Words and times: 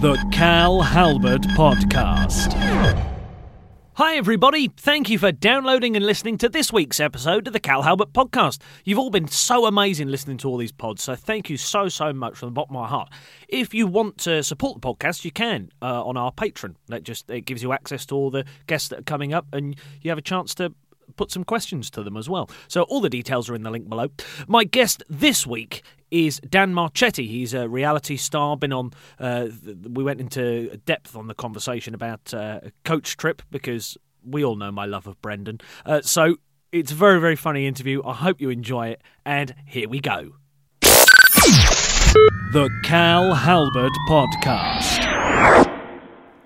The 0.00 0.16
Cal 0.30 0.80
Halbert 0.80 1.42
Podcast. 1.56 2.52
Hi, 3.94 4.14
everybody. 4.14 4.68
Thank 4.68 5.10
you 5.10 5.18
for 5.18 5.32
downloading 5.32 5.96
and 5.96 6.06
listening 6.06 6.38
to 6.38 6.48
this 6.48 6.72
week's 6.72 7.00
episode 7.00 7.48
of 7.48 7.52
the 7.52 7.58
Cal 7.58 7.82
Halbert 7.82 8.12
Podcast. 8.12 8.60
You've 8.84 9.00
all 9.00 9.10
been 9.10 9.26
so 9.26 9.66
amazing 9.66 10.06
listening 10.06 10.36
to 10.38 10.48
all 10.48 10.56
these 10.56 10.70
pods, 10.70 11.02
so 11.02 11.16
thank 11.16 11.50
you 11.50 11.56
so, 11.56 11.88
so 11.88 12.12
much 12.12 12.36
from 12.36 12.50
the 12.50 12.52
bottom 12.52 12.76
of 12.76 12.82
my 12.82 12.88
heart. 12.88 13.08
If 13.48 13.74
you 13.74 13.88
want 13.88 14.18
to 14.18 14.44
support 14.44 14.80
the 14.80 14.86
podcast, 14.86 15.24
you 15.24 15.32
can 15.32 15.72
uh, 15.82 16.04
on 16.06 16.16
our 16.16 16.30
Patreon. 16.30 16.76
That 16.86 17.02
just 17.02 17.28
it 17.28 17.40
gives 17.40 17.64
you 17.64 17.72
access 17.72 18.06
to 18.06 18.14
all 18.14 18.30
the 18.30 18.44
guests 18.68 18.90
that 18.90 19.00
are 19.00 19.02
coming 19.02 19.34
up, 19.34 19.48
and 19.52 19.74
you 20.02 20.12
have 20.12 20.18
a 20.18 20.22
chance 20.22 20.54
to 20.56 20.72
put 21.16 21.30
some 21.30 21.44
questions 21.44 21.90
to 21.90 22.02
them 22.02 22.16
as 22.16 22.28
well. 22.28 22.50
So 22.68 22.82
all 22.82 23.00
the 23.00 23.10
details 23.10 23.48
are 23.50 23.54
in 23.54 23.62
the 23.62 23.70
link 23.70 23.88
below. 23.88 24.08
My 24.46 24.64
guest 24.64 25.02
this 25.08 25.46
week 25.46 25.82
is 26.10 26.40
Dan 26.40 26.72
Marchetti. 26.72 27.26
He's 27.26 27.54
a 27.54 27.68
reality 27.68 28.16
star. 28.16 28.56
Been 28.56 28.72
on. 28.72 28.92
Uh, 29.18 29.48
we 29.90 30.02
went 30.02 30.20
into 30.20 30.76
depth 30.84 31.16
on 31.16 31.26
the 31.26 31.34
conversation 31.34 31.94
about 31.94 32.32
uh, 32.32 32.60
Coach 32.84 33.16
Trip 33.16 33.42
because 33.50 33.96
we 34.24 34.44
all 34.44 34.56
know 34.56 34.70
my 34.72 34.86
love 34.86 35.06
of 35.06 35.20
Brendan. 35.20 35.60
Uh, 35.84 36.00
so 36.02 36.36
it's 36.72 36.92
a 36.92 36.94
very 36.94 37.20
very 37.20 37.36
funny 37.36 37.66
interview. 37.66 38.02
I 38.04 38.14
hope 38.14 38.40
you 38.40 38.50
enjoy 38.50 38.88
it. 38.88 39.02
And 39.24 39.54
here 39.66 39.88
we 39.88 40.00
go. 40.00 40.34
The 42.52 42.70
Cal 42.84 43.34
Halbert 43.34 43.92
Podcast. 44.08 45.07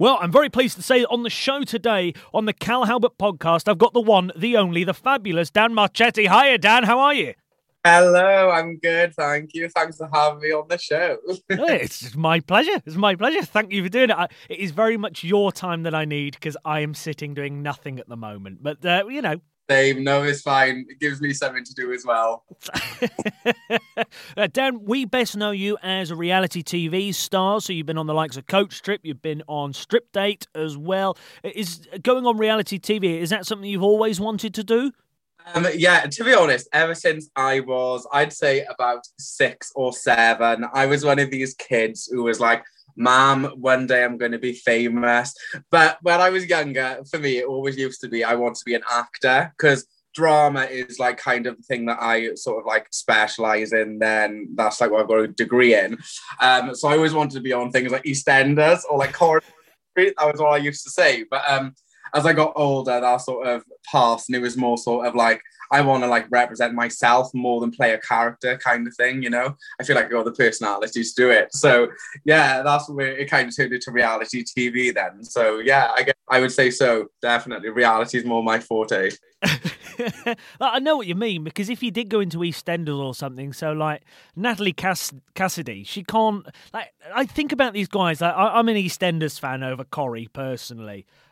Well, 0.02 0.18
I'm 0.20 0.32
very 0.32 0.50
pleased 0.50 0.74
to 0.78 0.82
say 0.82 1.02
that 1.02 1.08
on 1.10 1.22
the 1.22 1.30
show 1.30 1.62
today, 1.62 2.12
on 2.34 2.46
the 2.46 2.52
Cal 2.52 2.86
Halbert 2.86 3.18
podcast, 3.18 3.68
I've 3.68 3.78
got 3.78 3.92
the 3.92 4.00
one, 4.00 4.32
the 4.34 4.56
only, 4.56 4.82
the 4.82 4.94
fabulous 4.94 5.48
Dan 5.48 5.72
Marchetti. 5.74 6.22
Hiya, 6.22 6.58
Dan. 6.58 6.82
How 6.82 6.98
are 6.98 7.14
you? 7.14 7.34
Hello, 7.84 8.50
I'm 8.50 8.78
good. 8.78 9.14
Thank 9.14 9.54
you. 9.54 9.68
Thanks 9.68 9.98
for 9.98 10.10
having 10.12 10.40
me 10.40 10.50
on 10.50 10.66
the 10.66 10.76
show. 10.76 11.18
it's 11.48 12.16
my 12.16 12.40
pleasure. 12.40 12.82
It's 12.84 12.96
my 12.96 13.14
pleasure. 13.14 13.44
Thank 13.44 13.70
you 13.70 13.84
for 13.84 13.88
doing 13.88 14.10
it. 14.10 14.16
I, 14.16 14.26
it 14.48 14.58
is 14.58 14.72
very 14.72 14.96
much 14.96 15.22
your 15.22 15.52
time 15.52 15.84
that 15.84 15.94
I 15.94 16.04
need 16.04 16.34
because 16.34 16.56
I 16.64 16.80
am 16.80 16.94
sitting 16.94 17.32
doing 17.32 17.62
nothing 17.62 18.00
at 18.00 18.08
the 18.08 18.16
moment. 18.16 18.60
But, 18.60 18.84
uh, 18.84 19.04
you 19.08 19.22
know, 19.22 19.40
same. 19.68 20.04
No, 20.04 20.22
it's 20.22 20.42
fine. 20.42 20.86
It 20.88 21.00
gives 21.00 21.20
me 21.20 21.32
something 21.32 21.64
to 21.64 21.74
do 21.74 21.92
as 21.92 22.04
well. 22.04 22.44
uh, 24.36 24.48
Dan, 24.52 24.84
we 24.84 25.04
best 25.04 25.36
know 25.36 25.50
you 25.50 25.78
as 25.82 26.10
a 26.10 26.16
reality 26.16 26.62
TV 26.62 27.14
star. 27.14 27.60
So 27.60 27.72
you've 27.72 27.86
been 27.86 27.98
on 27.98 28.06
the 28.06 28.14
likes 28.14 28.36
of 28.36 28.46
Coach 28.46 28.82
Trip, 28.82 29.00
you've 29.02 29.22
been 29.22 29.42
on 29.48 29.72
Strip 29.72 30.12
Date 30.12 30.46
as 30.54 30.76
well. 30.76 31.16
Is 31.42 31.86
going 32.02 32.26
on 32.26 32.36
reality 32.38 32.78
TV, 32.78 33.18
is 33.20 33.30
that 33.30 33.46
something 33.46 33.68
you've 33.68 33.82
always 33.82 34.20
wanted 34.20 34.54
to 34.54 34.64
do? 34.64 34.92
Um, 35.54 35.66
yeah, 35.74 36.06
to 36.06 36.24
be 36.24 36.34
honest, 36.34 36.68
ever 36.72 36.94
since 36.94 37.28
I 37.34 37.60
was, 37.60 38.06
I'd 38.12 38.32
say 38.32 38.64
about 38.64 39.04
six 39.18 39.72
or 39.74 39.92
seven, 39.92 40.64
I 40.72 40.86
was 40.86 41.04
one 41.04 41.18
of 41.18 41.30
these 41.30 41.54
kids 41.54 42.08
who 42.10 42.22
was 42.22 42.38
like, 42.38 42.62
Mom, 42.96 43.44
one 43.56 43.86
day 43.86 44.04
I'm 44.04 44.18
going 44.18 44.32
to 44.32 44.38
be 44.38 44.52
famous. 44.52 45.34
But 45.70 45.98
when 46.02 46.20
I 46.20 46.30
was 46.30 46.46
younger, 46.46 47.00
for 47.10 47.18
me, 47.18 47.38
it 47.38 47.46
always 47.46 47.76
used 47.76 48.00
to 48.02 48.08
be 48.08 48.24
I 48.24 48.34
want 48.34 48.56
to 48.56 48.64
be 48.64 48.74
an 48.74 48.82
actor 48.90 49.52
because 49.56 49.86
drama 50.14 50.64
is 50.64 50.98
like 50.98 51.16
kind 51.16 51.46
of 51.46 51.56
the 51.56 51.62
thing 51.62 51.86
that 51.86 51.98
I 52.00 52.34
sort 52.34 52.60
of 52.60 52.66
like 52.66 52.86
specialize 52.90 53.72
in. 53.72 53.98
Then 53.98 54.48
that's 54.54 54.80
like 54.80 54.90
what 54.90 55.00
I've 55.00 55.08
got 55.08 55.20
a 55.20 55.28
degree 55.28 55.74
in. 55.74 55.98
Um, 56.40 56.74
so 56.74 56.88
I 56.88 56.96
always 56.96 57.14
wanted 57.14 57.34
to 57.36 57.40
be 57.40 57.52
on 57.52 57.70
things 57.70 57.92
like 57.92 58.04
EastEnders 58.04 58.80
or 58.90 58.98
like 58.98 59.14
Horror 59.14 59.42
That 59.96 60.14
was 60.18 60.40
all 60.40 60.54
I 60.54 60.58
used 60.58 60.84
to 60.84 60.90
say. 60.90 61.24
But 61.30 61.48
um, 61.50 61.74
as 62.14 62.26
I 62.26 62.32
got 62.32 62.52
older, 62.56 63.00
that 63.00 63.20
sort 63.20 63.46
of 63.46 63.64
passed, 63.90 64.28
and 64.28 64.36
it 64.36 64.42
was 64.42 64.56
more 64.56 64.78
sort 64.78 65.06
of 65.06 65.14
like 65.14 65.42
I 65.72 65.80
want 65.80 66.04
to 66.04 66.06
like 66.06 66.26
represent 66.30 66.74
myself 66.74 67.32
more 67.32 67.60
than 67.60 67.70
play 67.70 67.92
a 67.92 67.98
character 67.98 68.58
kind 68.58 68.86
of 68.86 68.94
thing, 68.94 69.22
you 69.22 69.30
know. 69.30 69.56
I 69.80 69.84
feel 69.84 69.96
like 69.96 70.06
I 70.06 70.10
got 70.10 70.26
the 70.26 70.32
personality 70.32 71.02
to 71.02 71.14
do 71.16 71.30
it. 71.30 71.54
So 71.54 71.88
yeah, 72.24 72.62
that's 72.62 72.90
where 72.90 73.16
it 73.16 73.30
kind 73.30 73.48
of 73.48 73.56
turned 73.56 73.72
into 73.72 73.90
reality 73.90 74.44
TV 74.44 74.94
then. 74.94 75.24
So 75.24 75.58
yeah, 75.58 75.90
I 75.96 76.02
guess 76.02 76.14
I 76.28 76.40
would 76.40 76.52
say 76.52 76.70
so. 76.70 77.06
Definitely, 77.22 77.70
reality 77.70 78.18
is 78.18 78.24
more 78.24 78.42
my 78.42 78.60
forte. 78.60 79.12
I 80.60 80.78
know 80.78 80.96
what 80.96 81.06
you 81.06 81.14
mean 81.14 81.42
because 81.42 81.70
if 81.70 81.82
you 81.82 81.90
did 81.90 82.10
go 82.10 82.20
into 82.20 82.38
EastEnders 82.38 82.98
or 82.98 83.14
something, 83.14 83.54
so 83.54 83.72
like 83.72 84.02
Natalie 84.36 84.74
Cass- 84.74 85.14
Cassidy, 85.34 85.84
she 85.84 86.04
can't. 86.04 86.46
Like 86.74 86.92
I 87.14 87.24
think 87.24 87.50
about 87.50 87.72
these 87.72 87.88
guys. 87.88 88.20
Like, 88.20 88.34
I, 88.34 88.58
I'm 88.58 88.68
an 88.68 88.76
EastEnders 88.76 89.40
fan 89.40 89.62
over 89.62 89.84
Corrie 89.84 90.28
personally, 90.32 91.06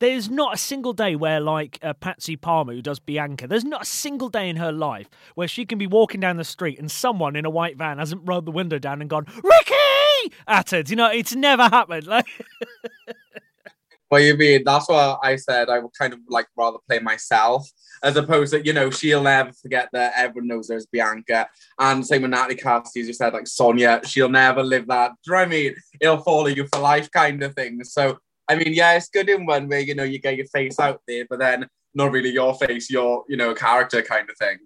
there's 0.00 0.28
not 0.28 0.54
a 0.54 0.58
single 0.58 0.92
day 0.92 1.14
where, 1.14 1.40
like 1.40 1.78
uh, 1.82 1.92
Patsy 1.92 2.36
Palmer, 2.36 2.72
who 2.72 2.82
does 2.82 2.98
Bianca, 2.98 3.46
there's 3.46 3.64
not 3.64 3.82
a 3.82 3.86
single 3.86 4.28
day 4.28 4.48
in 4.48 4.56
her 4.56 4.72
life 4.72 5.08
where 5.34 5.48
she 5.48 5.64
can 5.64 5.78
be 5.78 5.86
walking 5.86 6.20
down 6.20 6.36
the 6.36 6.44
street 6.44 6.78
and 6.78 6.90
someone 6.90 7.36
in 7.36 7.44
a 7.44 7.50
white 7.50 7.76
van 7.76 7.98
hasn't 7.98 8.22
rolled 8.24 8.46
the 8.46 8.50
window 8.50 8.78
down 8.78 9.00
and 9.00 9.08
gone, 9.08 9.26
Ricky! 9.42 10.34
at 10.46 10.70
her. 10.70 10.82
You 10.86 10.96
know, 10.96 11.10
it's 11.10 11.34
never 11.34 11.64
happened. 11.64 12.06
Like. 12.06 12.26
What 14.08 14.24
you 14.24 14.36
mean? 14.36 14.64
That's 14.64 14.88
what 14.88 15.20
I 15.22 15.36
said. 15.36 15.68
I 15.68 15.78
would 15.78 15.92
kind 15.96 16.12
of 16.12 16.18
like 16.28 16.48
rather 16.56 16.78
play 16.88 16.98
myself 16.98 17.70
as 18.02 18.16
opposed 18.16 18.52
to, 18.52 18.66
you 18.66 18.72
know, 18.72 18.90
she'll 18.90 19.22
never 19.22 19.52
forget 19.52 19.88
that 19.92 20.14
everyone 20.16 20.48
knows 20.48 20.66
there's 20.66 20.86
Bianca. 20.86 21.46
And 21.78 22.04
same 22.04 22.22
with 22.22 22.32
Natalie 22.32 22.56
Cassidy, 22.56 23.02
as 23.02 23.06
you 23.06 23.12
said, 23.12 23.34
like 23.34 23.46
Sonia, 23.46 24.00
she'll 24.04 24.28
never 24.28 24.64
live 24.64 24.88
that. 24.88 25.12
Do 25.22 25.30
you 25.30 25.36
know 25.36 25.42
I 25.42 25.46
mean? 25.46 25.76
It'll 26.00 26.18
follow 26.18 26.48
you 26.48 26.66
for 26.72 26.80
life 26.80 27.08
kind 27.12 27.40
of 27.44 27.54
thing. 27.54 27.84
So 27.84 28.18
I 28.50 28.56
mean, 28.56 28.74
yeah, 28.74 28.94
it's 28.94 29.08
good 29.08 29.28
in 29.28 29.46
one 29.46 29.68
way, 29.68 29.82
you 29.82 29.94
know, 29.94 30.02
you 30.02 30.18
get 30.18 30.36
your 30.36 30.46
face 30.46 30.80
out 30.80 31.00
there, 31.06 31.24
but 31.30 31.38
then 31.38 31.68
not 31.94 32.10
really 32.10 32.30
your 32.30 32.52
face, 32.54 32.90
your, 32.90 33.22
you 33.28 33.36
know, 33.36 33.54
character 33.54 34.02
kind 34.02 34.28
of 34.28 34.36
thing. 34.36 34.58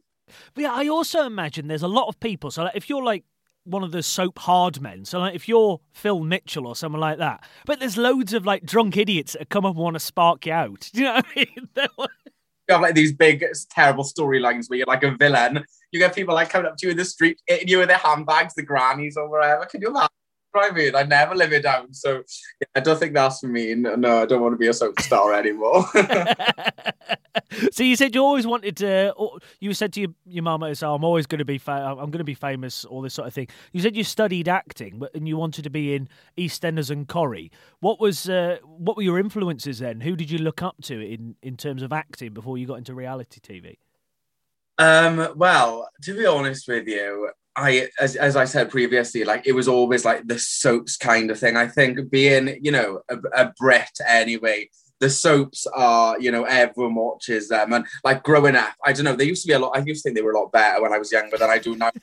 But 0.55 0.63
yeah, 0.63 0.73
I 0.73 0.89
also 0.89 1.25
imagine 1.27 1.69
there's 1.69 1.83
a 1.83 1.89
lot 1.89 2.09
of 2.09 2.19
people. 2.19 2.51
So 2.51 2.65
like, 2.65 2.77
if 2.77 2.89
you're 2.89 3.05
like 3.05 3.25
one 3.65 3.83
of 3.83 3.93
the 3.93 4.03
soap 4.03 4.39
hard 4.39 4.81
men, 4.81 5.05
so 5.05 5.19
like 5.19 5.35
if 5.35 5.47
you're 5.49 5.81
Phil 5.93 6.21
Mitchell 6.21 6.67
or 6.67 6.75
someone 6.75 7.03
like 7.03 7.19
that, 7.19 7.45
but 7.67 7.79
there's 7.79 7.99
loads 7.99 8.33
of 8.33 8.47
like 8.47 8.65
drunk 8.65 8.97
idiots 8.97 9.35
that 9.35 9.51
come 9.51 9.67
up 9.67 9.75
and 9.75 9.85
want 9.85 9.97
to 9.97 10.01
spark 10.01 10.47
you 10.47 10.55
out. 10.55 10.89
Do 10.95 11.01
you 11.03 11.05
know 11.05 11.17
what 11.17 11.27
I 11.27 11.37
mean? 11.37 11.69
you 11.77 12.07
have 12.71 12.81
like 12.81 12.95
these 12.95 13.13
big 13.13 13.45
terrible 13.69 14.05
storylines 14.05 14.71
where 14.71 14.79
you're 14.79 14.87
like 14.87 15.03
a 15.03 15.15
villain. 15.15 15.63
You 15.93 16.01
get 16.01 16.15
people 16.15 16.35
like 16.35 16.49
coming 16.49 16.71
up 16.71 16.79
to 16.79 16.87
you 16.87 16.93
in 16.93 16.97
the 16.97 17.05
street, 17.05 17.39
hitting 17.47 17.69
you 17.69 17.81
with 17.81 17.89
their 17.89 17.99
handbags, 17.99 18.55
the 18.55 18.63
grannies 18.63 19.19
or 19.19 19.29
whatever. 19.29 19.67
Can 19.67 19.83
you 19.83 19.89
imagine? 19.89 20.09
I 20.55 20.71
mean, 20.71 20.95
I 20.95 21.03
never 21.03 21.35
live 21.35 21.53
it 21.53 21.63
down. 21.63 21.93
So 21.93 22.23
yeah, 22.61 22.67
I 22.75 22.81
don't 22.81 22.99
think 22.99 23.15
that's 23.15 23.41
for 23.41 23.47
me. 23.47 23.75
No, 23.75 24.23
I 24.23 24.27
don't 24.27 24.43
want 24.43 24.53
to 24.55 24.59
be 24.59 24.69
a 24.69 24.75
soap 24.75 25.01
star 25.01 25.35
anymore. 25.35 25.85
so 27.73 27.83
you 27.83 27.97
said 27.97 28.15
you 28.15 28.23
always 28.23 28.47
wanted 28.47 28.77
to. 28.79 29.15
You 29.61 29.75
said 29.75 29.93
to 29.95 30.01
your, 30.01 30.11
your 30.27 30.43
mum, 30.43 30.75
"So 30.75 30.95
I'm 30.95 31.05
always 31.05 31.27
going 31.27 31.39
to 31.39 31.45
be. 31.45 31.59
Fa- 31.59 31.97
I'm 31.99 32.11
going 32.11 32.19
to 32.19 32.25
be 32.25 32.35
famous." 32.35 32.85
All 32.85 33.01
this 33.03 33.15
sort 33.15 33.29
of 33.29 33.35
thing. 33.35 33.49
You 33.73 33.81
said 33.81 33.97
you 33.97 34.05
studied 34.05 34.49
acting, 34.49 34.99
but 34.99 35.15
and 35.15 35.27
you 35.27 35.37
wanted 35.37 35.63
to 35.65 35.71
be 35.71 35.95
in 35.95 36.09
EastEnders 36.39 36.91
and 36.91 37.09
Corrie. 37.09 37.51
What 37.81 38.01
was 38.01 38.29
uh, 38.29 38.59
what 38.63 38.97
were 38.97 39.03
your 39.03 39.19
influences 39.19 39.79
then? 39.79 40.01
Who 40.01 40.17
did 40.17 40.31
you 40.31 40.39
look 40.39 40.63
up 40.63 40.77
to 40.83 41.01
in 41.01 41.37
in 41.43 41.57
terms 41.57 41.83
of 41.83 41.93
acting 41.93 42.33
before 42.33 42.59
you 42.59 42.67
got 42.67 42.79
into 42.79 42.95
reality 42.95 43.41
TV? 43.41 43.77
Um, 44.79 45.35
well, 45.37 45.89
to 46.03 46.17
be 46.17 46.27
honest 46.27 46.67
with 46.67 46.89
you, 46.89 47.31
I, 47.57 47.89
as, 48.01 48.17
as 48.17 48.37
I 48.37 48.45
said 48.45 48.71
previously, 48.71 49.25
like 49.25 49.47
it 49.47 49.53
was 49.53 49.69
always 49.69 50.05
like 50.05 50.27
the 50.27 50.39
soaps 50.39 50.97
kind 50.97 51.31
of 51.31 51.39
thing. 51.39 51.57
I 51.57 51.69
think 51.69 52.11
being, 52.11 52.59
you 52.63 52.73
know, 52.73 53.03
a, 53.09 53.17
a 53.35 53.53
Brit 53.59 53.91
anyway, 54.07 54.69
the 55.01 55.11
soaps 55.11 55.67
are, 55.69 56.19
you 56.21 56.33
know, 56.33 56.45
everyone 56.45 56.95
watches 56.95 57.49
them. 57.49 57.73
And 57.73 57.87
like 58.03 58.23
growing 58.23 58.57
up, 58.57 58.75
I 58.85 58.93
don't 58.93 59.05
know, 59.05 59.15
they 59.17 59.25
used 59.25 59.43
to 59.43 59.49
be 59.49 59.55
a 59.55 59.59
lot, 59.59 59.77
I 59.77 59.81
used 59.81 60.03
to 60.03 60.09
think 60.09 60.17
they 60.17 60.23
were 60.23 60.33
a 60.33 60.39
lot 60.41 60.53
better 60.53 60.83
when 60.83 60.93
I 60.93 60.99
was 60.99 61.13
younger 61.13 61.37
than 61.37 61.51
I 61.51 61.59
do 61.59 61.77
now. 61.77 61.91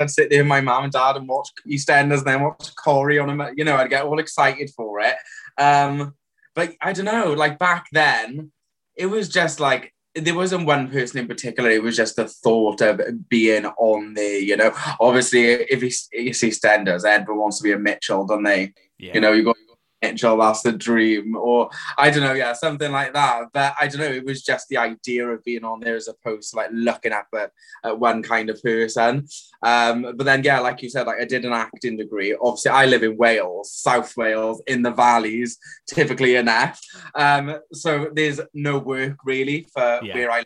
I'd 0.00 0.10
sit 0.10 0.30
there 0.30 0.40
with 0.40 0.48
my 0.48 0.60
mom 0.60 0.84
and 0.84 0.92
dad 0.92 1.16
and 1.16 1.28
watch 1.28 1.50
EastEnders 1.68 2.18
and 2.18 2.26
then 2.26 2.42
watch 2.42 2.74
Corrie 2.74 3.18
on 3.18 3.28
them. 3.28 3.54
You 3.56 3.64
know, 3.64 3.76
I'd 3.76 3.90
get 3.90 4.04
all 4.04 4.18
excited 4.18 4.70
for 4.70 5.00
it. 5.00 5.14
Um, 5.58 6.14
but 6.54 6.74
I 6.80 6.92
don't 6.92 7.04
know, 7.04 7.32
like 7.32 7.58
back 7.58 7.86
then, 7.92 8.50
it 8.96 9.06
was 9.06 9.28
just 9.28 9.60
like 9.60 9.94
there 10.14 10.34
wasn't 10.34 10.66
one 10.66 10.90
person 10.90 11.20
in 11.20 11.28
particular. 11.28 11.70
It 11.70 11.82
was 11.82 11.96
just 11.96 12.16
the 12.16 12.26
thought 12.26 12.80
of 12.80 13.00
being 13.28 13.66
on 13.66 14.14
there. 14.14 14.38
You 14.38 14.56
know, 14.56 14.72
obviously, 14.98 15.44
if 15.44 15.82
you 16.12 16.32
see 16.32 16.50
standards, 16.50 17.04
everyone 17.04 17.42
wants 17.42 17.58
to 17.58 17.64
be 17.64 17.72
a 17.72 17.78
Mitchell, 17.78 18.26
don't 18.26 18.42
they? 18.42 18.72
Yeah. 18.98 19.14
You 19.14 19.20
know, 19.20 19.32
you 19.32 19.44
got 19.44 19.56
Mitchell, 20.02 20.38
that's 20.38 20.62
the 20.62 20.72
dream, 20.72 21.36
or 21.36 21.70
I 21.98 22.10
don't 22.10 22.22
know, 22.22 22.32
yeah, 22.32 22.52
something 22.52 22.90
like 22.90 23.12
that. 23.14 23.48
But 23.52 23.74
I 23.80 23.86
don't 23.86 24.00
know, 24.00 24.06
it 24.06 24.24
was 24.24 24.42
just 24.42 24.68
the 24.68 24.78
idea 24.78 25.28
of 25.28 25.44
being 25.44 25.64
on 25.64 25.80
there 25.80 25.96
as 25.96 26.08
opposed 26.08 26.50
to 26.50 26.56
like 26.56 26.70
looking 26.72 27.12
up 27.12 27.28
at, 27.34 27.52
at 27.84 27.98
one 27.98 28.22
kind 28.22 28.50
of 28.50 28.62
person. 28.62 29.26
Um, 29.62 30.14
but 30.16 30.24
then, 30.24 30.42
yeah, 30.42 30.60
like 30.60 30.82
you 30.82 30.90
said, 30.90 31.06
like 31.06 31.20
I 31.20 31.24
did 31.24 31.44
an 31.44 31.52
acting 31.52 31.96
degree. 31.96 32.36
Obviously, 32.40 32.70
I 32.70 32.86
live 32.86 33.02
in 33.02 33.16
Wales, 33.16 33.72
South 33.72 34.16
Wales, 34.16 34.62
in 34.66 34.82
the 34.82 34.90
valleys, 34.90 35.58
typically 35.88 36.36
enough. 36.36 36.80
Um, 37.14 37.58
so 37.72 38.10
there's 38.12 38.40
no 38.54 38.78
work 38.78 39.18
really 39.24 39.66
for 39.72 40.00
yeah. 40.02 40.14
where 40.14 40.30
I 40.30 40.44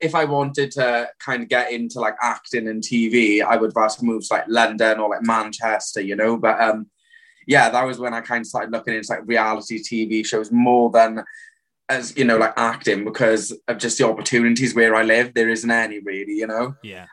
if 0.00 0.14
I 0.14 0.24
wanted 0.24 0.70
to 0.72 1.08
kind 1.18 1.42
of 1.42 1.48
get 1.48 1.72
into 1.72 2.00
like 2.00 2.14
acting 2.22 2.68
and 2.68 2.82
TV, 2.82 3.42
I 3.42 3.56
would 3.56 3.72
rather 3.74 4.04
move 4.04 4.26
to 4.28 4.34
like 4.34 4.44
London 4.46 5.00
or 5.00 5.10
like 5.10 5.22
Manchester, 5.22 6.00
you 6.00 6.14
know. 6.14 6.36
But 6.36 6.60
um, 6.60 6.86
yeah, 7.48 7.70
that 7.70 7.86
was 7.86 7.98
when 7.98 8.12
I 8.12 8.20
kind 8.20 8.42
of 8.42 8.46
started 8.46 8.70
looking 8.70 8.94
into 8.94 9.10
like 9.10 9.22
reality 9.24 9.82
TV 9.82 10.24
shows 10.24 10.52
more 10.52 10.90
than 10.90 11.24
as 11.88 12.14
you 12.14 12.26
know, 12.26 12.36
like 12.36 12.52
acting 12.58 13.06
because 13.06 13.58
of 13.66 13.78
just 13.78 13.96
the 13.96 14.06
opportunities 14.06 14.74
where 14.74 14.94
I 14.94 15.02
live. 15.02 15.32
There 15.32 15.48
isn't 15.48 15.70
any 15.70 16.00
really, 16.00 16.34
you 16.34 16.46
know. 16.46 16.76
Yeah. 16.82 17.06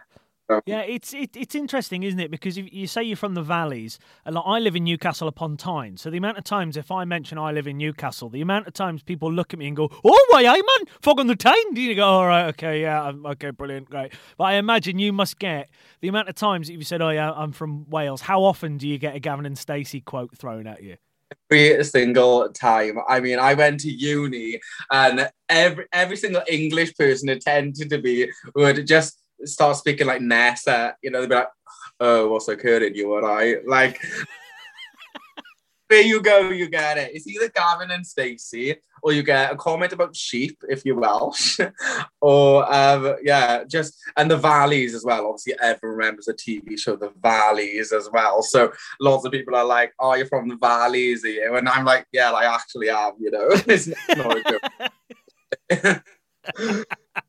Yeah, 0.65 0.81
it's 0.81 1.13
it, 1.13 1.35
it's 1.35 1.55
interesting, 1.55 2.03
isn't 2.03 2.19
it? 2.19 2.29
Because 2.29 2.57
if 2.57 2.71
you 2.71 2.87
say 2.87 3.03
you're 3.03 3.17
from 3.17 3.33
the 3.33 3.41
valleys, 3.41 3.97
and 4.25 4.35
like 4.35 4.43
I 4.45 4.59
live 4.59 4.75
in 4.75 4.83
Newcastle 4.83 5.27
upon 5.27 5.57
Tyne, 5.57 5.97
so 5.97 6.09
the 6.09 6.17
amount 6.17 6.37
of 6.37 6.43
times 6.43 6.77
if 6.77 6.91
I 6.91 7.03
mention 7.03 7.37
I 7.37 7.51
live 7.51 7.67
in 7.67 7.77
Newcastle, 7.77 8.29
the 8.29 8.41
amount 8.41 8.67
of 8.67 8.73
times 8.73 9.01
people 9.01 9.31
look 9.31 9.53
at 9.53 9.59
me 9.59 9.67
and 9.67 9.75
go, 9.75 9.89
"Oh, 10.03 10.27
why, 10.29 10.45
I 10.45 10.53
man, 10.53 10.93
fog 11.01 11.19
on 11.19 11.27
the 11.27 11.35
Tyne?" 11.35 11.73
Do 11.73 11.81
you 11.81 11.95
go, 11.95 12.05
"All 12.05 12.27
right, 12.27 12.47
okay, 12.49 12.81
yeah, 12.81 13.11
okay, 13.25 13.49
brilliant, 13.51 13.89
great." 13.89 14.13
But 14.37 14.45
I 14.45 14.53
imagine 14.53 14.99
you 14.99 15.13
must 15.13 15.39
get 15.39 15.69
the 16.01 16.07
amount 16.07 16.29
of 16.29 16.35
times 16.35 16.67
that 16.67 16.73
you've 16.73 16.87
said, 16.87 17.01
"Oh 17.01 17.09
yeah, 17.09 17.31
I'm 17.31 17.51
from 17.51 17.89
Wales." 17.89 18.21
How 18.21 18.43
often 18.43 18.77
do 18.77 18.87
you 18.87 18.97
get 18.97 19.15
a 19.15 19.19
Gavin 19.19 19.45
and 19.45 19.57
Stacey 19.57 20.01
quote 20.01 20.37
thrown 20.37 20.67
at 20.67 20.83
you? 20.83 20.97
every 21.51 21.83
single 21.83 22.49
time. 22.49 22.97
I 23.07 23.19
mean, 23.19 23.39
I 23.39 23.53
went 23.53 23.79
to 23.81 23.89
uni 23.89 24.59
and 24.91 25.29
every 25.49 25.85
every 25.91 26.17
single 26.17 26.43
English 26.47 26.95
person 26.95 27.29
attended 27.29 27.89
to 27.89 28.01
me 28.01 28.31
would 28.55 28.85
just 28.87 29.24
start 29.43 29.77
speaking 29.77 30.07
like 30.07 30.21
Nessa, 30.21 30.95
you 31.01 31.11
know, 31.11 31.21
they'd 31.21 31.29
be 31.29 31.35
like, 31.35 31.49
oh, 31.99 32.29
what's 32.29 32.47
occurring, 32.47 32.95
you 32.95 33.15
and 33.17 33.25
I? 33.25 33.55
Like, 33.65 34.01
there 35.89 36.01
you 36.01 36.21
go, 36.21 36.49
you 36.49 36.69
get 36.69 36.97
it. 36.97 37.11
It's 37.13 37.27
either 37.27 37.49
Gavin 37.49 37.91
and 37.91 38.05
Stacey, 38.05 38.75
or 39.03 39.13
you 39.13 39.21
get 39.23 39.51
a 39.51 39.55
comment 39.55 39.93
about 39.93 40.15
sheep 40.15 40.57
if 40.67 40.83
you're 40.83 40.99
Welsh, 40.99 41.59
or 42.21 42.73
um, 42.73 43.15
yeah, 43.23 43.63
just 43.65 43.95
and 44.17 44.29
the 44.29 44.37
valleys 44.37 44.95
as 44.95 45.03
well. 45.03 45.27
Obviously, 45.27 45.53
everyone 45.61 45.97
remembers 45.97 46.25
the 46.25 46.33
TV 46.33 46.79
show 46.79 46.95
The 46.95 47.11
Valleys 47.21 47.91
as 47.91 48.09
well. 48.11 48.41
So 48.41 48.71
lots 48.99 49.25
of 49.25 49.31
people 49.31 49.55
are 49.55 49.65
like, 49.65 49.93
"Oh, 49.99 50.15
you're 50.15 50.25
from 50.25 50.47
the 50.49 50.57
valleys, 50.57 51.23
are 51.23 51.29
you?" 51.29 51.55
And 51.55 51.69
I'm 51.69 51.85
like, 51.85 52.07
"Yeah, 52.11 52.31
I 52.31 52.53
actually 52.53 52.89
am." 52.89 53.13
You 53.19 53.31
know, 53.31 53.47
it's 53.51 53.87
not 54.15 54.37
a 54.37 54.59
joke. 55.69 57.23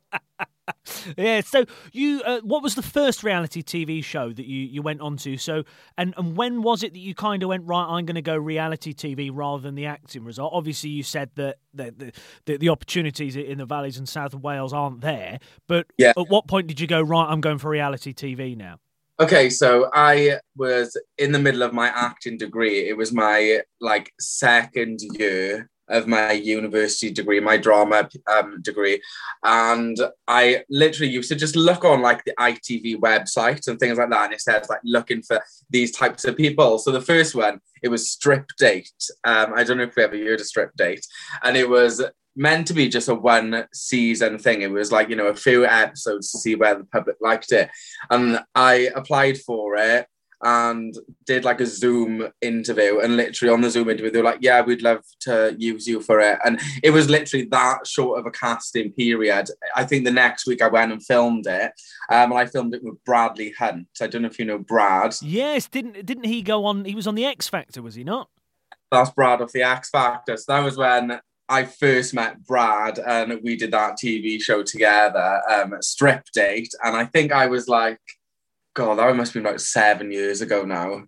yeah. 1.16 1.40
So 1.40 1.64
you, 1.92 2.22
uh, 2.22 2.40
what 2.42 2.62
was 2.62 2.74
the 2.74 2.82
first 2.82 3.22
reality 3.22 3.62
TV 3.62 4.02
show 4.02 4.32
that 4.32 4.46
you 4.46 4.60
you 4.60 4.82
went 4.82 5.00
on 5.00 5.16
to? 5.18 5.36
So 5.36 5.64
and 5.96 6.14
and 6.16 6.36
when 6.36 6.62
was 6.62 6.82
it 6.82 6.92
that 6.92 6.98
you 6.98 7.14
kind 7.14 7.42
of 7.42 7.48
went 7.48 7.64
right? 7.66 7.86
I'm 7.86 8.06
going 8.06 8.16
to 8.16 8.22
go 8.22 8.36
reality 8.36 8.92
TV 8.92 9.30
rather 9.32 9.62
than 9.62 9.74
the 9.74 9.86
acting 9.86 10.24
result. 10.24 10.52
Obviously, 10.52 10.90
you 10.90 11.02
said 11.02 11.30
that 11.36 11.56
the 11.74 12.12
the, 12.46 12.56
the 12.56 12.68
opportunities 12.68 13.36
in 13.36 13.58
the 13.58 13.66
valleys 13.66 13.98
and 13.98 14.08
south 14.08 14.34
of 14.34 14.42
Wales 14.42 14.72
aren't 14.72 15.00
there. 15.00 15.38
But 15.66 15.86
yeah. 15.98 16.12
at 16.16 16.28
what 16.28 16.46
point 16.46 16.66
did 16.66 16.80
you 16.80 16.86
go 16.86 17.00
right? 17.00 17.26
I'm 17.28 17.40
going 17.40 17.58
for 17.58 17.70
reality 17.70 18.12
TV 18.12 18.56
now. 18.56 18.78
Okay, 19.18 19.48
so 19.48 19.88
I 19.94 20.40
was 20.56 20.94
in 21.16 21.32
the 21.32 21.38
middle 21.38 21.62
of 21.62 21.72
my 21.72 21.88
acting 21.88 22.36
degree. 22.36 22.86
It 22.86 22.98
was 22.98 23.12
my 23.12 23.62
like 23.80 24.12
second 24.20 25.00
year 25.00 25.70
of 25.88 26.06
my 26.06 26.32
university 26.32 27.10
degree, 27.10 27.40
my 27.40 27.56
drama 27.56 28.08
um, 28.30 28.60
degree. 28.62 29.00
And 29.42 29.96
I 30.26 30.64
literally 30.68 31.12
used 31.12 31.28
to 31.30 31.36
just 31.36 31.56
look 31.56 31.84
on 31.84 32.02
like 32.02 32.24
the 32.24 32.34
ITV 32.38 32.96
website 32.96 33.68
and 33.68 33.78
things 33.78 33.98
like 33.98 34.10
that. 34.10 34.24
And 34.24 34.34
it 34.34 34.40
says 34.40 34.68
like 34.68 34.80
looking 34.84 35.22
for 35.22 35.40
these 35.70 35.92
types 35.92 36.24
of 36.24 36.36
people. 36.36 36.78
So 36.78 36.90
the 36.90 37.00
first 37.00 37.34
one, 37.34 37.60
it 37.82 37.88
was 37.88 38.10
Strip 38.10 38.48
Date. 38.58 38.90
Um, 39.24 39.52
I 39.54 39.64
don't 39.64 39.78
know 39.78 39.84
if 39.84 39.96
we 39.96 40.04
ever 40.04 40.16
heard 40.16 40.40
of 40.40 40.46
Strip 40.46 40.74
Date. 40.76 41.06
And 41.42 41.56
it 41.56 41.68
was 41.68 42.02
meant 42.36 42.66
to 42.66 42.74
be 42.74 42.88
just 42.88 43.08
a 43.08 43.14
one 43.14 43.66
season 43.72 44.38
thing. 44.38 44.62
It 44.62 44.70
was 44.70 44.92
like, 44.92 45.08
you 45.08 45.16
know, 45.16 45.28
a 45.28 45.34
few 45.34 45.64
episodes 45.64 46.30
to 46.32 46.38
see 46.38 46.54
where 46.54 46.74
the 46.74 46.84
public 46.84 47.16
liked 47.20 47.52
it. 47.52 47.70
And 48.10 48.40
I 48.54 48.90
applied 48.94 49.38
for 49.38 49.76
it 49.76 50.06
and 50.42 50.96
did 51.24 51.44
like 51.44 51.60
a 51.60 51.66
Zoom 51.66 52.28
interview. 52.40 53.00
And 53.00 53.16
literally 53.16 53.52
on 53.52 53.60
the 53.60 53.70
Zoom 53.70 53.88
interview, 53.88 54.10
they 54.10 54.18
were 54.18 54.30
like, 54.30 54.42
Yeah, 54.42 54.60
we'd 54.60 54.82
love 54.82 55.02
to 55.20 55.54
use 55.58 55.86
you 55.86 56.00
for 56.00 56.20
it. 56.20 56.38
And 56.44 56.60
it 56.82 56.90
was 56.90 57.08
literally 57.08 57.46
that 57.46 57.86
short 57.86 58.18
of 58.18 58.26
a 58.26 58.30
casting 58.30 58.92
period. 58.92 59.48
I 59.74 59.84
think 59.84 60.04
the 60.04 60.10
next 60.10 60.46
week 60.46 60.62
I 60.62 60.68
went 60.68 60.92
and 60.92 61.04
filmed 61.04 61.46
it. 61.46 61.72
Um, 62.10 62.32
and 62.32 62.40
I 62.40 62.46
filmed 62.46 62.74
it 62.74 62.84
with 62.84 63.02
Bradley 63.04 63.52
Hunt. 63.58 63.88
I 64.00 64.06
don't 64.06 64.22
know 64.22 64.28
if 64.28 64.38
you 64.38 64.44
know 64.44 64.58
Brad. 64.58 65.16
Yes, 65.22 65.68
didn't 65.68 66.04
didn't 66.04 66.24
he 66.24 66.42
go 66.42 66.64
on? 66.66 66.84
He 66.84 66.94
was 66.94 67.06
on 67.06 67.14
the 67.14 67.24
X 67.24 67.48
Factor, 67.48 67.82
was 67.82 67.94
he 67.94 68.04
not? 68.04 68.28
That's 68.90 69.10
Brad 69.10 69.40
of 69.40 69.52
the 69.52 69.62
X 69.62 69.90
Factor. 69.90 70.36
So 70.36 70.52
that 70.52 70.64
was 70.64 70.76
when 70.76 71.20
I 71.48 71.64
first 71.64 72.12
met 72.12 72.44
Brad 72.44 72.98
and 72.98 73.40
we 73.42 73.56
did 73.56 73.70
that 73.70 73.96
TV 73.96 74.40
show 74.40 74.62
together, 74.62 75.40
um, 75.48 75.74
Strip 75.80 76.24
Date. 76.34 76.74
And 76.82 76.96
I 76.96 77.04
think 77.04 77.32
I 77.32 77.46
was 77.46 77.68
like 77.68 78.00
God, 78.76 78.98
that 78.98 79.16
must 79.16 79.32
have 79.32 79.42
been 79.42 79.50
like 79.50 79.58
seven 79.58 80.12
years 80.12 80.42
ago 80.42 80.64
now, 80.64 81.02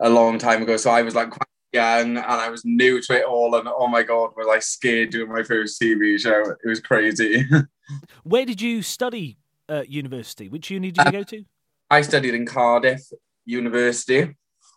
a 0.00 0.08
long 0.08 0.38
time 0.38 0.62
ago. 0.62 0.76
So 0.76 0.90
I 0.90 1.00
was 1.00 1.14
like 1.14 1.30
quite 1.30 1.48
young 1.72 2.18
and 2.18 2.26
I 2.26 2.50
was 2.50 2.62
new 2.64 3.00
to 3.00 3.12
it 3.14 3.24
all. 3.24 3.54
And 3.54 3.66
oh 3.66 3.88
my 3.88 4.02
God, 4.02 4.32
was 4.36 4.46
I 4.46 4.58
scared 4.58 5.08
doing 5.08 5.32
my 5.32 5.42
first 5.42 5.80
TV 5.80 6.20
show? 6.20 6.54
It 6.62 6.68
was 6.68 6.80
crazy. 6.80 7.46
Where 8.22 8.44
did 8.44 8.60
you 8.60 8.82
study 8.82 9.38
at 9.66 9.88
university? 9.88 10.50
Which 10.50 10.70
uni 10.70 10.90
did 10.90 11.06
you 11.06 11.08
uh, 11.08 11.10
go 11.10 11.22
to? 11.22 11.42
I 11.90 12.02
studied 12.02 12.34
in 12.34 12.44
Cardiff 12.44 13.00
University. 13.46 14.36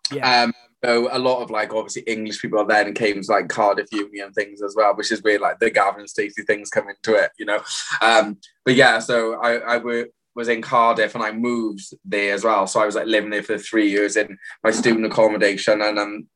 Yeah. 0.09 0.43
Um, 0.43 0.53
so 0.85 1.09
a 1.11 1.19
lot 1.19 1.41
of 1.41 1.49
like 1.49 1.73
obviously 1.73 2.03
English 2.03 2.41
people 2.41 2.65
then 2.65 2.93
came 2.93 3.21
to 3.21 3.31
like 3.31 3.49
Cardiff 3.49 3.87
Uni 3.91 4.19
and 4.19 4.33
things 4.33 4.61
as 4.61 4.75
well, 4.77 4.95
which 4.95 5.11
is 5.11 5.21
where 5.23 5.39
like 5.39 5.59
the 5.59 5.71
Gavin 5.71 6.07
Stacey 6.07 6.43
things 6.43 6.69
come 6.69 6.87
into 6.87 7.21
it, 7.21 7.31
you 7.37 7.45
know. 7.45 7.61
Um, 8.01 8.37
but 8.63 8.75
yeah, 8.75 8.99
so 8.99 9.35
I, 9.41 9.57
I 9.57 9.77
worked 9.77 10.13
was 10.35 10.47
in 10.47 10.61
Cardiff 10.61 11.15
and 11.15 11.23
I 11.23 11.31
moved 11.31 11.93
there 12.03 12.33
as 12.33 12.43
well. 12.43 12.67
So 12.67 12.81
I 12.81 12.85
was 12.85 12.95
like 12.95 13.07
living 13.07 13.29
there 13.29 13.43
for 13.43 13.57
three 13.57 13.89
years 13.89 14.15
in 14.15 14.37
my 14.63 14.71
student 14.71 15.05
accommodation. 15.05 15.81
And 15.81 15.99
um, 15.99 16.27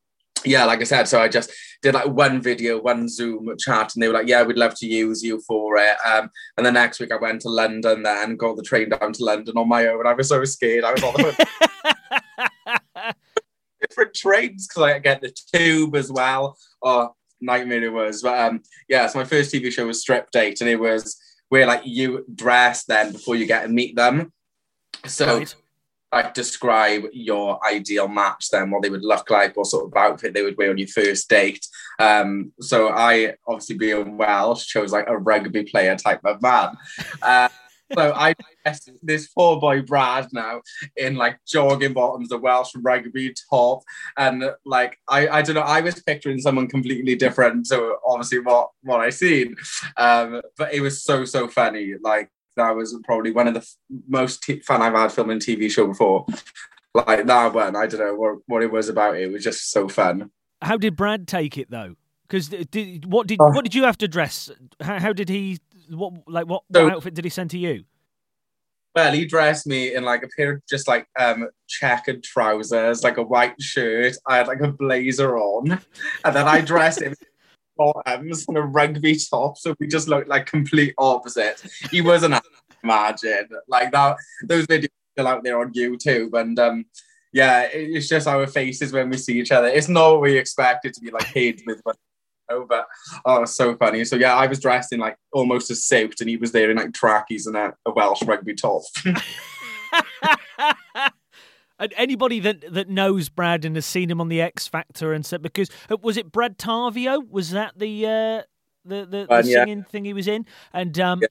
yeah, 0.44 0.64
like 0.64 0.80
I 0.80 0.84
said, 0.84 1.08
so 1.08 1.20
I 1.20 1.28
just 1.28 1.50
did 1.82 1.94
like 1.94 2.06
one 2.06 2.40
video, 2.40 2.80
one 2.80 3.08
Zoom 3.08 3.52
chat, 3.58 3.94
and 3.94 4.02
they 4.02 4.08
were 4.08 4.14
like, 4.14 4.28
"Yeah, 4.28 4.42
we'd 4.42 4.56
love 4.56 4.74
to 4.76 4.86
use 4.86 5.22
you 5.22 5.40
for 5.40 5.76
it." 5.76 5.96
Um, 6.06 6.30
and 6.56 6.64
the 6.64 6.72
next 6.72 7.00
week 7.00 7.12
I 7.12 7.16
went 7.16 7.40
to 7.42 7.48
London, 7.48 8.02
then 8.02 8.36
got 8.36 8.56
the 8.56 8.62
train 8.62 8.90
down 8.90 9.12
to 9.12 9.24
London 9.24 9.56
on 9.56 9.68
my 9.68 9.86
own. 9.86 10.06
I 10.06 10.14
was 10.14 10.28
so 10.28 10.44
scared. 10.44 10.84
I 10.84 10.92
was 10.92 11.02
on 11.02 11.14
the 11.14 11.46
different 13.80 14.14
trains 14.14 14.68
because 14.68 14.82
I 14.82 14.98
get 14.98 15.20
the 15.20 15.34
tube 15.54 15.96
as 15.96 16.10
well. 16.10 16.56
Oh, 16.82 17.14
nightmare 17.40 17.84
it 17.84 17.92
was. 17.92 18.22
But 18.22 18.38
um, 18.38 18.62
yeah, 18.88 19.06
so 19.06 19.18
my 19.18 19.24
first 19.24 19.52
TV 19.52 19.72
show 19.72 19.86
was 19.86 20.00
Strip 20.00 20.30
Date, 20.30 20.60
and 20.60 20.70
it 20.70 20.78
was 20.78 21.16
where 21.48 21.66
like 21.66 21.82
you 21.84 22.24
dress 22.34 22.84
them 22.84 23.12
before 23.12 23.36
you 23.36 23.46
get 23.46 23.62
to 23.62 23.68
meet 23.68 23.96
them. 23.96 24.32
So 25.06 25.38
right. 25.38 25.54
like 26.12 26.34
describe 26.34 27.04
your 27.12 27.64
ideal 27.66 28.08
match 28.08 28.50
then, 28.50 28.70
what 28.70 28.82
they 28.82 28.90
would 28.90 29.04
look 29.04 29.30
like, 29.30 29.56
what 29.56 29.66
sort 29.66 29.86
of 29.86 29.96
outfit 29.96 30.34
they 30.34 30.42
would 30.42 30.56
wear 30.56 30.70
on 30.70 30.78
your 30.78 30.88
first 30.88 31.28
date. 31.28 31.66
Um, 31.98 32.52
so 32.60 32.88
I 32.88 33.34
obviously 33.46 33.76
being 33.76 34.16
Welsh 34.16 34.66
chose 34.66 34.92
like 34.92 35.08
a 35.08 35.16
rugby 35.16 35.64
player 35.64 35.96
type 35.96 36.20
of 36.24 36.42
man. 36.42 36.76
Uh, 37.22 37.48
so 37.94 38.12
I 38.14 38.34
this 39.02 39.28
poor 39.28 39.60
boy 39.60 39.82
Brad 39.82 40.28
now 40.32 40.60
in 40.96 41.16
like 41.16 41.38
jogging 41.46 41.92
bottoms, 41.92 42.32
a 42.32 42.38
Welsh 42.38 42.72
rugby 42.76 43.34
top, 43.50 43.82
and 44.16 44.44
like 44.64 44.98
I, 45.08 45.28
I 45.28 45.42
don't 45.42 45.54
know, 45.54 45.62
I 45.62 45.80
was 45.80 46.02
picturing 46.02 46.40
someone 46.40 46.68
completely 46.68 47.16
different 47.16 47.66
to 47.66 47.96
obviously 48.06 48.40
what 48.40 48.70
what 48.82 49.00
I 49.00 49.10
seen, 49.10 49.56
um, 49.96 50.40
but 50.56 50.72
it 50.72 50.80
was 50.80 51.02
so 51.02 51.24
so 51.24 51.48
funny. 51.48 51.94
Like 52.00 52.30
that 52.58 52.76
was 52.76 52.98
probably 53.04 53.30
one 53.30 53.48
of 53.48 53.54
the 53.54 53.60
f- 53.60 53.76
most 54.08 54.42
t- 54.42 54.60
fun 54.60 54.82
I've 54.82 54.92
had 54.92 55.12
filming 55.12 55.38
TV 55.38 55.70
show 55.70 55.86
before. 55.86 56.26
Like 56.94 57.26
that 57.26 57.54
one, 57.54 57.76
I 57.76 57.86
don't 57.86 58.00
know 58.00 58.14
what 58.14 58.38
what 58.46 58.62
it 58.62 58.70
was 58.70 58.88
about. 58.88 59.16
It, 59.16 59.30
was 59.30 59.44
just 59.44 59.70
so 59.70 59.88
fun. 59.88 60.30
How 60.60 60.76
did 60.76 60.96
Brad 60.96 61.28
take 61.28 61.56
it 61.56 61.70
though? 61.70 61.96
Because 62.26 62.50
what 63.06 63.26
did 63.26 63.40
uh, 63.40 63.50
what 63.50 63.64
did 63.64 63.74
you 63.74 63.84
have 63.84 63.96
to 63.98 64.08
dress? 64.08 64.50
How, 64.80 64.98
how 64.98 65.12
did 65.12 65.28
he 65.28 65.58
what 65.90 66.12
like 66.28 66.46
what, 66.46 66.62
so, 66.72 66.84
what 66.84 66.94
outfit 66.94 67.14
did 67.14 67.24
he 67.24 67.30
send 67.30 67.50
to 67.50 67.58
you? 67.58 67.84
Well, 68.94 69.12
he 69.12 69.26
dressed 69.26 69.66
me 69.66 69.94
in 69.94 70.02
like 70.02 70.22
a 70.22 70.28
pair 70.36 70.54
of 70.54 70.62
just 70.68 70.88
like 70.88 71.06
um 71.18 71.48
checkered 71.68 72.22
trousers, 72.22 73.04
like 73.04 73.16
a 73.16 73.22
white 73.22 73.60
shirt. 73.60 74.16
I 74.26 74.38
had 74.38 74.48
like 74.48 74.60
a 74.60 74.72
blazer 74.72 75.36
on, 75.36 75.72
and 76.24 76.36
then 76.36 76.48
I 76.48 76.60
dressed 76.60 77.02
him 77.02 77.14
bottoms 77.76 78.46
and 78.48 78.56
a 78.56 78.62
rugby 78.62 79.16
top, 79.30 79.56
so 79.56 79.74
we 79.78 79.86
just 79.86 80.08
looked 80.08 80.28
like 80.28 80.46
complete 80.46 80.94
opposite. 80.98 81.62
He 81.90 82.00
wasn't 82.00 82.34
imagine 82.82 83.48
like 83.68 83.92
that. 83.92 84.16
Those 84.44 84.66
videos 84.66 84.88
still 85.12 85.28
out 85.28 85.44
there 85.44 85.60
on 85.60 85.72
YouTube, 85.72 86.38
and 86.38 86.58
um, 86.58 86.84
yeah, 87.32 87.68
it's 87.70 88.08
just 88.08 88.26
our 88.26 88.46
faces 88.46 88.92
when 88.92 89.10
we 89.10 89.16
see 89.16 89.38
each 89.38 89.52
other. 89.52 89.68
It's 89.68 89.88
not 89.88 90.12
what 90.12 90.22
we 90.22 90.38
expected 90.38 90.94
to 90.94 91.00
be 91.00 91.10
like 91.10 91.32
kids 91.32 91.62
with 91.66 91.80
know, 91.84 91.92
but 92.68 92.86
oh, 93.24 93.44
so 93.44 93.76
funny. 93.76 94.04
So 94.04 94.16
yeah, 94.16 94.34
I 94.34 94.46
was 94.46 94.60
dressed 94.60 94.92
in 94.92 95.00
like 95.00 95.16
almost 95.32 95.70
a 95.70 95.74
suit, 95.74 96.20
and 96.20 96.28
he 96.28 96.36
was 96.36 96.52
there 96.52 96.70
in 96.70 96.76
like 96.76 96.94
trackies 96.94 97.46
and 97.46 97.56
a, 97.56 97.74
a 97.86 97.92
Welsh 97.92 98.22
rugby 98.22 98.54
top. 98.54 98.82
and 101.78 101.94
anybody 101.96 102.40
that 102.40 102.72
that 102.72 102.88
knows 102.88 103.28
Brad 103.28 103.64
and 103.64 103.76
has 103.76 103.86
seen 103.86 104.10
him 104.10 104.20
on 104.20 104.28
the 104.28 104.40
X 104.40 104.66
Factor 104.66 105.12
and 105.12 105.24
said 105.24 105.42
because 105.42 105.70
uh, 105.90 105.96
was 106.02 106.16
it 106.16 106.32
Brad 106.32 106.58
Tavio? 106.58 107.28
Was 107.28 107.50
that 107.50 107.78
the 107.78 108.06
uh, 108.06 108.42
the 108.84 109.06
the, 109.06 109.26
the 109.28 109.42
singing 109.42 109.84
thing 109.84 110.04
he 110.04 110.12
was 110.12 110.28
in? 110.28 110.46
And 110.72 110.98
um, 110.98 111.20
yeah. 111.22 111.28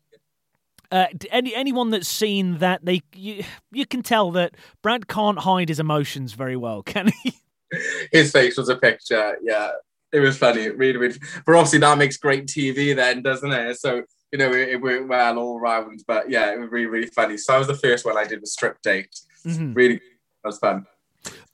Uh, 0.90 1.08
any 1.32 1.54
anyone 1.54 1.90
that's 1.90 2.08
seen 2.08 2.60
that 2.60 2.86
they 2.86 3.02
you, 3.14 3.44
you 3.74 3.86
can 3.86 4.02
tell 4.02 4.32
that 4.32 4.56
Brad 4.82 5.10
can't 5.10 5.40
hide 5.40 5.68
his 5.68 5.82
emotions 5.82 6.32
very 6.32 6.56
well, 6.56 6.82
can 6.82 7.12
he? 7.24 7.34
His 8.14 8.32
face 8.32 8.56
was 8.56 8.70
a 8.70 8.78
picture, 8.78 9.38
yeah 9.42 9.72
it 10.18 10.28
was 10.28 10.38
funny, 10.38 10.62
It 10.64 10.78
really, 10.78 10.98
really. 10.98 11.20
But 11.46 11.56
obviously, 11.56 11.80
that 11.80 11.98
makes 11.98 12.18
great 12.18 12.48
TV, 12.48 12.96
then, 12.96 13.22
doesn't 13.22 13.52
it? 13.52 13.80
So 13.80 14.04
you 14.32 14.40
know, 14.40 14.52
it, 14.52 14.70
it 14.70 14.82
worked 14.82 15.08
well 15.08 15.38
all 15.38 15.60
round. 15.60 16.04
But 16.08 16.30
yeah, 16.30 16.52
it 16.52 16.60
was 16.60 16.70
really, 16.70 16.88
really 16.88 17.08
funny. 17.08 17.38
So 17.38 17.54
that 17.54 17.60
was 17.60 17.68
the 17.68 17.76
first 17.76 18.06
one 18.06 18.18
I 18.18 18.26
did 18.26 18.42
with 18.42 18.50
strip 18.50 18.82
date. 18.82 19.16
Mm-hmm. 19.46 19.74
Really, 19.74 19.96
that 19.96 20.50
was 20.50 20.60
fun. 20.60 20.86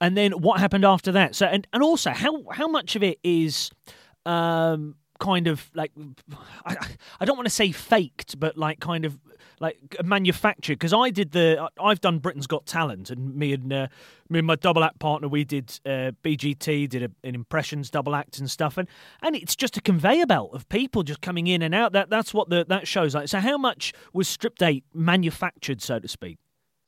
And 0.02 0.18
then 0.18 0.34
what 0.34 0.60
happened 0.60 0.86
after 0.86 1.12
that? 1.14 1.36
So 1.36 1.46
and, 1.46 1.68
and 1.74 1.84
also 1.84 2.12
how 2.12 2.44
how 2.52 2.68
much 2.68 2.96
of 2.96 3.04
it 3.04 3.20
is 3.24 3.72
um 4.26 4.96
kind 5.20 5.48
of 5.48 5.70
like 5.74 5.92
I, 6.66 6.76
I 7.20 7.26
don't 7.26 7.38
want 7.38 7.48
to 7.48 7.54
say 7.54 7.72
faked, 7.72 8.40
but 8.40 8.58
like 8.58 8.80
kind 8.80 9.06
of 9.06 9.18
like 9.60 9.78
manufactured 10.04 10.74
because 10.74 10.94
I 10.94 11.10
did 11.10 11.32
the 11.32 11.70
I've 11.80 12.02
done 12.02 12.20
Britain's 12.20 12.48
Got 12.48 12.66
Talent 12.66 13.10
and 13.10 13.36
me 13.36 13.54
and 13.54 13.72
uh, 13.72 13.88
me 14.30 14.40
and 14.40 14.48
my 14.48 14.56
double 14.56 14.84
act 14.84 15.00
partner 15.00 15.28
we 15.28 15.44
did 15.44 15.80
uh, 15.86 16.12
BGT 16.24 16.90
did 16.90 17.04
a, 17.04 17.28
an 17.28 17.36
impressions 17.36 17.90
double 17.90 18.16
act 18.16 18.40
and 18.40 18.50
stuff 18.50 18.78
and 18.78 18.88
and 19.22 19.36
it's 19.36 19.56
just 19.56 19.78
a 19.78 19.82
conveyor 19.82 20.26
belt 20.26 20.52
of 20.54 20.68
people 20.70 21.04
just 21.04 21.22
coming 21.22 21.48
in 21.48 21.62
and 21.62 21.74
out 21.74 21.94
that 21.94 22.10
that's 22.10 22.34
what 22.34 22.50
the 22.50 22.66
that 22.70 22.88
shows 22.88 23.16
like 23.16 23.28
so 23.28 23.40
how 23.40 23.58
much 23.58 23.94
was 24.14 24.28
Strip 24.28 24.58
Date 24.58 24.84
manufactured 24.94 25.82
so 25.82 26.00
to 26.00 26.08
speak 26.08 26.38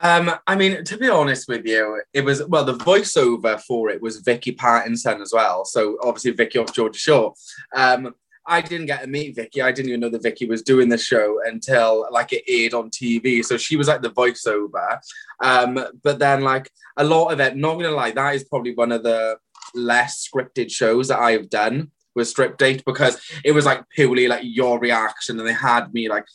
um, 0.01 0.31
I 0.45 0.55
mean, 0.55 0.83
to 0.83 0.97
be 0.97 1.09
honest 1.09 1.47
with 1.47 1.65
you, 1.65 2.01
it 2.13 2.25
was 2.25 2.45
well. 2.47 2.65
The 2.65 2.73
voiceover 2.73 3.59
for 3.61 3.89
it 3.89 4.01
was 4.01 4.17
Vicky 4.17 4.51
Pattison 4.51 5.21
as 5.21 5.31
well. 5.33 5.63
So 5.63 5.97
obviously 6.03 6.31
Vicky 6.31 6.59
off 6.59 6.73
Geordie 6.73 6.97
Shore. 6.97 7.33
Um, 7.73 8.13
I 8.47 8.61
didn't 8.61 8.85
get 8.85 9.01
to 9.01 9.07
meet 9.07 9.35
Vicky. 9.35 9.61
I 9.61 9.71
didn't 9.71 9.89
even 9.89 10.01
know 10.01 10.09
that 10.09 10.23
Vicky 10.23 10.45
was 10.45 10.61
doing 10.61 10.89
the 10.89 10.97
show 10.97 11.39
until 11.45 12.07
like 12.11 12.31
it 12.31 12.43
aired 12.47 12.73
on 12.73 12.89
TV. 12.89 13.43
So 13.43 13.57
she 13.57 13.75
was 13.75 13.87
like 13.87 14.01
the 14.01 14.11
voiceover. 14.11 14.99
Um, 15.41 15.79
but 16.03 16.19
then 16.19 16.41
like 16.41 16.69
a 16.97 17.03
lot 17.03 17.33
of 17.33 17.39
it, 17.39 17.55
not 17.55 17.75
gonna 17.75 17.91
lie, 17.91 18.11
that 18.11 18.35
is 18.35 18.43
probably 18.43 18.75
one 18.75 18.91
of 18.91 19.03
the 19.03 19.37
less 19.73 20.27
scripted 20.27 20.71
shows 20.71 21.07
that 21.07 21.19
I've 21.19 21.49
done 21.49 21.91
with 22.15 22.27
Strip 22.27 22.57
Date 22.57 22.83
because 22.85 23.19
it 23.43 23.51
was 23.51 23.65
like 23.65 23.87
purely 23.89 24.27
like 24.27 24.43
your 24.43 24.79
reaction, 24.79 25.39
and 25.39 25.47
they 25.47 25.53
had 25.53 25.93
me 25.93 26.07
like 26.07 26.25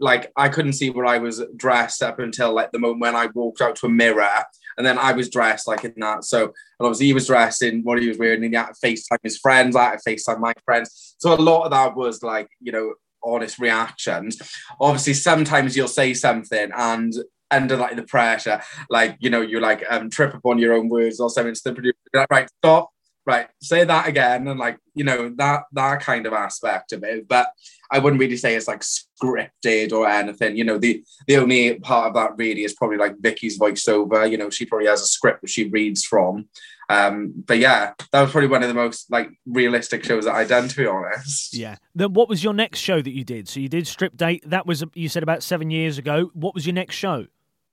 like 0.00 0.32
I 0.36 0.48
couldn't 0.48 0.74
see 0.74 0.90
where 0.90 1.06
I 1.06 1.18
was 1.18 1.42
dressed 1.56 2.02
up 2.02 2.18
until 2.18 2.54
like 2.54 2.72
the 2.72 2.78
moment 2.78 3.00
when 3.00 3.16
I 3.16 3.26
walked 3.34 3.60
out 3.60 3.76
to 3.76 3.86
a 3.86 3.90
mirror, 3.90 4.44
and 4.76 4.86
then 4.86 4.98
I 4.98 5.12
was 5.12 5.28
dressed 5.28 5.68
like 5.68 5.84
in 5.84 5.94
that. 5.98 6.24
So 6.24 6.44
and 6.44 6.52
obviously 6.80 7.06
he 7.06 7.14
was 7.14 7.26
dressed 7.26 7.62
in 7.62 7.82
what 7.82 8.00
he 8.00 8.08
was 8.08 8.18
wearing, 8.18 8.44
and 8.44 8.52
he 8.52 8.56
had 8.56 8.68
to 8.68 8.86
FaceTime 8.86 9.18
his 9.22 9.38
friends, 9.38 9.76
I 9.76 9.90
had 9.90 9.98
to 9.98 10.10
FaceTime 10.10 10.40
my 10.40 10.52
friends. 10.64 11.16
So 11.18 11.32
a 11.32 11.36
lot 11.36 11.64
of 11.64 11.70
that 11.72 11.96
was 11.96 12.22
like 12.22 12.48
you 12.60 12.72
know 12.72 12.94
honest 13.22 13.58
reactions. 13.58 14.38
Obviously, 14.80 15.14
sometimes 15.14 15.76
you'll 15.76 15.88
say 15.88 16.14
something 16.14 16.70
and 16.74 17.12
under 17.50 17.76
like 17.76 17.96
the 17.96 18.02
pressure, 18.02 18.60
like 18.90 19.16
you 19.20 19.30
know, 19.30 19.40
you 19.40 19.60
like 19.60 19.84
um 19.90 20.10
trip 20.10 20.34
upon 20.34 20.58
your 20.58 20.74
own 20.74 20.88
words 20.88 21.20
or 21.20 21.30
something 21.30 21.54
to 21.54 21.60
the 21.64 21.72
producer, 21.72 21.96
like, 22.14 22.30
right, 22.30 22.50
stop, 22.58 22.90
right, 23.28 23.46
say 23.60 23.84
that 23.84 24.08
again, 24.08 24.48
and 24.48 24.58
like 24.58 24.78
you 24.94 25.04
know 25.04 25.32
that 25.36 25.64
that 25.72 26.00
kind 26.00 26.26
of 26.26 26.32
aspect 26.32 26.92
of 26.92 27.04
it. 27.04 27.28
But 27.28 27.52
I 27.92 27.98
wouldn't 27.98 28.20
really 28.20 28.38
say 28.38 28.56
it's 28.56 28.66
like 28.66 28.80
scripted 28.80 29.92
or 29.92 30.08
anything. 30.08 30.56
You 30.56 30.64
know, 30.64 30.78
the 30.78 31.04
the 31.26 31.36
only 31.36 31.78
part 31.78 32.08
of 32.08 32.14
that 32.14 32.36
really 32.36 32.64
is 32.64 32.74
probably 32.74 32.96
like 32.96 33.18
Vicky's 33.20 33.58
voiceover. 33.58 34.28
You 34.28 34.38
know, 34.38 34.50
she 34.50 34.64
probably 34.64 34.88
has 34.88 35.02
a 35.02 35.06
script 35.06 35.42
that 35.42 35.50
she 35.50 35.68
reads 35.68 36.04
from. 36.04 36.48
Um, 36.90 37.34
but 37.46 37.58
yeah, 37.58 37.92
that 38.12 38.22
was 38.22 38.30
probably 38.30 38.48
one 38.48 38.62
of 38.62 38.68
the 38.68 38.74
most 38.74 39.10
like 39.10 39.28
realistic 39.46 40.04
shows 40.04 40.24
that 40.24 40.34
I'd 40.34 40.48
done, 40.48 40.68
to 40.68 40.76
be 40.76 40.86
honest. 40.86 41.54
Yeah. 41.54 41.76
Then 41.94 42.14
what 42.14 42.30
was 42.30 42.42
your 42.42 42.54
next 42.54 42.78
show 42.78 43.02
that 43.02 43.12
you 43.12 43.24
did? 43.24 43.46
So 43.46 43.60
you 43.60 43.68
did 43.68 43.86
Strip 43.86 44.16
Date. 44.16 44.42
That 44.48 44.66
was 44.66 44.82
you 44.94 45.10
said 45.10 45.22
about 45.22 45.42
seven 45.42 45.70
years 45.70 45.98
ago. 45.98 46.30
What 46.32 46.54
was 46.54 46.66
your 46.66 46.74
next 46.74 46.96
show? 46.96 47.26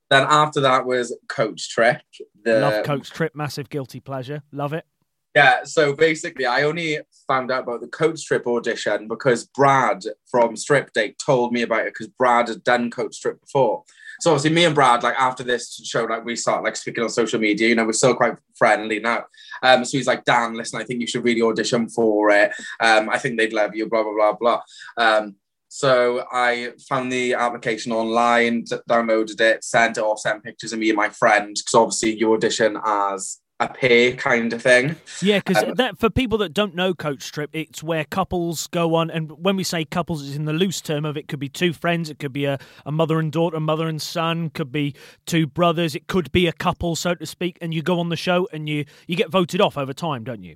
Then 0.10 0.28
after 0.30 0.60
that 0.62 0.86
was 0.86 1.16
Coach 1.30 1.70
Trip. 1.70 2.02
The... 2.44 2.60
Love 2.60 2.86
Coach 2.86 3.10
Trip, 3.10 3.34
massive 3.36 3.70
guilty 3.70 4.02
pleasure. 4.02 4.44
Love 4.52 4.74
it. 4.74 4.86
Yeah, 5.36 5.66
so 5.66 5.94
basically, 5.94 6.46
I 6.46 6.64
only 6.64 7.00
found 7.28 7.52
out 7.52 7.64
about 7.64 7.82
the 7.82 7.88
Coach 7.88 8.26
Trip 8.26 8.48
audition 8.48 9.10
because 9.10 9.46
Brad 9.46 10.06
from 10.32 10.56
Strip 10.56 10.94
Date 10.94 11.20
told 11.20 11.52
me 11.52 11.64
about 11.64 11.82
it 11.82 11.94
because 11.94 12.08
Brad 12.08 12.48
had 12.48 12.64
done 12.64 12.90
Coach 12.90 13.22
Trip 13.22 13.42
before. 13.42 13.84
So 14.22 14.32
obviously, 14.32 14.52
me 14.52 14.64
and 14.64 14.74
Brad, 14.74 15.04
like 15.04 15.20
after 15.20 15.44
this 15.44 15.76
show, 15.84 16.06
like 16.06 16.24
we 16.24 16.38
start 16.38 16.64
like 16.64 16.78
speaking 16.78 17.04
on 17.04 17.10
social 17.10 17.38
media. 17.38 17.68
You 17.68 17.76
know, 17.76 17.86
we're 17.86 17.92
still 17.92 18.16
quite 18.16 18.38
friendly 18.56 19.02
now. 19.02 19.26
Um, 19.62 19.84
so 19.84 19.98
he's 19.98 20.08
like, 20.08 20.24
Dan, 20.24 20.54
listen, 20.54 20.80
I 20.80 20.86
think 20.86 21.02
you 21.02 21.08
should 21.08 21.26
really 21.26 21.42
audition 21.42 21.90
for 21.90 22.30
it. 22.30 22.54
Um, 22.80 23.10
I 23.10 23.18
think 23.18 23.38
they'd 23.38 23.52
love 23.52 23.76
you. 23.76 23.90
Blah 23.90 24.04
blah 24.04 24.14
blah 24.14 24.34
blah. 24.34 24.62
Um, 24.96 25.36
so 25.68 26.24
I 26.32 26.72
found 26.88 27.12
the 27.12 27.34
application 27.34 27.92
online, 27.92 28.64
downloaded 28.90 29.42
it, 29.42 29.66
sent 29.66 29.98
it 29.98 30.04
off, 30.06 30.20
sent 30.20 30.46
pictures 30.46 30.72
of 30.72 30.80
me 30.80 30.92
and 30.92 30.96
my 30.96 31.10
friend 31.10 31.54
because 31.54 31.74
obviously 31.74 32.16
you 32.18 32.34
audition 32.34 32.78
as 32.86 33.40
a 33.60 33.70
pair 33.70 34.14
kind 34.14 34.52
of 34.52 34.62
thing. 34.62 34.96
Yeah, 35.22 35.40
because 35.40 35.64
um, 35.64 35.76
that 35.76 35.98
for 35.98 36.10
people 36.10 36.38
that 36.40 36.54
don't 36.54 36.76
know 36.76 36.94
Coach 36.94 37.32
Trip, 37.32 37.50
it's 37.54 37.82
where 37.82 38.04
couples 38.04 38.68
go 38.68 38.96
on, 38.96 39.10
and 39.10 39.32
when 39.32 39.56
we 39.56 39.64
say 39.64 39.86
couples, 39.86 40.28
it's 40.28 40.36
in 40.36 40.46
the 40.46 40.54
loose 40.54 40.82
term 40.82 41.06
of 41.06 41.16
it 41.16 41.28
could 41.28 41.40
be 41.40 41.50
two 41.50 41.72
friends, 41.72 42.10
it 42.10 42.20
could 42.20 42.34
be 42.34 42.46
a, 42.46 42.60
a 42.86 42.92
mother 42.92 43.20
and 43.20 43.32
daughter, 43.32 43.58
a 43.58 43.62
mother 43.62 43.88
and 43.88 44.02
son, 44.02 44.50
could 44.50 44.72
be 44.72 44.94
two 45.26 45.48
brothers, 45.48 45.96
it 45.96 46.08
could 46.08 46.32
be 46.32 46.48
a 46.48 46.54
couple, 46.54 46.96
so 46.96 47.16
to 47.16 47.26
speak, 47.26 47.58
and 47.62 47.74
you 47.74 47.82
go 47.82 48.00
on 48.00 48.10
the 48.10 48.18
show 48.18 48.48
and 48.52 48.68
you 48.68 48.86
you 49.08 49.16
get 49.16 49.30
voted 49.30 49.62
off 49.62 49.78
over 49.78 49.94
time, 49.94 50.24
don't 50.24 50.44
you? 50.44 50.56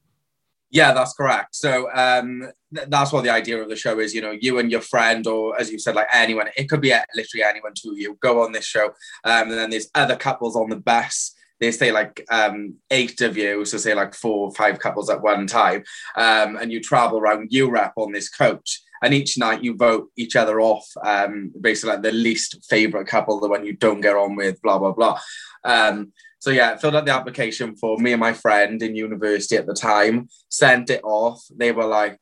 Yeah, 0.71 0.93
that's 0.93 1.13
correct. 1.13 1.55
So 1.55 1.89
um, 1.93 2.51
th- 2.75 2.89
that's 2.89 3.11
what 3.11 3.23
the 3.23 3.31
idea 3.31 3.59
of 3.59 3.69
the 3.69 3.75
show 3.75 3.99
is. 3.99 4.13
You 4.13 4.21
know, 4.21 4.37
you 4.39 4.59
and 4.59 4.69
your 4.69 4.81
friend, 4.81 5.25
or 5.25 5.59
as 5.59 5.71
you 5.71 5.79
said, 5.79 5.95
like 5.95 6.07
anyone. 6.13 6.49
It 6.55 6.69
could 6.69 6.81
be 6.81 6.93
literally 7.15 7.43
anyone 7.43 7.73
to 7.75 7.95
you. 7.95 8.17
Go 8.21 8.43
on 8.43 8.51
this 8.51 8.65
show, 8.65 8.87
um, 9.23 9.49
and 9.49 9.53
then 9.53 9.69
there's 9.71 9.89
other 9.95 10.15
couples 10.15 10.55
on 10.55 10.69
the 10.69 10.75
bus 10.75 11.33
they 11.59 11.71
say 11.71 11.91
like 11.91 12.25
um, 12.31 12.75
eight 12.91 13.21
of 13.21 13.37
you, 13.37 13.65
so 13.65 13.77
say 13.77 13.93
like 13.93 14.13
four 14.13 14.47
or 14.47 14.51
five 14.53 14.79
couples 14.79 15.09
at 15.09 15.21
one 15.21 15.47
time, 15.47 15.83
um, 16.15 16.55
and 16.55 16.71
you 16.71 16.79
travel 16.81 17.19
around 17.19 17.51
Europe 17.51 17.93
on 17.95 18.11
this 18.11 18.29
coach. 18.29 18.81
And 19.01 19.13
each 19.13 19.37
night 19.37 19.63
you 19.63 19.77
vote 19.77 20.09
each 20.17 20.35
other 20.35 20.59
off, 20.59 20.85
um, 21.05 21.53
basically 21.61 21.91
like 21.93 22.03
the 22.03 22.11
least 22.11 22.65
favorite 22.69 23.07
couple, 23.07 23.39
the 23.39 23.47
one 23.47 23.65
you 23.65 23.73
don't 23.73 24.01
get 24.01 24.15
on 24.15 24.35
with, 24.35 24.61
blah 24.61 24.77
blah 24.77 24.91
blah. 24.91 25.19
Um, 25.63 26.11
so 26.39 26.51
yeah, 26.51 26.75
filled 26.77 26.95
out 26.95 27.05
the 27.05 27.13
application 27.13 27.75
for 27.75 27.97
me 27.97 28.13
and 28.13 28.19
my 28.19 28.33
friend 28.33 28.81
in 28.81 28.95
university 28.95 29.55
at 29.57 29.67
the 29.67 29.73
time, 29.73 30.27
sent 30.49 30.89
it 30.89 31.01
off. 31.03 31.41
They 31.55 31.71
were 31.71 31.85
like, 31.85 32.19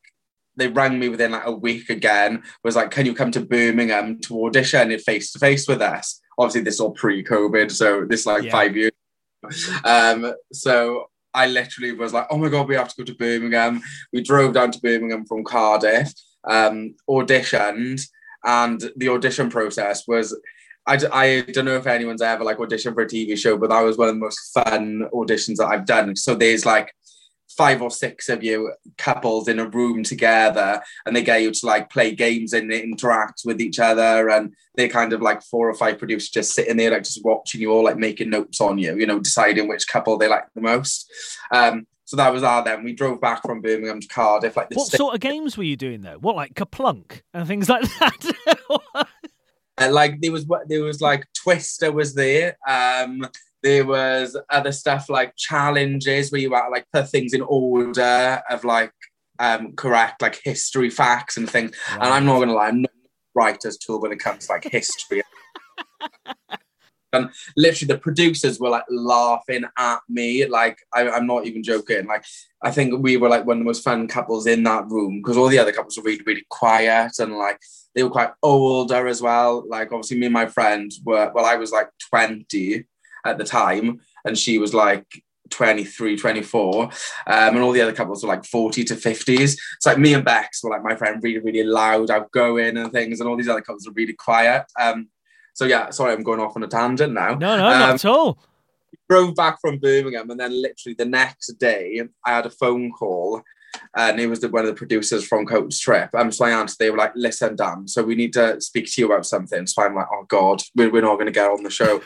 they 0.56 0.68
rang 0.68 1.00
me 1.00 1.10
within 1.10 1.32
like 1.32 1.46
a 1.46 1.52
week 1.52 1.90
again, 1.90 2.44
was 2.64 2.76
like, 2.76 2.92
can 2.92 3.06
you 3.06 3.14
come 3.14 3.32
to 3.32 3.42
Birmingham 3.46 4.20
to 4.22 4.46
audition 4.46 4.98
face 5.00 5.32
to 5.32 5.40
face 5.40 5.68
with 5.68 5.82
us? 5.82 6.20
Obviously, 6.38 6.62
this 6.62 6.76
is 6.76 6.80
all 6.80 6.92
pre-COVID, 6.92 7.72
so 7.72 8.06
this 8.06 8.26
like 8.26 8.44
yeah. 8.44 8.52
five 8.52 8.76
years 8.76 8.92
um, 9.84 10.34
so 10.52 11.06
I 11.34 11.48
literally 11.48 11.94
was 11.94 12.14
like, 12.14 12.28
oh 12.30 12.38
my 12.38 12.50
God, 12.50 12.68
we 12.68 12.76
have 12.76 12.90
to 12.90 12.96
go 12.98 13.04
to 13.04 13.16
Birmingham. 13.16 13.82
We 14.12 14.22
drove 14.22 14.54
down 14.54 14.72
to 14.72 14.80
Birmingham 14.80 15.26
from 15.26 15.44
Cardiff, 15.44 16.12
um, 16.50 16.96
auditioned, 17.10 18.02
and 18.44 18.92
the 18.96 19.10
audition 19.10 19.50
process 19.50 20.08
was. 20.08 20.38
I, 20.90 20.98
I 21.12 21.42
don't 21.42 21.66
know 21.66 21.76
if 21.76 21.86
anyone's 21.86 22.22
ever 22.22 22.46
like 22.46 22.60
auditioned 22.60 22.94
for 22.94 23.02
a 23.02 23.06
TV 23.06 23.38
show, 23.38 23.58
but 23.58 23.72
that 23.72 23.82
was 23.82 23.98
one 23.98 24.08
of 24.08 24.16
the 24.16 24.22
most 24.22 24.54
fun 24.54 25.04
auditions 25.14 25.58
that 25.58 25.68
I've 25.68 25.86
done. 25.86 26.16
So 26.16 26.34
there's 26.34 26.66
like 26.66 26.94
five 27.58 27.82
or 27.82 27.90
six 27.90 28.30
of 28.30 28.44
you 28.44 28.72
couples 28.98 29.48
in 29.48 29.60
a 29.60 29.68
room 29.68 30.04
together 30.04 30.82
and 31.06 31.16
they 31.16 31.24
get 31.24 31.42
you 31.42 31.52
to 31.52 31.66
like 31.66 31.90
play 31.90 32.14
games 32.14 32.54
and 32.54 32.72
interact 32.72 33.42
with 33.44 33.60
each 33.60 33.80
other 33.80 34.30
and 34.30 34.54
they're 34.76 34.88
kind 34.88 35.12
of 35.12 35.22
like 35.22 35.42
four 35.42 35.68
or 35.68 35.74
five 35.74 35.98
producers 35.98 36.30
just 36.30 36.54
sitting 36.54 36.78
there 36.78 36.92
like 36.92 37.04
just 37.04 37.26
watching 37.26 37.60
you 37.60 37.72
all 37.72 37.84
like 37.84 37.98
making 37.98 38.30
notes 38.30 38.62
on 38.62 38.78
you 38.78 38.96
you 38.96 39.08
know 39.08 39.20
deciding 39.20 39.68
which 39.68 39.88
couple 39.88 40.18
they 40.18 40.28
like 40.28 40.46
the 40.54 40.62
most. 40.62 41.12
Um 41.52 41.88
so 42.06 42.16
that 42.16 42.32
was 42.32 42.42
our 42.42 42.64
then. 42.64 42.86
We 42.86 42.94
drove 42.94 43.20
back 43.20 43.42
from 43.42 43.60
birmingham 43.60 44.00
to 44.00 44.08
cardiff 44.08 44.56
like 44.56 44.70
what 44.72 44.88
sort 44.88 45.16
of 45.16 45.20
games 45.20 45.58
were 45.58 45.64
you 45.64 45.76
doing 45.76 46.02
though 46.02 46.18
what 46.20 46.36
like 46.36 46.54
KerPlunk 46.54 47.22
and 47.34 47.48
things 47.48 47.68
like 47.68 47.84
that? 48.00 49.08
Uh, 49.80 49.92
like 49.92 50.20
there 50.22 50.32
was 50.32 50.44
there 50.66 50.84
was 50.84 51.02
like 51.02 51.24
twister 51.34 51.92
was 51.92 52.16
there 52.16 52.58
um 52.68 53.28
there 53.64 53.86
was 53.86 54.38
other 54.50 54.72
stuff 54.72 55.10
like 55.10 55.36
challenges 55.36 56.32
where 56.32 56.42
you 56.42 56.54
had 56.54 56.70
like 56.70 56.86
put 56.94 57.10
things 57.10 57.34
in 57.34 57.42
order 57.42 58.42
of 58.50 58.64
like 58.64 58.92
um 59.40 59.74
correct 59.74 60.22
like 60.22 60.40
history 60.44 60.90
facts 60.90 61.38
and 61.38 61.50
things. 61.50 61.72
Wow. 61.92 61.96
And 62.02 62.14
I'm 62.14 62.26
not 62.26 62.40
gonna 62.40 62.54
lie, 62.54 62.68
I'm 62.68 62.82
not 62.82 62.92
a 62.92 63.10
writer's 63.36 63.78
tool 63.78 64.02
when 64.02 64.12
it 64.12 64.20
comes 64.20 64.48
to 64.48 64.54
like 64.54 64.64
history. 64.64 65.22
and 67.14 67.30
literally 67.56 67.94
the 67.94 68.00
producers 68.00 68.60
were 68.60 68.70
like 68.70 68.86
laughing 68.90 69.64
at 69.78 70.00
me 70.10 70.46
like 70.46 70.80
I, 70.94 71.04
am 71.04 71.28
not 71.28 71.46
even 71.46 71.64
joking 71.64 72.06
like 72.06 72.26
i 72.64 72.72
think 72.72 73.02
we 73.02 73.18
were 73.18 73.30
like 73.30 73.46
one 73.46 73.58
of 73.58 73.62
the 73.62 73.66
most 73.66 73.84
fun 73.84 74.08
couples 74.08 74.48
in 74.48 74.64
that 74.64 74.88
room 74.88 75.22
because 75.22 75.38
all 75.38 75.48
the 75.48 75.60
other 75.60 75.72
couples 75.72 75.98
were 75.98 76.04
really 76.04 76.24
really 76.26 76.46
quiet 76.50 77.14
and 77.20 77.38
like 77.38 77.60
they 77.96 78.04
were 78.04 78.10
quite 78.10 78.32
older 78.44 79.08
as 79.08 79.22
well 79.22 79.64
like 79.70 79.92
obviously 79.92 80.20
me 80.20 80.26
and 80.26 80.34
my 80.34 80.46
friend 80.46 80.92
were 81.06 81.32
well 81.34 81.46
i 81.46 81.56
was 81.56 81.72
like 81.72 81.90
20 82.10 82.86
at 83.28 83.38
the 83.38 83.44
time, 83.44 84.02
and 84.26 84.38
she 84.38 84.58
was 84.58 84.74
like 84.74 85.06
23, 85.50 86.18
24. 86.18 86.84
Um, 86.84 86.92
and 87.28 87.60
all 87.60 87.72
the 87.72 87.82
other 87.82 87.94
couples 87.94 88.24
were 88.24 88.30
like 88.30 88.46
40 88.46 88.84
to 88.86 88.96
50s. 88.96 89.58
It's 89.76 89.86
like 89.86 89.98
me 89.98 90.14
and 90.14 90.26
Bex 90.26 90.64
were 90.64 90.72
like 90.72 90.84
my 90.84 90.96
friend, 90.96 91.22
really, 91.24 91.40
really 91.40 91.64
loud, 91.64 92.12
outgoing 92.12 92.78
and 92.78 92.92
things, 92.92 93.20
and 93.20 93.30
all 93.30 93.38
these 93.38 93.50
other 93.50 93.62
couples 93.62 93.88
were 93.88 93.94
really 93.94 94.14
quiet. 94.14 94.66
Um, 94.80 95.10
so 95.54 95.66
yeah, 95.66 95.90
sorry, 95.90 96.14
I'm 96.14 96.24
going 96.24 96.40
off 96.40 96.56
on 96.56 96.64
a 96.64 96.68
tangent 96.68 97.14
now. 97.14 97.36
No, 97.36 97.58
no, 97.58 97.68
um, 97.68 97.80
not 97.80 97.96
at 97.96 98.06
all. 98.06 98.38
Drove 99.10 99.36
back 99.36 99.60
from 99.62 99.80
Birmingham, 99.80 100.30
and 100.30 100.40
then 100.40 100.62
literally 100.62 100.96
the 100.96 101.06
next 101.06 101.48
day, 101.54 102.04
I 102.26 102.32
had 102.36 102.46
a 102.46 102.52
phone 102.52 102.92
call 102.92 103.42
and 103.96 104.20
it 104.20 104.28
was 104.28 104.40
the, 104.40 104.50
one 104.50 104.64
of 104.64 104.70
the 104.70 104.76
producers 104.76 105.26
from 105.26 105.46
Coach 105.46 105.80
Trip. 105.82 106.14
Um, 106.14 106.32
so 106.32 106.46
I 106.46 106.52
answered, 106.52 106.78
they 106.80 106.90
were 106.90 106.98
like, 106.98 107.14
listen, 107.16 107.56
Dan, 107.56 107.88
so 107.88 108.04
we 108.04 108.16
need 108.16 108.34
to 108.34 108.60
speak 108.62 108.92
to 108.92 109.02
you 109.02 109.08
about 109.08 109.26
something. 109.26 109.68
So 109.68 109.84
I'm 109.84 109.96
like, 109.96 110.08
oh 110.12 110.26
God, 110.28 110.62
we're, 110.76 110.92
we're 110.92 111.02
not 111.02 111.16
going 111.16 111.28
to 111.28 111.32
get 111.32 111.50
on 111.50 111.64
the 111.64 111.70
show. 111.70 112.02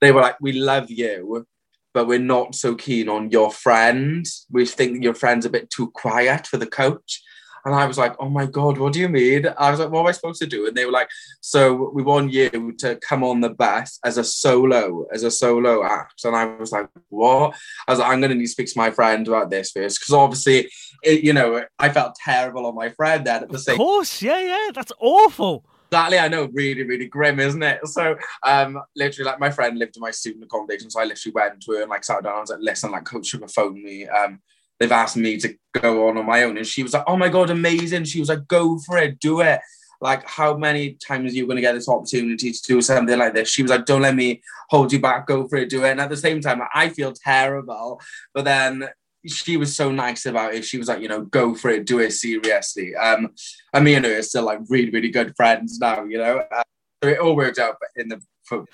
They 0.00 0.12
were 0.12 0.20
like, 0.20 0.36
we 0.40 0.52
love 0.52 0.90
you, 0.90 1.46
but 1.92 2.06
we're 2.06 2.18
not 2.18 2.54
so 2.54 2.74
keen 2.74 3.08
on 3.08 3.30
your 3.30 3.50
friend. 3.50 4.26
We 4.50 4.66
think 4.66 5.02
your 5.02 5.14
friend's 5.14 5.46
a 5.46 5.50
bit 5.50 5.70
too 5.70 5.90
quiet 5.90 6.46
for 6.46 6.56
the 6.56 6.66
coach. 6.66 7.22
And 7.64 7.74
I 7.74 7.84
was 7.84 7.98
like, 7.98 8.16
oh 8.18 8.28
my 8.30 8.46
God, 8.46 8.78
what 8.78 8.92
do 8.92 9.00
you 9.00 9.08
mean? 9.08 9.46
I 9.58 9.70
was 9.70 9.80
like, 9.80 9.90
what 9.90 10.00
am 10.00 10.06
I 10.06 10.12
supposed 10.12 10.40
to 10.40 10.46
do? 10.46 10.66
And 10.66 10.76
they 10.76 10.86
were 10.86 10.92
like, 10.92 11.10
so 11.40 11.90
we 11.92 12.02
want 12.02 12.32
you 12.32 12.72
to 12.78 12.96
come 12.96 13.22
on 13.22 13.40
the 13.40 13.50
bus 13.50 13.98
as 14.04 14.16
a 14.16 14.24
solo, 14.24 15.06
as 15.12 15.24
a 15.24 15.30
solo 15.30 15.84
act. 15.84 16.24
And 16.24 16.34
I 16.34 16.46
was 16.46 16.72
like, 16.72 16.88
what? 17.10 17.54
I 17.86 17.92
was 17.92 17.98
like, 17.98 18.10
I'm 18.10 18.20
going 18.20 18.30
to 18.30 18.36
need 18.36 18.46
to 18.46 18.50
speak 18.50 18.68
to 18.68 18.78
my 18.78 18.90
friend 18.90 19.28
about 19.28 19.50
this 19.50 19.72
first. 19.72 20.00
Because 20.00 20.14
obviously, 20.14 20.70
it, 21.02 21.22
you 21.22 21.34
know, 21.34 21.64
I 21.78 21.90
felt 21.90 22.14
terrible 22.14 22.64
on 22.64 22.74
my 22.74 22.88
friend 22.90 23.26
then 23.26 23.42
at 23.42 23.50
the 23.50 23.58
same 23.58 23.74
Of 23.74 23.78
course, 23.78 24.22
yeah, 24.22 24.40
yeah, 24.40 24.70
that's 24.72 24.92
awful. 24.98 25.66
Exactly, 25.92 26.18
I 26.20 26.28
know, 26.28 26.48
really, 26.52 26.84
really 26.84 27.06
grim, 27.06 27.40
isn't 27.40 27.62
it? 27.64 27.84
So, 27.88 28.16
um, 28.44 28.80
literally, 28.94 29.28
like 29.28 29.40
my 29.40 29.50
friend 29.50 29.76
lived 29.76 29.96
in 29.96 30.00
my 30.00 30.12
student 30.12 30.44
accommodation, 30.44 30.88
so 30.88 31.00
I 31.00 31.04
literally 31.04 31.32
went 31.34 31.60
to 31.62 31.72
her 31.72 31.80
and 31.82 31.90
like 31.90 32.04
sat 32.04 32.22
down. 32.22 32.36
I 32.36 32.40
was 32.40 32.50
like, 32.50 32.60
"Listen, 32.62 32.92
like, 32.92 33.04
coach 33.04 33.26
should 33.26 33.50
phone 33.50 33.82
me. 33.82 34.06
Um, 34.06 34.40
they've 34.78 34.92
asked 34.92 35.16
me 35.16 35.36
to 35.38 35.52
go 35.80 36.06
on 36.08 36.16
on 36.16 36.26
my 36.26 36.44
own," 36.44 36.56
and 36.58 36.66
she 36.66 36.84
was 36.84 36.92
like, 36.94 37.02
"Oh 37.08 37.16
my 37.16 37.28
god, 37.28 37.50
amazing!" 37.50 38.04
She 38.04 38.20
was 38.20 38.28
like, 38.28 38.46
"Go 38.46 38.78
for 38.86 38.98
it, 38.98 39.18
do 39.18 39.40
it." 39.40 39.58
Like, 40.00 40.26
how 40.28 40.56
many 40.56 40.92
times 41.06 41.32
are 41.32 41.36
you 41.36 41.44
going 41.46 41.56
to 41.56 41.60
get 41.62 41.72
this 41.74 41.88
opportunity 41.88 42.52
to 42.52 42.62
do 42.66 42.80
something 42.80 43.18
like 43.18 43.34
this? 43.34 43.48
She 43.50 43.62
was 43.62 43.70
like, 43.70 43.84
"Don't 43.84 44.02
let 44.02 44.14
me 44.14 44.42
hold 44.68 44.92
you 44.92 45.00
back. 45.00 45.26
Go 45.26 45.48
for 45.48 45.56
it, 45.56 45.68
do 45.70 45.84
it." 45.84 45.90
And 45.90 46.00
at 46.00 46.08
the 46.08 46.16
same 46.16 46.40
time, 46.40 46.60
I 46.72 46.90
feel 46.90 47.12
terrible, 47.12 48.00
but 48.32 48.44
then 48.44 48.88
she 49.26 49.56
was 49.56 49.74
so 49.74 49.90
nice 49.90 50.26
about 50.26 50.54
it. 50.54 50.64
She 50.64 50.78
was 50.78 50.88
like, 50.88 51.00
you 51.00 51.08
know, 51.08 51.22
go 51.22 51.54
for 51.54 51.70
it, 51.70 51.86
do 51.86 51.98
it 51.98 52.12
seriously. 52.12 52.94
Um, 52.96 53.30
and 53.72 53.84
me 53.84 53.94
and 53.94 54.04
her 54.04 54.18
are 54.18 54.22
still 54.22 54.44
like 54.44 54.60
really, 54.68 54.90
really 54.90 55.10
good 55.10 55.34
friends 55.36 55.78
now. 55.78 56.04
You 56.04 56.18
know, 56.18 56.44
uh, 56.54 56.62
so 57.02 57.08
it 57.08 57.18
all 57.18 57.36
worked 57.36 57.58
out 57.58 57.76
in 57.96 58.08
the. 58.08 58.20
For, 58.44 58.64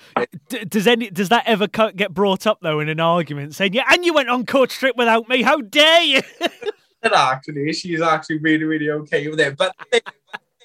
does 0.67 0.87
any 0.87 1.11
does 1.11 1.29
that 1.29 1.43
ever 1.45 1.67
get 1.67 2.11
brought 2.13 2.47
up 2.47 2.59
though 2.61 2.79
in 2.79 2.89
an 2.89 2.99
argument, 2.99 3.53
saying, 3.53 3.73
"Yeah, 3.73 3.83
and 3.91 4.03
you 4.03 4.13
went 4.13 4.29
on 4.29 4.45
coach 4.45 4.73
trip 4.73 4.95
without 4.97 5.29
me? 5.29 5.43
How 5.43 5.61
dare 5.61 6.01
you?" 6.01 6.21
and 7.03 7.13
actually, 7.13 7.71
she's 7.73 8.01
actually 8.01 8.39
really, 8.39 8.63
really 8.63 8.89
okay 8.89 9.27
with 9.27 9.39
it. 9.39 9.55
But 9.55 9.75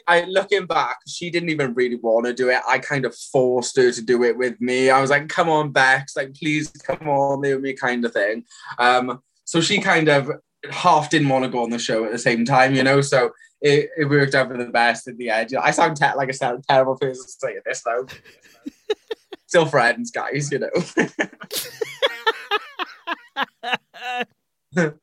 I 0.06 0.22
looking 0.24 0.66
back, 0.66 1.00
she 1.06 1.28
didn't 1.28 1.50
even 1.50 1.74
really 1.74 1.96
want 1.96 2.26
to 2.26 2.32
do 2.32 2.48
it. 2.48 2.60
I 2.66 2.78
kind 2.78 3.04
of 3.04 3.14
forced 3.14 3.76
her 3.76 3.92
to 3.92 4.02
do 4.02 4.24
it 4.24 4.36
with 4.36 4.58
me. 4.60 4.88
I 4.88 5.00
was 5.00 5.10
like, 5.10 5.28
"Come 5.28 5.50
on, 5.50 5.72
Bex, 5.72 6.16
like 6.16 6.34
please 6.34 6.70
come 6.70 7.06
on 7.08 7.40
with 7.40 7.60
me," 7.60 7.74
kind 7.74 8.04
of 8.04 8.12
thing. 8.12 8.44
Um, 8.78 9.20
so 9.52 9.60
she 9.60 9.82
kind 9.82 10.08
of 10.08 10.30
half 10.70 11.10
didn't 11.10 11.28
want 11.28 11.44
to 11.44 11.50
go 11.50 11.62
on 11.62 11.68
the 11.68 11.78
show 11.78 12.06
at 12.06 12.10
the 12.10 12.18
same 12.18 12.46
time, 12.46 12.74
you 12.74 12.82
know. 12.82 13.02
So 13.02 13.32
it, 13.60 13.90
it 13.98 14.06
worked 14.06 14.34
out 14.34 14.48
for 14.48 14.56
the 14.56 14.64
best 14.64 15.06
in 15.06 15.18
the 15.18 15.28
end. 15.28 15.54
I 15.60 15.72
sound 15.72 15.98
te- 15.98 16.16
like 16.16 16.30
I 16.30 16.32
sound 16.32 16.64
terrible 16.66 16.96
person 16.96 17.28
saying 17.28 17.60
this 17.66 17.82
though. 17.82 18.06
Still 19.46 19.66
friends, 19.66 20.10
guys, 20.10 20.50
you 20.50 20.60
know. 20.60 20.70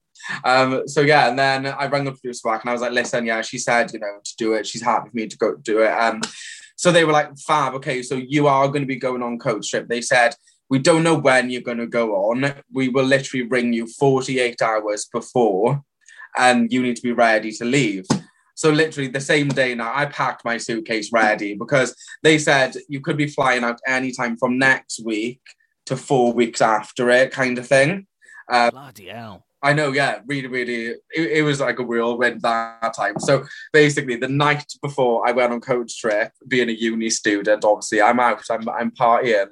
um, 0.44 0.88
so 0.88 1.02
yeah, 1.02 1.30
and 1.30 1.38
then 1.38 1.68
I 1.68 1.86
rang 1.86 2.06
the 2.06 2.14
producer 2.14 2.50
back 2.50 2.64
and 2.64 2.72
I 2.72 2.74
was 2.74 2.82
like, 2.82 2.94
listen, 2.94 3.28
yeah, 3.28 3.44
she 3.44 3.60
said, 3.60 3.94
you 3.94 4.00
know, 4.00 4.18
to 4.24 4.36
do 4.36 4.54
it. 4.54 4.66
She's 4.66 4.82
happy 4.82 5.12
for 5.12 5.16
me 5.16 5.28
to 5.28 5.38
go 5.38 5.58
do 5.58 5.84
it. 5.84 5.92
Um, 5.92 6.22
so 6.76 6.92
they 6.92 7.06
were 7.06 7.14
like, 7.14 7.38
fab, 7.38 7.76
okay, 7.76 8.02
so 8.02 8.16
you 8.16 8.48
are 8.48 8.68
going 8.68 8.82
to 8.82 8.88
be 8.88 8.96
going 8.96 9.22
on 9.22 9.38
coach 9.38 9.70
trip. 9.70 9.88
They 9.88 10.02
said, 10.02 10.34
we 10.70 10.80
don't 10.80 11.04
know 11.04 11.16
when 11.16 11.50
you're 11.50 11.62
going 11.62 11.78
to 11.80 11.88
go 11.88 12.30
on. 12.30 12.54
We 12.72 12.90
will 12.90 13.06
literally 13.06 13.48
ring 13.48 13.74
you 13.74 13.88
48 13.88 14.62
hours 14.62 15.08
before, 15.12 15.82
and 16.38 16.72
you 16.72 16.82
need 16.82 16.96
to 16.96 17.02
be 17.02 17.12
ready 17.12 17.52
to 17.54 17.66
leave. 17.66 18.06
So 18.56 18.70
literally 18.70 19.10
the 19.10 19.22
same 19.22 19.48
day 19.48 19.74
now, 19.74 19.92
I 19.96 20.06
packed 20.06 20.44
my 20.44 20.58
suitcase 20.58 21.12
ready 21.14 21.56
because 21.56 21.96
they 22.24 22.38
said 22.38 22.76
you 22.90 23.00
could 23.00 23.16
be 23.16 23.28
flying 23.28 23.64
out 23.64 23.80
anytime 23.88 24.38
from 24.38 24.58
next 24.58 25.04
week 25.04 25.40
to 25.86 25.96
four 25.96 26.34
weeks 26.34 26.62
after 26.62 27.10
it, 27.10 27.32
kind 27.32 27.58
of 27.58 27.66
thing. 27.66 28.06
Um, 28.52 28.72
Bloody 28.72 29.08
hell. 29.08 29.46
I 29.62 29.74
know, 29.74 29.92
yeah, 29.92 30.20
really, 30.26 30.48
really. 30.48 30.86
It, 30.88 31.00
it, 31.12 31.44
was 31.44 31.60
like 31.60 31.80
a 31.80 31.84
whirlwind 31.84 32.42
that 32.42 32.94
time. 32.94 33.20
So 33.20 33.44
basically, 33.74 34.16
the 34.16 34.30
night 34.30 34.66
before 34.82 35.28
I 35.28 35.32
went 35.32 35.52
on 35.52 35.60
coach 35.60 35.98
trip, 36.00 36.32
being 36.48 36.70
a 36.70 36.74
uni 36.74 37.10
student, 37.10 37.66
obviously, 37.66 38.02
I'm 38.02 38.20
out, 38.20 38.44
I'm, 38.50 38.70
I'm 38.70 38.92
partying. 38.92 39.52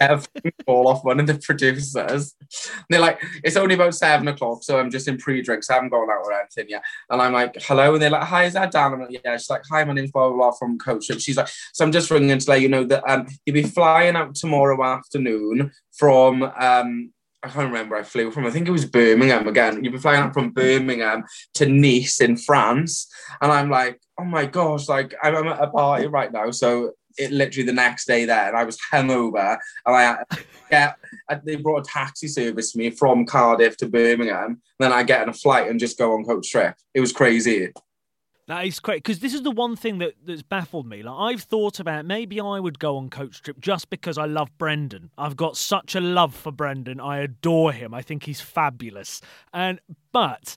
Everything 0.00 0.52
fall 0.66 0.88
off 0.88 1.04
one 1.04 1.20
of 1.20 1.26
the 1.26 1.34
producers. 1.34 2.34
And 2.40 2.84
they're 2.90 3.00
like, 3.00 3.22
it's 3.42 3.56
only 3.56 3.74
about 3.74 3.94
seven 3.94 4.28
o'clock, 4.28 4.62
so 4.62 4.78
I'm 4.78 4.90
just 4.90 5.08
in 5.08 5.18
pre-drinks. 5.18 5.70
I 5.70 5.74
haven't 5.74 5.90
gone 5.90 6.10
out 6.10 6.24
or 6.24 6.32
anything 6.32 6.66
yet. 6.68 6.82
And 7.10 7.22
I'm 7.22 7.32
like, 7.32 7.56
hello. 7.62 7.94
And 7.94 8.02
they're 8.02 8.10
like, 8.10 8.24
hi, 8.24 8.44
is 8.44 8.54
that 8.54 8.72
Dan? 8.72 8.92
I'm 8.92 9.00
like, 9.00 9.20
yeah. 9.24 9.36
She's 9.36 9.50
like, 9.50 9.62
hi, 9.70 9.84
my 9.84 9.92
name's 9.92 10.10
blah, 10.10 10.28
blah, 10.28 10.36
blah 10.36 10.52
from 10.52 10.78
Coach 10.78 11.06
Trip. 11.06 11.20
She's 11.20 11.36
like, 11.36 11.48
so 11.72 11.84
I'm 11.84 11.92
just 11.92 12.10
ringing 12.10 12.38
to 12.38 12.50
let 12.50 12.60
you 12.60 12.68
know 12.68 12.84
that 12.84 13.08
um, 13.08 13.26
you'll 13.46 13.54
be 13.54 13.62
flying 13.62 14.16
out 14.16 14.34
tomorrow 14.34 14.82
afternoon 14.84 15.70
from 15.92 16.42
um, 16.42 17.12
I 17.44 17.48
can't 17.48 17.66
remember 17.66 17.94
I 17.94 18.02
flew 18.02 18.30
from. 18.30 18.46
I 18.46 18.50
think 18.50 18.66
it 18.66 18.72
was 18.72 18.86
Birmingham 18.86 19.46
again. 19.46 19.84
You've 19.84 19.92
been 19.92 20.00
flying 20.00 20.22
up 20.22 20.32
from 20.32 20.50
Birmingham 20.50 21.24
to 21.54 21.66
Nice 21.66 22.22
in 22.22 22.38
France, 22.38 23.06
and 23.42 23.52
I'm 23.52 23.68
like, 23.68 24.00
oh 24.18 24.24
my 24.24 24.46
gosh, 24.46 24.88
like 24.88 25.14
I'm 25.22 25.48
at 25.48 25.62
a 25.62 25.66
party 25.66 26.06
right 26.06 26.32
now. 26.32 26.50
So 26.52 26.92
it 27.16 27.30
literally 27.30 27.66
the 27.66 27.72
next 27.72 28.06
day 28.06 28.24
there, 28.24 28.48
and 28.48 28.56
I 28.56 28.64
was 28.64 28.78
hungover, 28.92 29.58
and 29.86 29.96
I 29.96 30.24
get 30.70 30.96
they 31.44 31.56
brought 31.56 31.86
a 31.86 31.90
taxi 31.90 32.28
service 32.28 32.72
to 32.72 32.78
me 32.78 32.90
from 32.90 33.26
Cardiff 33.26 33.76
to 33.78 33.88
Birmingham. 33.88 34.60
Then 34.78 34.92
I 34.92 35.02
get 35.02 35.22
on 35.22 35.28
a 35.28 35.32
flight 35.32 35.70
and 35.70 35.80
just 35.80 35.98
go 35.98 36.12
on 36.12 36.24
coach 36.24 36.50
trip. 36.50 36.74
It 36.94 37.00
was 37.00 37.12
crazy. 37.12 37.72
That 38.46 38.66
is 38.66 38.78
great 38.78 39.02
because 39.02 39.20
this 39.20 39.32
is 39.32 39.42
the 39.42 39.50
one 39.50 39.74
thing 39.74 39.98
that, 39.98 40.14
that's 40.22 40.42
baffled 40.42 40.86
me. 40.86 41.02
Like 41.02 41.16
I've 41.16 41.42
thought 41.42 41.80
about 41.80 42.04
maybe 42.04 42.40
I 42.40 42.60
would 42.60 42.78
go 42.78 42.98
on 42.98 43.08
coach 43.08 43.40
trip 43.40 43.58
just 43.58 43.88
because 43.88 44.18
I 44.18 44.26
love 44.26 44.50
Brendan. 44.58 45.10
I've 45.16 45.36
got 45.36 45.56
such 45.56 45.94
a 45.94 46.00
love 46.00 46.34
for 46.34 46.52
Brendan. 46.52 47.00
I 47.00 47.18
adore 47.18 47.72
him. 47.72 47.94
I 47.94 48.02
think 48.02 48.24
he's 48.24 48.42
fabulous. 48.42 49.22
And 49.54 49.80
but 50.12 50.56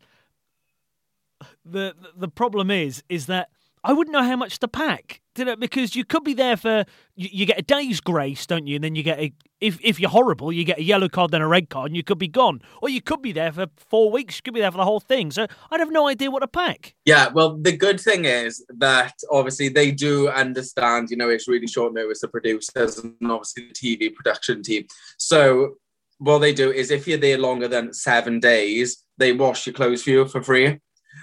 the 1.63 1.95
the 2.15 2.27
problem 2.27 2.69
is 2.69 3.03
is 3.07 3.27
that 3.27 3.49
I 3.83 3.93
wouldn't 3.93 4.13
know 4.13 4.23
how 4.23 4.35
much 4.35 4.59
to 4.59 4.67
pack 4.67 5.21
did 5.35 5.47
it? 5.47 5.59
Because 5.59 5.95
you 5.95 6.03
could 6.03 6.23
be 6.23 6.33
there 6.33 6.57
for 6.57 6.85
you, 7.15 7.29
you, 7.31 7.45
get 7.45 7.59
a 7.59 7.61
day's 7.61 8.01
grace, 8.01 8.45
don't 8.45 8.67
you? 8.67 8.75
And 8.75 8.83
then 8.83 8.95
you 8.95 9.03
get 9.03 9.19
a 9.19 9.33
if 9.61 9.79
if 9.81 9.99
you're 9.99 10.09
horrible, 10.09 10.51
you 10.51 10.63
get 10.63 10.79
a 10.79 10.83
yellow 10.83 11.07
card, 11.07 11.31
then 11.31 11.41
a 11.41 11.47
red 11.47 11.69
card, 11.69 11.87
and 11.87 11.95
you 11.95 12.03
could 12.03 12.17
be 12.17 12.27
gone. 12.27 12.61
Or 12.81 12.89
you 12.89 13.01
could 13.01 13.21
be 13.21 13.31
there 13.31 13.51
for 13.51 13.67
four 13.77 14.11
weeks. 14.11 14.37
You 14.37 14.41
could 14.43 14.53
be 14.53 14.59
there 14.59 14.71
for 14.71 14.77
the 14.77 14.85
whole 14.85 14.99
thing. 14.99 15.31
So 15.31 15.47
I'd 15.71 15.79
have 15.79 15.91
no 15.91 16.07
idea 16.07 16.29
what 16.29 16.39
to 16.39 16.47
pack. 16.47 16.95
Yeah, 17.05 17.29
well, 17.29 17.57
the 17.57 17.75
good 17.75 17.99
thing 17.99 18.25
is 18.25 18.65
that 18.77 19.13
obviously 19.31 19.69
they 19.69 19.91
do 19.91 20.29
understand. 20.29 21.09
You 21.09 21.17
know, 21.17 21.29
it's 21.29 21.47
really 21.47 21.67
short 21.67 21.93
notice. 21.93 22.21
The 22.21 22.27
producers 22.27 22.97
and 22.99 23.15
obviously 23.23 23.69
the 23.69 23.73
TV 23.73 24.13
production 24.13 24.63
team. 24.63 24.85
So 25.17 25.75
what 26.19 26.39
they 26.39 26.53
do 26.53 26.71
is 26.71 26.91
if 26.91 27.07
you're 27.07 27.17
there 27.17 27.37
longer 27.37 27.67
than 27.67 27.93
seven 27.93 28.39
days, 28.39 29.03
they 29.17 29.33
wash 29.33 29.65
your 29.65 29.73
clothes 29.73 30.03
for 30.03 30.09
you 30.09 30.27
for 30.27 30.41
free. 30.41 30.79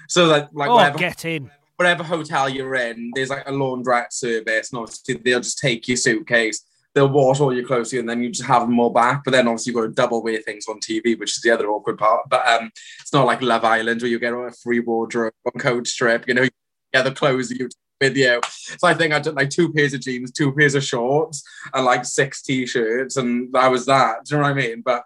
So 0.08 0.26
like, 0.26 0.48
like 0.52 0.70
oh, 0.70 0.76
whatever, 0.76 0.98
get 0.98 1.24
in 1.24 1.44
whatever 1.44 1.63
hotel 1.78 2.48
you're 2.48 2.74
in, 2.74 3.10
there's 3.14 3.30
like 3.30 3.48
a 3.48 3.52
laundrette 3.52 4.12
service, 4.12 4.70
and 4.70 4.80
obviously 4.80 5.14
they'll 5.16 5.40
just 5.40 5.58
take 5.58 5.86
your 5.88 5.96
suitcase, 5.96 6.64
they'll 6.94 7.08
wash 7.08 7.40
all 7.40 7.54
your 7.54 7.66
clothes, 7.66 7.92
and 7.92 8.08
then 8.08 8.22
you 8.22 8.30
just 8.30 8.46
have 8.46 8.62
them 8.62 8.78
all 8.80 8.90
back. 8.90 9.22
But 9.24 9.32
then 9.32 9.48
obviously 9.48 9.72
you've 9.72 9.80
got 9.82 9.88
to 9.88 9.92
double 9.92 10.22
wear 10.22 10.40
things 10.40 10.66
on 10.68 10.80
TV, 10.80 11.18
which 11.18 11.36
is 11.36 11.42
the 11.42 11.50
other 11.50 11.68
awkward 11.68 11.98
part. 11.98 12.28
But 12.28 12.46
um, 12.46 12.70
it's 13.00 13.12
not 13.12 13.26
like 13.26 13.42
Love 13.42 13.64
Island 13.64 14.00
where 14.02 14.10
you 14.10 14.18
get 14.18 14.32
a 14.32 14.52
free 14.62 14.80
wardrobe 14.80 15.32
on 15.46 15.60
coach 15.60 15.96
trip, 15.96 16.26
you 16.28 16.34
know, 16.34 16.48
yeah, 16.92 17.02
the 17.02 17.12
clothes 17.12 17.48
that 17.48 17.58
you 17.58 17.68
with 18.00 18.16
you. 18.16 18.40
So 18.78 18.86
I 18.86 18.94
think 18.94 19.12
I 19.12 19.18
did 19.18 19.34
like 19.34 19.50
two 19.50 19.72
pairs 19.72 19.94
of 19.94 20.00
jeans, 20.00 20.32
two 20.32 20.52
pairs 20.52 20.74
of 20.74 20.84
shorts, 20.84 21.42
and 21.72 21.84
like 21.84 22.04
six 22.04 22.42
t-shirts, 22.42 23.16
and 23.16 23.52
that 23.52 23.70
was 23.70 23.86
that. 23.86 24.24
Do 24.24 24.34
you 24.34 24.42
know 24.42 24.48
what 24.48 24.52
I 24.52 24.54
mean? 24.54 24.82
But 24.84 25.04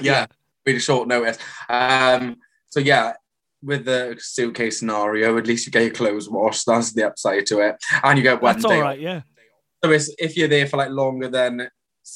yeah, 0.00 0.12
yeah. 0.12 0.26
really 0.66 0.80
short 0.80 1.08
notice. 1.08 1.38
Um, 1.68 2.36
so 2.70 2.80
yeah, 2.80 3.14
with 3.62 3.84
the 3.84 4.16
suitcase 4.18 4.78
scenario, 4.78 5.36
at 5.36 5.46
least 5.46 5.66
you 5.66 5.72
get 5.72 5.82
your 5.82 5.92
clothes 5.92 6.28
washed. 6.28 6.66
That's 6.66 6.92
the 6.92 7.06
upside 7.06 7.46
to 7.46 7.60
it, 7.60 7.76
and 8.02 8.18
you 8.18 8.22
get 8.22 8.42
one 8.42 8.54
That's 8.54 8.66
day. 8.66 8.76
all 8.76 8.82
right, 8.82 9.00
yeah. 9.00 9.22
So 9.84 9.90
it's, 9.92 10.12
if 10.18 10.36
you're 10.36 10.48
there 10.48 10.66
for 10.66 10.76
like 10.76 10.90
longer 10.90 11.28
than 11.28 11.68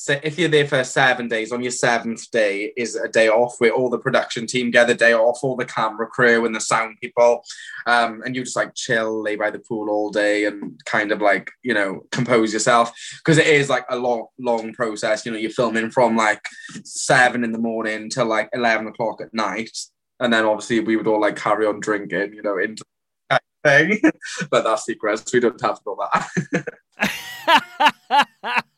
if 0.09 0.39
you're 0.39 0.49
there 0.49 0.67
for 0.67 0.83
seven 0.85 1.29
days, 1.29 1.53
on 1.53 1.63
your 1.63 1.71
seventh 1.71 2.31
day 2.31 2.73
is 2.77 2.97
a 2.97 3.09
day 3.09 3.29
off 3.29 3.57
where 3.59 3.73
all 3.73 3.91
the 3.91 3.99
production 3.99 4.47
team 4.47 4.71
get 4.71 4.89
a 4.89 4.95
day 4.95 5.13
off, 5.13 5.41
all 5.43 5.57
the 5.57 5.65
camera 5.65 6.07
crew 6.07 6.47
and 6.47 6.55
the 6.55 6.61
sound 6.61 6.97
people, 7.01 7.43
um, 7.87 8.23
and 8.25 8.35
you 8.35 8.43
just 8.43 8.57
like 8.57 8.75
chill, 8.75 9.23
lay 9.23 9.37
by 9.37 9.51
the 9.51 9.59
pool 9.59 9.91
all 9.91 10.11
day, 10.11 10.47
and 10.47 10.81
kind 10.87 11.13
of 11.13 11.21
like 11.21 11.51
you 11.63 11.75
know 11.75 12.07
compose 12.11 12.53
yourself 12.53 12.93
because 13.19 13.39
it 13.39 13.47
is 13.47 13.69
like 13.69 13.85
a 13.91 13.97
long, 13.97 14.27
long 14.39 14.73
process. 14.73 15.27
You 15.27 15.33
know, 15.33 15.39
you're 15.39 15.51
filming 15.51 15.91
from 15.91 16.17
like 16.17 16.45
seven 16.85 17.45
in 17.45 17.53
the 17.53 17.59
morning 17.59 18.09
till 18.09 18.27
like 18.27 18.49
eleven 18.53 18.87
o'clock 18.87 19.21
at 19.21 19.35
night 19.35 19.77
and 20.23 20.33
then 20.33 20.45
obviously 20.45 20.81
we 20.81 20.97
would 20.97 21.07
all 21.07 21.21
like 21.21 21.37
carry 21.37 21.67
on 21.67 21.81
drinking, 21.81 22.33
you 22.33 22.43
know, 22.43 22.59
into 22.59 22.85
thing. 23.65 24.01
but 24.51 24.65
that's 24.65 24.85
secrets. 24.85 25.33
We 25.33 25.41
don't 25.41 25.61
have 25.61 25.77
to 25.77 25.83
know 25.87 26.09
that. 26.13 26.29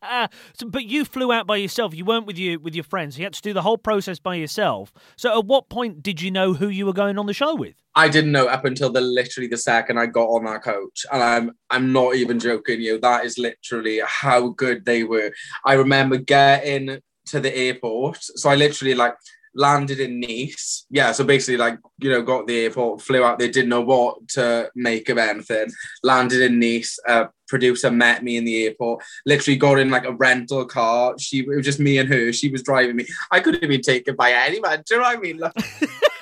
so, 0.54 0.66
but 0.66 0.85
you 0.85 1.04
flew 1.04 1.33
out 1.33 1.46
by 1.46 1.57
yourself. 1.57 1.94
You 1.94 2.04
weren't 2.04 2.26
with 2.26 2.38
you 2.38 2.59
with 2.59 2.74
your 2.74 2.85
friends. 2.85 3.18
You 3.18 3.24
had 3.24 3.35
to 3.35 3.42
do 3.42 3.52
the 3.52 3.62
whole 3.62 3.78
process 3.78 4.18
by 4.18 4.37
yourself. 4.37 4.92
So, 5.16 5.38
at 5.38 5.46
what 5.46 5.68
point 5.68 6.02
did 6.02 6.20
you 6.20 6.30
know 6.30 6.54
who 6.54 6.68
you 6.68 6.87
were 6.87 6.92
going 6.92 7.18
on 7.18 7.26
the 7.26 7.35
show 7.35 7.54
with? 7.54 7.74
I 7.94 8.09
didn't 8.09 8.33
know 8.33 8.46
up 8.46 8.64
until 8.64 8.90
the 8.90 9.00
literally 9.00 9.48
the 9.48 9.57
second 9.57 9.98
I 9.98 10.07
got 10.07 10.26
on 10.26 10.44
that 10.44 10.62
coach, 10.62 11.04
and 11.12 11.22
I'm 11.22 11.52
I'm 11.70 11.92
not 11.92 12.16
even 12.16 12.38
joking 12.38 12.80
you. 12.80 12.98
That 12.98 13.24
is 13.24 13.38
literally 13.38 14.00
how 14.04 14.48
good 14.48 14.85
they 14.85 15.04
were. 15.04 15.33
I 15.64 15.74
remember 15.74 16.16
getting 16.16 17.00
to 17.26 17.40
the 17.40 17.57
airport, 17.57 18.18
so 18.22 18.50
I 18.50 18.54
literally 18.54 18.94
like 18.94 19.14
landed 19.54 20.00
in 20.00 20.20
Nice. 20.20 20.86
Yeah, 20.90 21.12
so 21.12 21.24
basically, 21.24 21.56
like, 21.56 21.78
you 21.98 22.10
know, 22.10 22.22
got 22.22 22.46
the 22.46 22.60
airport, 22.60 23.02
flew 23.02 23.24
out. 23.24 23.38
They 23.38 23.48
didn't 23.48 23.68
know 23.68 23.80
what 23.80 24.28
to 24.30 24.70
make 24.74 25.08
of 25.08 25.18
anything. 25.18 25.70
Landed 26.02 26.42
in 26.42 26.58
Nice. 26.58 26.98
Uh, 27.06 27.26
producer 27.46 27.90
met 27.90 28.24
me 28.24 28.36
in 28.36 28.44
the 28.44 28.64
airport. 28.64 29.02
Literally 29.26 29.56
got 29.56 29.78
in 29.78 29.90
like 29.90 30.04
a 30.04 30.12
rental 30.12 30.64
car. 30.64 31.14
She 31.18 31.40
it 31.40 31.48
was 31.48 31.64
just 31.64 31.80
me 31.80 31.98
and 31.98 32.08
her. 32.08 32.32
She 32.32 32.50
was 32.50 32.62
driving 32.62 32.96
me. 32.96 33.06
I 33.30 33.40
couldn't 33.40 33.62
have 33.62 33.70
been 33.70 33.80
taken 33.80 34.16
by 34.16 34.32
anyone. 34.32 34.82
Do 34.86 34.94
you 34.94 35.00
know 35.00 35.06
what 35.06 35.16
I 35.16 35.20
mean? 35.20 35.38
Like, 35.38 35.52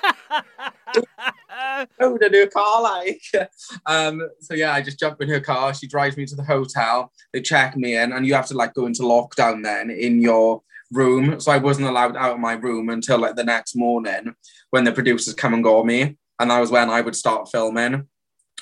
own 2.00 2.18
a 2.22 2.28
new 2.28 2.46
car, 2.48 2.82
like. 2.82 3.22
Um, 3.86 4.28
so 4.40 4.54
yeah, 4.54 4.72
I 4.72 4.82
just 4.82 4.98
jump 4.98 5.20
in 5.20 5.28
her 5.28 5.40
car. 5.40 5.74
She 5.74 5.86
drives 5.86 6.16
me 6.16 6.26
to 6.26 6.36
the 6.36 6.42
hotel. 6.42 7.12
They 7.32 7.40
check 7.40 7.76
me 7.76 7.96
in, 7.96 8.12
and 8.12 8.26
you 8.26 8.34
have 8.34 8.46
to 8.48 8.56
like 8.56 8.74
go 8.74 8.86
into 8.86 9.02
lockdown 9.02 9.62
then 9.62 9.90
in 9.90 10.20
your 10.20 10.62
room. 10.92 11.40
So 11.40 11.50
I 11.50 11.58
wasn't 11.58 11.88
allowed 11.88 12.16
out 12.16 12.34
of 12.34 12.40
my 12.40 12.52
room 12.52 12.88
until 12.88 13.18
like 13.18 13.36
the 13.36 13.44
next 13.44 13.74
morning 13.74 14.34
when 14.70 14.84
the 14.84 14.92
producers 14.92 15.34
come 15.34 15.54
and 15.54 15.64
got 15.64 15.86
me. 15.86 16.16
And 16.38 16.50
that 16.50 16.60
was 16.60 16.70
when 16.70 16.90
I 16.90 17.00
would 17.00 17.16
start 17.16 17.50
filming. 17.50 18.08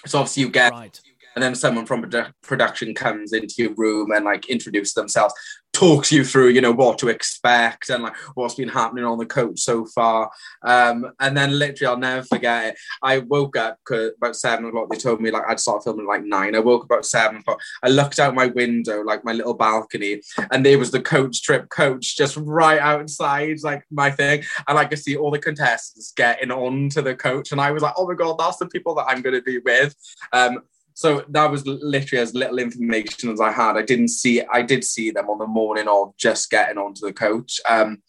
So 0.06 0.18
obviously 0.18 0.44
you 0.44 0.50
get 0.50 0.72
right 0.72 1.00
and 1.34 1.42
then 1.42 1.54
someone 1.54 1.86
from 1.86 2.02
produ- 2.02 2.32
production 2.42 2.94
comes 2.94 3.32
into 3.32 3.54
your 3.58 3.74
room 3.74 4.10
and 4.12 4.24
like 4.24 4.48
introduce 4.48 4.94
themselves 4.94 5.34
talks 5.80 6.12
you 6.12 6.22
through 6.22 6.48
you 6.48 6.60
know 6.60 6.72
what 6.72 6.98
to 6.98 7.08
expect 7.08 7.88
and 7.88 8.02
like 8.02 8.14
what's 8.34 8.54
been 8.54 8.68
happening 8.68 9.02
on 9.02 9.16
the 9.16 9.24
coach 9.24 9.58
so 9.60 9.86
far. 9.86 10.30
Um 10.62 11.10
and 11.20 11.34
then 11.34 11.58
literally 11.58 11.90
i'll 11.90 11.96
never 11.96 12.22
forget 12.22 12.66
it. 12.66 12.78
I 13.02 13.18
woke 13.18 13.56
up 13.56 13.78
about 13.90 14.36
seven 14.36 14.66
o'clock 14.66 14.90
they 14.90 14.98
told 14.98 15.22
me 15.22 15.30
like 15.30 15.44
i'd 15.48 15.58
start 15.58 15.82
filming 15.82 16.06
like 16.06 16.22
nine. 16.22 16.54
I 16.54 16.58
woke 16.58 16.82
up 16.84 16.90
about 16.90 17.06
seven 17.06 17.38
o'clock. 17.38 17.58
I 17.82 17.88
looked 17.88 18.18
out 18.18 18.34
my 18.34 18.48
window 18.48 19.00
like 19.02 19.24
my 19.24 19.32
little 19.32 19.54
balcony 19.54 20.20
and 20.50 20.66
there 20.66 20.78
was 20.78 20.90
the 20.90 21.00
coach 21.00 21.42
trip 21.42 21.70
coach 21.70 22.14
just 22.14 22.36
right 22.36 22.78
outside 22.78 23.56
like 23.62 23.82
my 23.90 24.10
thing. 24.10 24.42
And 24.68 24.78
i 24.78 24.84
could 24.84 24.98
see 24.98 25.16
all 25.16 25.30
the 25.30 25.38
contestants 25.38 26.12
getting 26.14 26.50
onto 26.50 27.00
the 27.00 27.14
coach 27.14 27.52
and 27.52 27.60
i 27.60 27.70
was 27.70 27.82
like 27.82 27.94
oh 27.96 28.06
my 28.06 28.14
god 28.14 28.36
that's 28.38 28.58
the 28.58 28.66
people 28.66 28.94
that 28.96 29.06
i'm 29.08 29.22
going 29.22 29.34
to 29.34 29.42
be 29.42 29.58
with. 29.58 29.94
Um 30.34 30.60
so 31.00 31.24
that 31.30 31.50
was 31.50 31.66
literally 31.66 32.20
as 32.20 32.34
little 32.34 32.58
information 32.58 33.30
as 33.30 33.40
I 33.40 33.50
had. 33.52 33.78
I 33.78 33.80
didn't 33.80 34.08
see 34.08 34.42
I 34.42 34.60
did 34.60 34.84
see 34.84 35.10
them 35.10 35.30
on 35.30 35.38
the 35.38 35.46
morning 35.46 35.88
of 35.88 36.14
just 36.18 36.50
getting 36.50 36.76
onto 36.76 37.06
the 37.06 37.12
coach. 37.14 37.58
Um, 37.66 38.02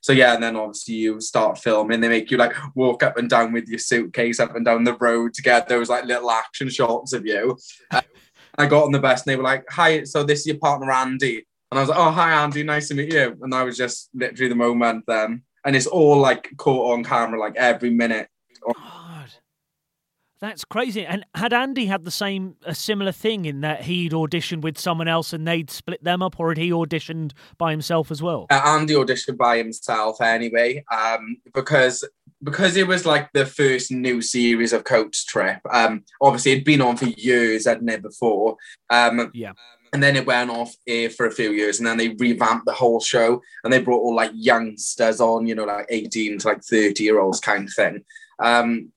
so 0.00 0.14
yeah, 0.14 0.32
and 0.32 0.42
then 0.42 0.56
obviously 0.56 0.94
you 0.94 1.20
start 1.20 1.58
filming. 1.58 2.00
They 2.00 2.08
make 2.08 2.30
you 2.30 2.38
like 2.38 2.54
walk 2.74 3.02
up 3.02 3.18
and 3.18 3.28
down 3.28 3.52
with 3.52 3.68
your 3.68 3.78
suitcase 3.78 4.40
up 4.40 4.56
and 4.56 4.64
down 4.64 4.84
the 4.84 4.96
road 4.96 5.34
to 5.34 5.42
get 5.42 5.68
those 5.68 5.90
like 5.90 6.06
little 6.06 6.30
action 6.30 6.70
shots 6.70 7.12
of 7.12 7.26
you. 7.26 7.58
Uh, 7.90 8.00
I 8.56 8.64
got 8.64 8.84
on 8.84 8.92
the 8.92 8.98
bus 8.98 9.26
and 9.26 9.30
they 9.30 9.36
were 9.36 9.42
like, 9.42 9.66
"Hi, 9.68 10.04
so 10.04 10.22
this 10.22 10.40
is 10.40 10.46
your 10.46 10.58
partner 10.58 10.90
Andy," 10.90 11.44
and 11.70 11.78
I 11.78 11.82
was 11.82 11.90
like, 11.90 11.98
"Oh, 11.98 12.10
hi 12.10 12.32
Andy, 12.32 12.62
nice 12.62 12.88
to 12.88 12.94
meet 12.94 13.12
you." 13.12 13.36
And 13.42 13.52
that 13.52 13.62
was 13.62 13.76
just 13.76 14.08
literally 14.14 14.48
the 14.48 14.54
moment 14.54 15.04
then, 15.06 15.42
and 15.66 15.76
it's 15.76 15.86
all 15.86 16.16
like 16.16 16.48
caught 16.56 16.94
on 16.94 17.04
camera, 17.04 17.38
like 17.38 17.56
every 17.56 17.90
minute. 17.90 18.30
That's 20.40 20.64
crazy. 20.64 21.04
And 21.04 21.24
had 21.34 21.52
Andy 21.52 21.86
had 21.86 22.04
the 22.04 22.12
same, 22.12 22.56
a 22.64 22.74
similar 22.74 23.10
thing 23.10 23.44
in 23.44 23.60
that 23.62 23.82
he'd 23.82 24.12
auditioned 24.12 24.62
with 24.62 24.78
someone 24.78 25.08
else 25.08 25.32
and 25.32 25.46
they'd 25.46 25.70
split 25.70 26.02
them 26.04 26.22
up, 26.22 26.38
or 26.38 26.50
had 26.50 26.58
he 26.58 26.70
auditioned 26.70 27.32
by 27.56 27.72
himself 27.72 28.10
as 28.10 28.22
well? 28.22 28.46
Uh, 28.50 28.60
Andy 28.64 28.94
auditioned 28.94 29.36
by 29.36 29.56
himself 29.56 30.20
anyway, 30.20 30.84
um, 30.92 31.38
because 31.54 32.08
because 32.42 32.76
it 32.76 32.86
was 32.86 33.04
like 33.04 33.32
the 33.32 33.46
first 33.46 33.90
new 33.90 34.22
series 34.22 34.72
of 34.72 34.84
Coach 34.84 35.26
Trip. 35.26 35.58
Um, 35.72 36.04
obviously, 36.20 36.52
it'd 36.52 36.64
been 36.64 36.82
on 36.82 36.96
for 36.96 37.06
years, 37.06 37.66
hadn't 37.66 37.88
it, 37.88 38.02
before? 38.02 38.56
Um, 38.90 39.32
yeah. 39.34 39.52
And 39.92 40.02
then 40.02 40.16
it 40.16 40.26
went 40.26 40.50
off 40.50 40.72
air 40.86 41.10
for 41.10 41.26
a 41.26 41.32
few 41.32 41.50
years, 41.50 41.78
and 41.78 41.86
then 41.86 41.96
they 41.96 42.10
revamped 42.10 42.66
the 42.66 42.72
whole 42.72 43.00
show, 43.00 43.42
and 43.64 43.72
they 43.72 43.80
brought 43.80 44.02
all 44.02 44.14
like 44.14 44.30
youngsters 44.34 45.20
on, 45.20 45.46
you 45.46 45.54
know, 45.54 45.64
like 45.64 45.86
eighteen 45.88 46.38
to 46.38 46.46
like 46.46 46.62
thirty 46.62 47.02
year 47.04 47.18
olds 47.18 47.40
kind 47.40 47.66
of 47.66 47.74
thing. 47.74 48.04
Um, 48.38 48.92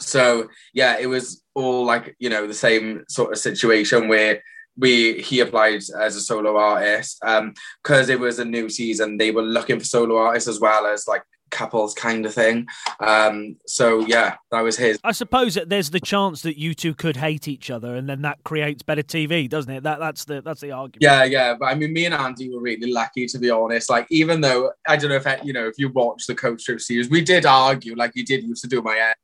so 0.00 0.48
yeah, 0.74 0.98
it 0.98 1.06
was 1.06 1.42
all 1.54 1.84
like 1.84 2.16
you 2.18 2.30
know 2.30 2.46
the 2.46 2.54
same 2.54 3.04
sort 3.08 3.32
of 3.32 3.38
situation 3.38 4.08
where 4.08 4.42
we 4.78 5.20
he 5.22 5.40
applied 5.40 5.82
as 5.98 6.16
a 6.16 6.20
solo 6.20 6.56
artist 6.56 7.18
because 7.20 8.08
um, 8.08 8.10
it 8.10 8.20
was 8.20 8.38
a 8.38 8.44
new 8.44 8.68
season. 8.68 9.16
They 9.16 9.30
were 9.30 9.42
looking 9.42 9.78
for 9.78 9.84
solo 9.84 10.16
artists 10.16 10.48
as 10.48 10.60
well 10.60 10.86
as 10.86 11.08
like 11.08 11.22
couples 11.50 11.94
kind 11.94 12.26
of 12.26 12.34
thing. 12.34 12.66
Um, 13.00 13.56
so 13.66 14.00
yeah, 14.06 14.36
that 14.50 14.60
was 14.60 14.76
his. 14.76 14.98
I 15.04 15.12
suppose 15.12 15.54
that 15.54 15.68
there's 15.68 15.90
the 15.90 16.00
chance 16.00 16.42
that 16.42 16.58
you 16.58 16.74
two 16.74 16.94
could 16.94 17.16
hate 17.16 17.48
each 17.48 17.70
other, 17.70 17.94
and 17.94 18.08
then 18.08 18.22
that 18.22 18.38
creates 18.44 18.82
better 18.82 19.02
TV, 19.02 19.48
doesn't 19.48 19.72
it? 19.72 19.82
That 19.82 19.98
that's 19.98 20.24
the 20.24 20.42
that's 20.42 20.60
the 20.60 20.72
argument. 20.72 21.02
Yeah, 21.02 21.24
yeah. 21.24 21.54
But 21.58 21.66
I 21.66 21.74
mean, 21.74 21.92
me 21.92 22.04
and 22.04 22.14
Andy 22.14 22.50
were 22.50 22.60
really 22.60 22.92
lucky 22.92 23.26
to 23.26 23.38
be 23.38 23.50
honest. 23.50 23.88
Like, 23.88 24.06
even 24.10 24.40
though 24.40 24.72
I 24.86 24.96
don't 24.96 25.10
know 25.10 25.16
if 25.16 25.44
you 25.44 25.52
know 25.52 25.66
if 25.66 25.78
you 25.78 25.90
watch 25.90 26.26
the 26.26 26.34
Coach 26.34 26.64
Trip 26.64 26.80
series, 26.80 27.08
we 27.08 27.22
did 27.22 27.46
argue. 27.46 27.94
Like, 27.94 28.12
you 28.14 28.24
did 28.24 28.44
used 28.44 28.62
to 28.62 28.68
do 28.68 28.82
my 28.82 28.94
hair 28.94 29.14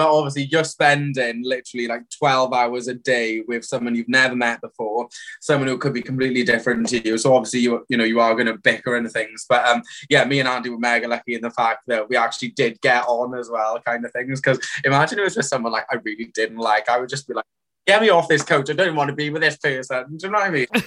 but 0.00 0.10
obviously 0.10 0.44
you're 0.44 0.64
spending 0.64 1.42
literally 1.44 1.86
like 1.86 2.08
12 2.08 2.54
hours 2.54 2.88
a 2.88 2.94
day 2.94 3.42
with 3.46 3.62
someone 3.62 3.94
you've 3.94 4.08
never 4.08 4.34
met 4.34 4.58
before 4.62 5.06
someone 5.42 5.68
who 5.68 5.76
could 5.76 5.92
be 5.92 6.00
completely 6.00 6.42
different 6.42 6.88
to 6.88 7.06
you. 7.06 7.18
So 7.18 7.34
obviously 7.34 7.60
you 7.60 7.84
you 7.90 7.98
know 7.98 8.04
you 8.04 8.18
are 8.18 8.32
going 8.32 8.46
to 8.46 8.56
bicker 8.56 8.96
and 8.96 9.12
things. 9.12 9.44
But 9.46 9.62
um 9.66 9.82
yeah 10.08 10.24
me 10.24 10.40
and 10.40 10.48
andy 10.48 10.70
were 10.70 10.78
mega 10.78 11.06
lucky 11.06 11.34
in 11.34 11.42
the 11.42 11.50
fact 11.50 11.80
that 11.88 12.08
we 12.08 12.16
actually 12.16 12.52
did 12.52 12.80
get 12.80 13.04
on 13.08 13.38
as 13.38 13.50
well 13.50 13.78
kind 13.80 14.02
of 14.06 14.12
things. 14.12 14.40
Because 14.40 14.58
imagine 14.86 15.18
it 15.18 15.24
was 15.24 15.34
just 15.34 15.50
someone 15.50 15.72
like 15.72 15.84
i 15.90 15.96
really 15.96 16.30
didn't 16.34 16.56
like 16.56 16.88
i 16.88 16.98
would 16.98 17.10
just 17.10 17.28
be 17.28 17.34
like 17.34 17.44
get 17.86 18.00
me 18.00 18.08
off 18.08 18.26
this 18.26 18.42
coach. 18.42 18.70
I 18.70 18.72
don't 18.72 18.96
want 18.96 19.10
to 19.10 19.14
be 19.14 19.28
with 19.28 19.42
this 19.42 19.58
person. 19.58 20.16
Do 20.16 20.26
you 20.26 20.32
know 20.32 20.38
what 20.38 20.46
i 20.46 20.50
mean? 20.50 20.66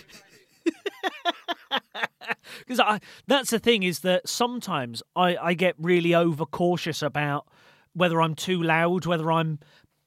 Because 2.68 3.00
that's 3.28 3.50
the 3.50 3.60
thing 3.60 3.84
is 3.84 4.00
that 4.00 4.28
sometimes 4.28 5.04
I, 5.16 5.38
I 5.38 5.54
get 5.54 5.76
really 5.78 6.16
overcautious 6.16 7.02
about 7.02 7.48
whether 7.94 8.22
I'm 8.22 8.36
too 8.36 8.62
loud, 8.62 9.06
whether 9.06 9.32
I'm 9.32 9.60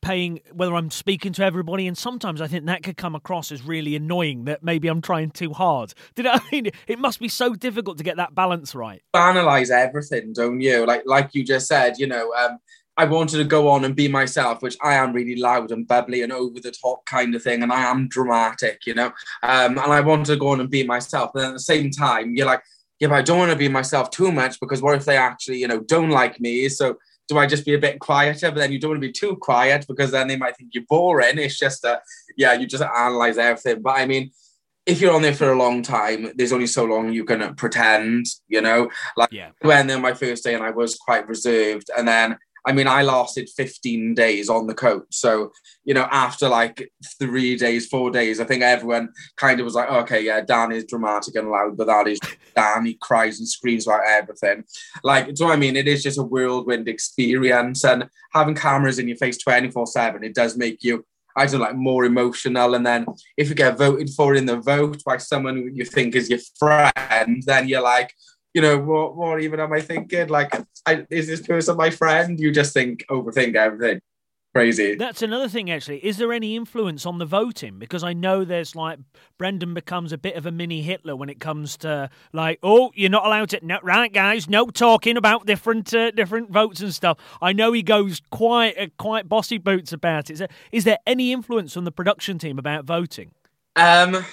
paying, 0.03 0.40
whether 0.53 0.75
I'm 0.75 0.90
speaking 0.90 1.33
to 1.35 1.44
everybody. 1.44 1.87
And 1.87 1.99
sometimes 1.99 2.40
I 2.40 2.46
think 2.46 2.66
that 2.66 2.83
could 2.83 2.96
come 2.96 3.14
across 3.14 3.51
as 3.51 3.62
really 3.62 3.96
annoying 3.96 4.44
that 4.44 4.62
maybe 4.62 4.88
I'm 4.88 5.03
trying 5.03 5.31
too 5.31 5.53
hard. 5.53 5.94
Did 6.14 6.27
I 6.27 6.40
mean? 6.53 6.70
It 6.87 6.99
must 6.99 7.20
be 7.20 7.29
so 7.29 7.55
difficult 7.55 7.99
to 7.99 8.05
get 8.05 8.16
that 8.16 8.35
balance 8.35 8.75
right. 8.75 9.03
Analyze 9.14 9.70
everything, 9.70 10.33
don't 10.33 10.61
you? 10.61 10.87
Like, 10.87 11.03
like 11.07 11.35
you 11.35 11.44
just 11.44 11.66
said, 11.66 11.99
you 11.99 12.07
know, 12.07 12.33
um, 12.35 12.59
I 12.99 13.05
wanted 13.05 13.38
to 13.38 13.44
go 13.44 13.68
on 13.68 13.85
and 13.85 13.94
be 13.94 14.09
myself, 14.09 14.62
which 14.62 14.77
I 14.83 14.94
am 14.94 15.12
really 15.12 15.37
loud 15.37 15.70
and 15.70 15.87
bubbly 15.87 16.22
and 16.22 16.33
over 16.33 16.61
the 16.61 16.70
top 16.70 17.05
kind 17.05 17.35
of 17.35 17.42
thing, 17.42 17.62
and 17.62 17.70
I 17.70 17.83
am 17.90 18.09
dramatic, 18.09 18.87
you 18.87 18.94
know. 18.94 19.12
Um, 19.42 19.77
and 19.79 19.92
I 19.92 20.01
wanted 20.01 20.27
to 20.27 20.37
go 20.37 20.49
on 20.49 20.61
and 20.61 20.70
be 20.70 20.87
myself. 20.87 21.33
And 21.35 21.44
at 21.44 21.53
the 21.53 21.61
same 21.61 21.90
time, 21.90 22.35
you're 22.35 22.46
like, 22.46 22.62
yeah, 22.99 23.09
but 23.09 23.16
I 23.16 23.22
don't 23.22 23.38
want 23.38 23.51
to 23.51 23.59
be 23.59 23.68
myself 23.68 24.11
too 24.11 24.33
much 24.33 24.59
because 24.61 24.81
what 24.81 24.94
if 24.94 25.05
they 25.05 25.18
actually, 25.18 25.59
you 25.59 25.68
know, 25.68 25.81
don't 25.81 26.09
like 26.09 26.40
me? 26.40 26.70
So 26.70 26.96
do 27.29 27.39
I 27.39 27.47
just 27.47 27.65
be 27.65 27.75
a 27.75 27.79
bit 27.79 27.99
quieter? 27.99 28.51
But 28.51 28.59
then 28.59 28.73
you 28.73 28.79
don't 28.79 28.91
want 28.91 29.03
to 29.03 29.09
be 29.09 29.12
too 29.12 29.37
quiet 29.37 29.87
because 29.89 30.11
then 30.11 30.29
they 30.29 30.37
might 30.37 30.57
think 30.57 30.71
you're 30.75 30.85
boring. 30.89 31.39
It's 31.39 31.59
just 31.59 31.85
a, 31.85 32.01
yeah, 32.37 32.55
you 32.55 32.67
just 32.67 32.83
analyze 32.83 33.39
everything. 33.39 33.83
But 33.83 33.99
I 33.99 34.07
mean, 34.07 34.31
if 34.87 35.01
you're 35.01 35.15
on 35.15 35.23
there 35.23 35.35
for 35.35 35.51
a 35.51 35.59
long 35.59 35.83
time, 35.83 36.31
there's 36.37 36.53
only 36.53 36.69
so 36.69 36.85
long 36.85 37.12
you 37.12 37.25
can 37.25 37.55
pretend, 37.57 38.27
you 38.47 38.61
know? 38.61 38.89
Like 39.17 39.33
yeah. 39.33 39.51
when 39.61 39.89
then 39.89 40.01
my 40.01 40.15
first 40.15 40.45
day 40.45 40.55
and 40.55 40.62
I 40.62 40.71
was 40.71 40.95
quite 40.97 41.27
reserved. 41.27 41.91
And 41.97 42.07
then 42.07 42.39
I 42.66 42.72
mean, 42.72 42.88
I 42.88 43.02
lasted 43.02 43.48
15 43.57 44.14
days 44.14 44.48
on 44.50 44.66
the 44.66 44.74
coach. 44.74 45.07
So, 45.11 45.52
you 45.85 45.94
know, 45.94 46.09
after 46.11 46.48
like 46.48 46.90
three 47.20 47.57
days, 47.57 47.87
four 47.87 48.11
days, 48.11 48.40
I 48.40 48.44
think 48.44 48.62
everyone 48.62 49.11
kind 49.37 49.61
of 49.61 49.64
was 49.64 49.76
like, 49.76 49.88
okay, 49.88 50.24
yeah, 50.24 50.40
Dan 50.40 50.72
is 50.72 50.85
dramatic 50.85 51.37
and 51.37 51.48
loud, 51.48 51.76
but 51.76 51.87
that 51.87 52.09
is 52.09 52.18
Dan. 52.57 52.87
He 52.87 52.94
cries 52.94 53.38
and 53.38 53.48
screams 53.48 53.87
about 53.87 54.07
everything. 54.07 54.64
Like, 55.05 55.26
do 55.26 55.33
you 55.38 55.46
know 55.46 55.52
I 55.52 55.57
mean? 55.57 55.76
It 55.76 55.87
is 55.87 56.02
just 56.02 56.18
a 56.18 56.24
whirlwind 56.24 56.88
experience. 56.88 57.85
And 57.85 58.09
having 58.33 58.57
cameras 58.57 58.98
in 58.98 59.07
your 59.07 59.16
face 59.16 59.38
24 59.38 59.87
7, 59.87 60.24
it 60.24 60.35
does 60.35 60.57
make 60.57 60.83
you 60.83 61.05
I 61.38 61.44
don't 61.44 61.61
know, 61.61 61.66
like 61.66 61.76
more 61.76 62.07
emotional. 62.07 62.74
And 62.74 62.87
then 62.87 63.05
if 63.37 63.50
you 63.50 63.55
get 63.55 63.76
voted 63.76 64.09
for 64.11 64.35
in 64.35 64.46
the 64.46 64.57
vote 64.57 65.02
by 65.05 65.18
someone 65.18 65.70
you 65.74 65.85
think 65.85 66.16
is 66.16 66.31
your 66.31 66.38
friend, 66.59 67.42
then 67.44 67.68
you're 67.68 67.83
like, 67.83 68.14
you 68.57 68.62
know, 68.62 68.79
what, 68.79 69.14
what 69.14 69.42
even 69.42 69.61
am 69.61 69.71
I 69.75 69.83
thinking? 69.83 70.29
Like, 70.29 70.59
I, 70.87 71.07
is 71.11 71.27
this 71.27 71.47
person 71.47 71.77
my 71.77 71.90
friend? 71.90 72.40
You 72.40 72.51
just 72.51 72.73
think, 72.73 73.05
overthink 73.11 73.55
everything. 73.55 74.01
Crazy. 74.55 74.95
That's 74.95 75.21
another 75.21 75.47
thing, 75.47 75.71
actually. 75.71 75.99
Is 75.99 76.16
there 76.16 76.33
any 76.33 76.57
influence 76.57 77.05
on 77.05 77.19
the 77.19 77.27
voting? 77.27 77.79
Because 77.79 78.03
I 78.03 78.14
know 78.14 78.47
there's 78.47 78.75
like 78.75 78.99
Brendan 79.37 79.75
becomes 79.75 80.11
a 80.11 80.16
bit 80.16 80.37
of 80.37 80.47
a 80.47 80.51
mini 80.51 80.81
Hitler 80.81 81.14
when 81.14 81.29
it 81.29 81.38
comes 81.38 81.77
to 81.79 82.09
like, 82.33 82.59
oh, 82.62 82.92
you're 82.95 83.11
not 83.11 83.27
allowed 83.27 83.51
to. 83.51 83.61
No, 83.62 83.79
right, 83.83 84.11
guys, 84.11 84.49
no 84.49 84.69
talking 84.69 85.19
about 85.19 85.45
different 85.45 85.92
uh, 85.92 86.11
different 86.12 86.51
votes 86.51 86.81
and 86.81 86.95
stuff. 86.95 87.19
I 87.42 87.53
know 87.53 87.73
he 87.73 87.83
goes 87.83 88.23
quite 88.31 88.79
uh, 88.79 88.87
quite 88.97 89.29
bossy 89.29 89.59
boots 89.59 89.92
about 89.92 90.31
it. 90.31 90.33
Is 90.33 90.38
there, 90.38 90.49
is 90.73 90.85
there 90.85 90.99
any 91.07 91.31
influence 91.31 91.75
from 91.75 91.85
the 91.85 91.92
production 91.92 92.38
team 92.38 92.59
about 92.59 92.87
voting? 92.87 93.33
Um, 93.77 94.25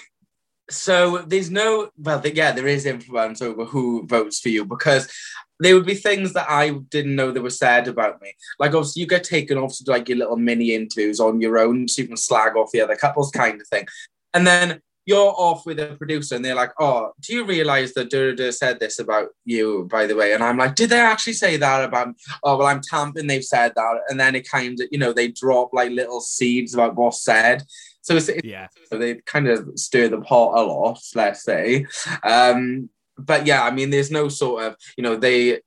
So 0.73 1.19
there's 1.19 1.51
no, 1.51 1.89
well, 1.97 2.21
yeah, 2.25 2.51
there 2.51 2.67
is 2.67 2.85
influence 2.85 3.41
over 3.41 3.65
who 3.65 4.05
votes 4.05 4.39
for 4.39 4.49
you 4.49 4.65
because 4.65 5.11
there 5.59 5.75
would 5.75 5.85
be 5.85 5.95
things 5.95 6.33
that 6.33 6.49
I 6.49 6.71
didn't 6.71 7.15
know 7.15 7.31
that 7.31 7.41
were 7.41 7.49
said 7.49 7.87
about 7.87 8.21
me. 8.21 8.33
Like 8.59 8.73
obviously 8.73 9.01
you 9.01 9.07
get 9.07 9.23
taken 9.23 9.57
off 9.57 9.77
to 9.77 9.91
like 9.91 10.09
your 10.09 10.17
little 10.17 10.37
mini 10.37 10.73
interviews 10.73 11.19
on 11.19 11.39
your 11.39 11.59
own 11.59 11.87
so 11.87 12.01
you 12.01 12.07
can 12.07 12.17
slag 12.17 12.55
off 12.55 12.71
the 12.71 12.81
other 12.81 12.95
couples 12.95 13.31
kind 13.31 13.61
of 13.61 13.67
thing. 13.67 13.87
And 14.33 14.45
then 14.47 14.81
you're 15.05 15.33
off 15.37 15.65
with 15.65 15.79
a 15.79 15.95
producer 15.97 16.35
and 16.35 16.45
they're 16.45 16.55
like, 16.55 16.71
oh, 16.79 17.11
do 17.19 17.33
you 17.33 17.45
realize 17.45 17.93
that 17.93 18.09
Durda 18.09 18.53
said 18.53 18.79
this 18.79 18.99
about 18.99 19.29
you, 19.45 19.87
by 19.91 20.05
the 20.05 20.15
way? 20.15 20.33
And 20.33 20.43
I'm 20.43 20.57
like, 20.57 20.75
did 20.75 20.89
they 20.89 20.99
actually 20.99 21.33
say 21.33 21.57
that 21.57 21.83
about 21.83 22.09
me? 22.09 22.13
Oh, 22.43 22.57
well, 22.57 22.67
I'm 22.67 22.81
tamping, 22.81 23.27
they've 23.27 23.43
said 23.43 23.73
that. 23.75 23.99
And 24.09 24.19
then 24.19 24.35
it 24.35 24.49
kind 24.49 24.79
of, 24.79 24.87
you 24.91 24.97
know, 24.97 25.11
they 25.11 25.27
drop 25.27 25.71
like 25.73 25.91
little 25.91 26.21
seeds 26.21 26.73
about 26.73 26.95
what's 26.95 27.23
said. 27.23 27.63
So 28.03 28.15
it's, 28.17 28.29
yeah, 28.43 28.67
so 28.89 28.97
they 28.97 29.15
kind 29.25 29.47
of 29.47 29.67
stir 29.75 30.09
the 30.09 30.21
pot 30.21 30.59
a 30.59 30.61
lot, 30.61 30.99
let's 31.15 31.43
say. 31.43 31.87
Um, 32.23 32.89
but 33.17 33.47
yeah, 33.47 33.63
I 33.63 33.71
mean, 33.71 33.89
there's 33.89 34.11
no 34.11 34.27
sort 34.27 34.63
of, 34.63 34.75
you 34.97 35.03
know, 35.03 35.15
they 35.15 35.61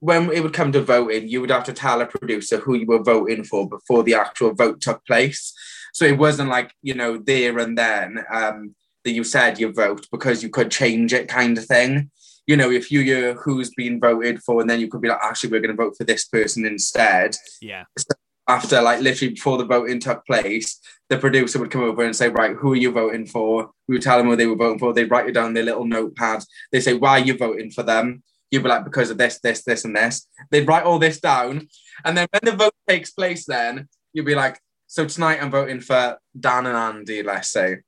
when 0.00 0.30
it 0.30 0.42
would 0.42 0.52
come 0.52 0.70
to 0.72 0.80
voting, 0.80 1.28
you 1.28 1.40
would 1.40 1.50
have 1.50 1.64
to 1.64 1.72
tell 1.72 2.00
a 2.00 2.06
producer 2.06 2.58
who 2.58 2.74
you 2.74 2.86
were 2.86 3.02
voting 3.02 3.42
for 3.42 3.68
before 3.68 4.02
the 4.02 4.14
actual 4.14 4.54
vote 4.54 4.80
took 4.80 5.04
place. 5.04 5.52
So 5.92 6.04
it 6.04 6.18
wasn't 6.18 6.50
like, 6.50 6.72
you 6.82 6.94
know, 6.94 7.18
there 7.18 7.58
and 7.58 7.76
then 7.76 8.24
um, 8.32 8.76
that 9.04 9.10
you 9.10 9.24
said 9.24 9.58
you 9.58 9.72
vote 9.72 10.06
because 10.12 10.42
you 10.42 10.50
could 10.50 10.70
change 10.70 11.12
it 11.12 11.28
kind 11.28 11.58
of 11.58 11.64
thing. 11.64 12.10
You 12.46 12.56
know, 12.56 12.70
if 12.70 12.90
you 12.90 13.34
who's 13.44 13.70
been 13.74 14.00
voted 14.00 14.42
for, 14.42 14.60
and 14.60 14.70
then 14.70 14.80
you 14.80 14.88
could 14.88 15.02
be 15.02 15.08
like, 15.08 15.18
actually, 15.22 15.50
we're 15.50 15.60
going 15.60 15.76
to 15.76 15.82
vote 15.82 15.96
for 15.98 16.04
this 16.04 16.24
person 16.26 16.64
instead. 16.64 17.36
Yeah. 17.60 17.84
So 17.98 18.14
after, 18.48 18.80
like, 18.80 19.00
literally 19.00 19.34
before 19.34 19.58
the 19.58 19.66
voting 19.66 20.00
took 20.00 20.24
place, 20.26 20.80
the 21.08 21.18
producer 21.18 21.58
would 21.58 21.70
come 21.70 21.82
over 21.82 22.02
and 22.02 22.16
say, 22.16 22.28
right, 22.28 22.56
who 22.56 22.72
are 22.72 22.76
you 22.76 22.90
voting 22.90 23.26
for? 23.26 23.70
We 23.86 23.94
would 23.94 24.02
tell 24.02 24.18
them 24.18 24.26
who 24.26 24.36
they 24.36 24.46
were 24.46 24.56
voting 24.56 24.78
for. 24.78 24.92
They'd 24.92 25.10
write 25.10 25.28
it 25.28 25.32
down 25.32 25.48
in 25.48 25.54
their 25.54 25.64
little 25.64 25.84
notepad. 25.86 26.42
They 26.72 26.80
say, 26.80 26.94
why 26.94 27.20
are 27.20 27.24
you 27.24 27.36
voting 27.36 27.70
for 27.70 27.82
them? 27.82 28.22
You'd 28.50 28.62
be 28.62 28.68
like, 28.68 28.84
because 28.84 29.10
of 29.10 29.18
this, 29.18 29.38
this, 29.40 29.62
this, 29.62 29.84
and 29.84 29.94
this. 29.94 30.26
They'd 30.50 30.66
write 30.66 30.84
all 30.84 30.98
this 30.98 31.20
down. 31.20 31.68
And 32.04 32.16
then 32.16 32.26
when 32.30 32.40
the 32.42 32.56
vote 32.56 32.74
takes 32.88 33.10
place, 33.10 33.44
then 33.44 33.88
you'd 34.12 34.26
be 34.26 34.34
like, 34.34 34.58
so 34.86 35.04
tonight 35.04 35.42
I'm 35.42 35.50
voting 35.50 35.80
for 35.80 36.18
Dan 36.38 36.66
and 36.66 36.76
Andy, 36.76 37.22
let's 37.22 37.50
say. 37.50 37.78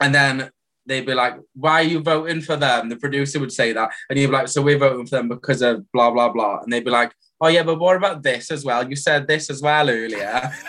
And 0.00 0.14
then 0.14 0.50
they'd 0.86 1.04
be 1.04 1.12
like, 1.12 1.36
why 1.54 1.80
are 1.80 1.82
you 1.82 2.00
voting 2.00 2.40
for 2.40 2.56
them? 2.56 2.88
The 2.88 2.96
producer 2.96 3.38
would 3.38 3.52
say 3.52 3.74
that. 3.74 3.90
And 4.08 4.18
you'd 4.18 4.28
be 4.28 4.32
like, 4.32 4.48
so 4.48 4.62
we're 4.62 4.78
voting 4.78 5.06
for 5.06 5.16
them 5.16 5.28
because 5.28 5.60
of 5.60 5.90
blah, 5.92 6.10
blah, 6.10 6.30
blah. 6.30 6.60
And 6.60 6.72
they'd 6.72 6.84
be 6.84 6.90
like, 6.90 7.12
oh, 7.40 7.48
yeah, 7.48 7.62
but 7.62 7.78
what 7.78 7.96
about 7.96 8.22
this 8.22 8.50
as 8.50 8.64
well? 8.64 8.88
You 8.88 8.96
said 8.96 9.26
this 9.26 9.50
as 9.50 9.62
well 9.62 9.88
earlier. 9.88 10.52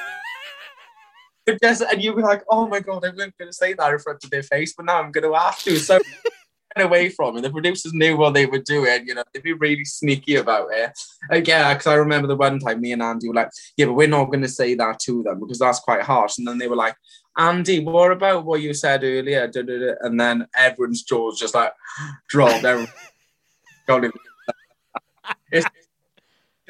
just, 1.62 1.82
and 1.82 2.02
you 2.02 2.14
were 2.14 2.22
like, 2.22 2.44
oh 2.50 2.68
my 2.68 2.80
God, 2.80 3.06
I 3.06 3.10
wasn't 3.10 3.38
going 3.38 3.50
to 3.50 3.54
say 3.54 3.74
that 3.74 3.92
in 3.92 4.00
front 4.00 4.24
of 4.24 4.30
their 4.30 4.44
face, 4.44 4.74
but 4.74 4.86
now 4.86 5.02
I'm 5.02 5.12
going 5.12 5.30
to 5.30 5.38
have 5.38 5.60
to. 5.64 5.78
So 5.78 6.00
get 6.76 6.86
away 6.86 7.10
from 7.10 7.38
it. 7.38 7.42
The 7.42 7.50
producers 7.50 7.94
knew 7.94 8.18
what 8.18 8.34
they 8.34 8.46
were 8.46 8.60
doing, 8.60 9.08
you 9.08 9.16
know, 9.16 9.24
they'd 9.34 9.44
be 9.44 9.54
really 9.54 9.86
sneaky 9.86 10.36
about 10.36 10.68
it. 10.72 10.92
Like, 11.30 11.48
yeah, 11.48 11.74
because 11.74 11.88
I 11.88 11.96
remember 11.96 12.28
the 12.28 12.36
one 12.36 12.60
time 12.60 12.82
me 12.82 12.92
and 12.92 13.02
Andy 13.02 13.28
were 13.28 13.34
like, 13.34 13.50
yeah, 13.78 13.88
but 13.88 13.94
we're 13.94 14.08
not 14.08 14.26
going 14.26 14.42
to 14.42 14.48
say 14.48 14.76
that 14.76 15.00
to 15.00 15.24
them 15.24 15.40
because 15.40 15.60
that's 15.60 15.80
quite 15.80 16.04
harsh. 16.04 16.38
And 16.38 16.48
then 16.48 16.58
they 16.58 16.68
were 16.68 16.76
like, 16.76 16.96
Andy, 17.38 17.84
what 17.84 18.12
about 18.12 18.46
what 18.46 18.62
you 18.62 18.74
said 18.74 19.04
earlier? 19.04 19.50
And 20.02 20.20
then 20.20 20.48
everyone's 20.56 21.04
jaws 21.04 21.40
just 21.40 21.56
like 21.56 21.74
dropped. 22.30 22.64
it's 25.52 25.66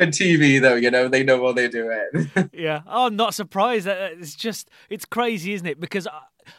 good 0.05 0.13
TV 0.13 0.61
though, 0.61 0.75
you 0.75 0.91
know, 0.91 1.07
they 1.07 1.23
know 1.23 1.41
what 1.41 1.55
they're 1.55 1.69
doing. 1.69 2.31
yeah. 2.53 2.81
Oh, 2.87 3.07
I'm 3.07 3.15
not 3.15 3.33
surprised. 3.33 3.87
It's 3.87 4.35
just, 4.35 4.69
it's 4.89 5.05
crazy, 5.05 5.53
isn't 5.53 5.67
it? 5.67 5.79
Because 5.79 6.07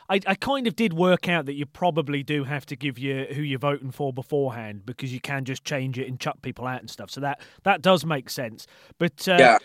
I, 0.09 0.21
I 0.27 0.35
kind 0.35 0.67
of 0.67 0.77
did 0.77 0.93
work 0.93 1.29
out 1.29 1.47
that 1.47 1.55
you 1.55 1.67
probably 1.67 2.23
do 2.23 2.45
have 2.45 2.67
to 2.67 2.77
give 2.77 2.99
you 2.99 3.27
who 3.33 3.43
you're 3.43 3.59
voting 3.59 3.91
for 3.91 4.13
beforehand 4.13 4.87
because 4.87 5.13
you 5.13 5.21
can 5.21 5.45
just 5.45 5.65
change 5.65 5.99
it 5.99 6.09
and 6.09 6.19
chuck 6.19 6.43
people 6.43 6.67
out 6.67 6.81
and 6.81 6.91
stuff. 6.91 7.11
So 7.11 7.21
that 7.21 7.41
that 7.65 7.83
does 7.83 8.05
make 8.05 8.31
sense. 8.31 8.67
But 8.99 9.27
uh, 9.29 9.37
yeah. 9.39 9.59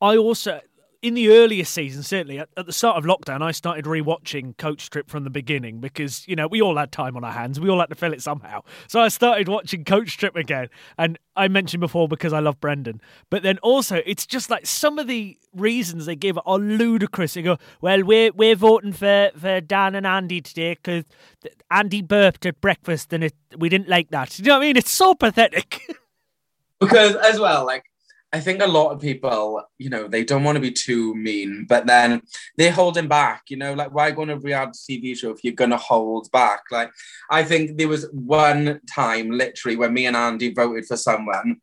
I 0.00 0.16
also 0.16 0.60
in 1.06 1.14
the 1.14 1.30
earlier 1.30 1.64
season, 1.64 2.02
certainly 2.02 2.40
at, 2.40 2.48
at, 2.56 2.66
the 2.66 2.72
start 2.72 2.96
of 2.96 3.04
lockdown, 3.04 3.40
I 3.40 3.52
started 3.52 3.84
rewatching 3.84 4.56
Coach 4.56 4.90
Trip 4.90 5.08
from 5.08 5.22
the 5.22 5.30
beginning 5.30 5.78
because 5.78 6.26
you 6.26 6.34
know 6.34 6.48
we 6.48 6.60
all 6.60 6.76
had 6.76 6.90
time 6.90 7.16
on 7.16 7.22
our 7.22 7.32
hands, 7.32 7.60
we 7.60 7.68
all 7.68 7.78
had 7.78 7.90
to 7.90 7.94
fill 7.94 8.12
it 8.12 8.22
somehow. 8.22 8.62
So 8.88 9.00
I 9.00 9.06
started 9.06 9.46
watching 9.48 9.84
Coach 9.84 10.18
Trip 10.18 10.34
again, 10.34 10.68
and 10.98 11.16
I 11.36 11.46
mentioned 11.46 11.80
before 11.80 12.08
because 12.08 12.32
I 12.32 12.40
love 12.40 12.60
Brendan, 12.60 13.00
but 13.30 13.44
then 13.44 13.58
also 13.58 14.02
it's 14.04 14.26
just 14.26 14.50
like 14.50 14.66
some 14.66 14.98
of 14.98 15.06
the 15.06 15.38
reasons 15.54 16.06
they 16.06 16.16
give 16.16 16.38
are 16.44 16.58
ludicrous. 16.58 17.34
They 17.34 17.42
go, 17.42 17.58
"Well, 17.80 18.02
we're 18.02 18.32
we're 18.32 18.56
voting 18.56 18.92
for 18.92 19.30
for 19.38 19.60
Dan 19.60 19.94
and 19.94 20.06
Andy 20.06 20.40
today 20.40 20.74
because 20.74 21.04
Andy 21.70 22.02
burped 22.02 22.44
at 22.46 22.60
breakfast 22.60 23.12
and 23.12 23.22
it 23.22 23.34
we 23.56 23.68
didn't 23.68 23.88
like 23.88 24.10
that." 24.10 24.30
Do 24.30 24.42
You 24.42 24.48
know 24.48 24.54
what 24.54 24.64
I 24.64 24.66
mean? 24.66 24.76
It's 24.76 24.90
so 24.90 25.14
pathetic. 25.14 25.82
because 26.80 27.14
as 27.14 27.38
well, 27.38 27.64
like 27.64 27.84
I 28.36 28.40
think 28.40 28.60
a 28.60 28.66
lot 28.66 28.90
of 28.92 29.00
people, 29.00 29.62
you 29.78 29.88
know, 29.88 30.08
they 30.08 30.22
don't 30.22 30.44
want 30.44 30.56
to 30.56 30.60
be 30.60 30.70
too 30.70 31.14
mean, 31.14 31.64
but 31.66 31.86
then 31.86 32.20
they're 32.58 32.70
holding 32.70 33.08
back, 33.08 33.44
you 33.48 33.56
know, 33.56 33.72
like 33.72 33.94
why 33.94 34.10
go 34.10 34.22
on 34.22 34.28
a 34.28 34.38
reality 34.38 35.00
TV 35.00 35.16
show 35.16 35.30
if 35.30 35.42
you're 35.42 35.54
gonna 35.54 35.78
hold 35.78 36.30
back? 36.32 36.60
Like 36.70 36.90
I 37.30 37.44
think 37.44 37.78
there 37.78 37.88
was 37.88 38.10
one 38.12 38.82
time 38.92 39.30
literally 39.30 39.78
when 39.78 39.94
me 39.94 40.04
and 40.04 40.14
Andy 40.14 40.52
voted 40.52 40.84
for 40.84 40.98
someone 40.98 41.62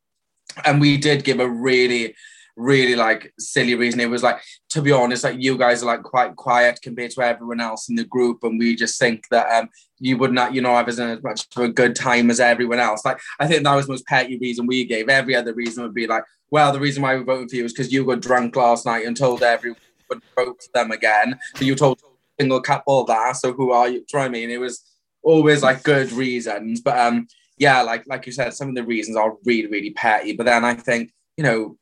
and 0.65 0.81
we 0.81 0.97
did 0.97 1.23
give 1.23 1.39
a 1.39 1.47
really 1.47 2.15
really 2.55 2.95
like 2.95 3.33
silly 3.39 3.75
reason. 3.75 3.99
It 3.99 4.09
was 4.09 4.23
like, 4.23 4.41
to 4.69 4.81
be 4.81 4.91
honest, 4.91 5.23
like 5.23 5.37
you 5.39 5.57
guys 5.57 5.81
are 5.83 5.87
like 5.87 6.03
quite 6.03 6.35
quiet 6.35 6.79
compared 6.81 7.11
to 7.11 7.21
everyone 7.21 7.59
else 7.59 7.89
in 7.89 7.95
the 7.95 8.03
group, 8.05 8.43
and 8.43 8.59
we 8.59 8.75
just 8.75 8.99
think 8.99 9.27
that 9.29 9.51
um 9.51 9.69
you 9.99 10.17
would 10.17 10.33
not, 10.33 10.53
you 10.53 10.61
know, 10.61 10.75
have 10.75 10.89
as 10.89 10.99
much 11.23 11.47
of 11.55 11.63
a 11.63 11.69
good 11.69 11.95
time 11.95 12.29
as 12.29 12.39
everyone 12.39 12.79
else. 12.79 13.05
Like 13.05 13.19
I 13.39 13.47
think 13.47 13.63
that 13.63 13.75
was 13.75 13.85
the 13.85 13.93
most 13.93 14.05
petty 14.05 14.37
reason 14.37 14.67
we 14.67 14.85
gave. 14.85 15.09
Every 15.09 15.35
other 15.35 15.53
reason 15.53 15.83
would 15.83 15.93
be 15.93 16.07
like, 16.07 16.23
well, 16.53 16.71
the 16.71 16.79
reason 16.79 17.01
why 17.01 17.15
we 17.17 17.23
voted 17.23 17.49
for 17.49 17.55
you 17.55 17.65
is 17.65 17.73
because 17.73 17.91
you 17.91 18.05
got 18.05 18.21
drunk 18.21 18.55
last 18.55 18.85
night 18.85 19.07
and 19.07 19.17
told 19.17 19.41
everyone 19.41 19.79
to 20.11 20.21
vote 20.35 20.61
for 20.61 20.69
them 20.71 20.91
again. 20.91 21.39
So 21.55 21.65
you 21.65 21.73
told 21.73 21.99
single 22.39 22.61
couple 22.61 23.03
that. 23.05 23.37
So 23.37 23.53
who 23.53 23.71
are 23.71 23.89
you? 23.89 24.05
Try 24.07 24.29
me. 24.29 24.43
And 24.43 24.53
it 24.53 24.59
was 24.59 24.83
always 25.23 25.63
like 25.63 25.81
good 25.81 26.11
reasons, 26.11 26.79
but 26.79 26.95
um 26.95 27.27
yeah, 27.57 27.81
like 27.81 28.03
like 28.05 28.27
you 28.27 28.31
said, 28.31 28.53
some 28.53 28.69
of 28.69 28.75
the 28.75 28.83
reasons 28.83 29.17
are 29.17 29.33
really 29.45 29.67
really 29.67 29.89
petty. 29.93 30.33
But 30.33 30.45
then 30.45 30.63
I 30.63 30.75
think 30.75 31.11
you 31.37 31.43
know 31.43 31.75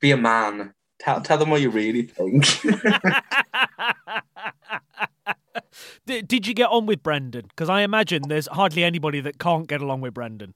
be 0.00 0.10
a 0.10 0.16
man. 0.16 0.72
Tell, 0.98 1.20
tell 1.20 1.36
them 1.36 1.50
what 1.50 1.60
you 1.60 1.68
really 1.68 2.04
think. 2.04 2.46
Did 6.06 6.46
you 6.46 6.54
get 6.54 6.70
on 6.70 6.86
with 6.86 7.02
Brendan? 7.02 7.48
Because 7.48 7.68
I 7.68 7.82
imagine 7.82 8.22
there's 8.28 8.46
hardly 8.46 8.84
anybody 8.84 9.20
that 9.20 9.38
can't 9.38 9.68
get 9.68 9.82
along 9.82 10.00
with 10.00 10.14
Brendan. 10.14 10.54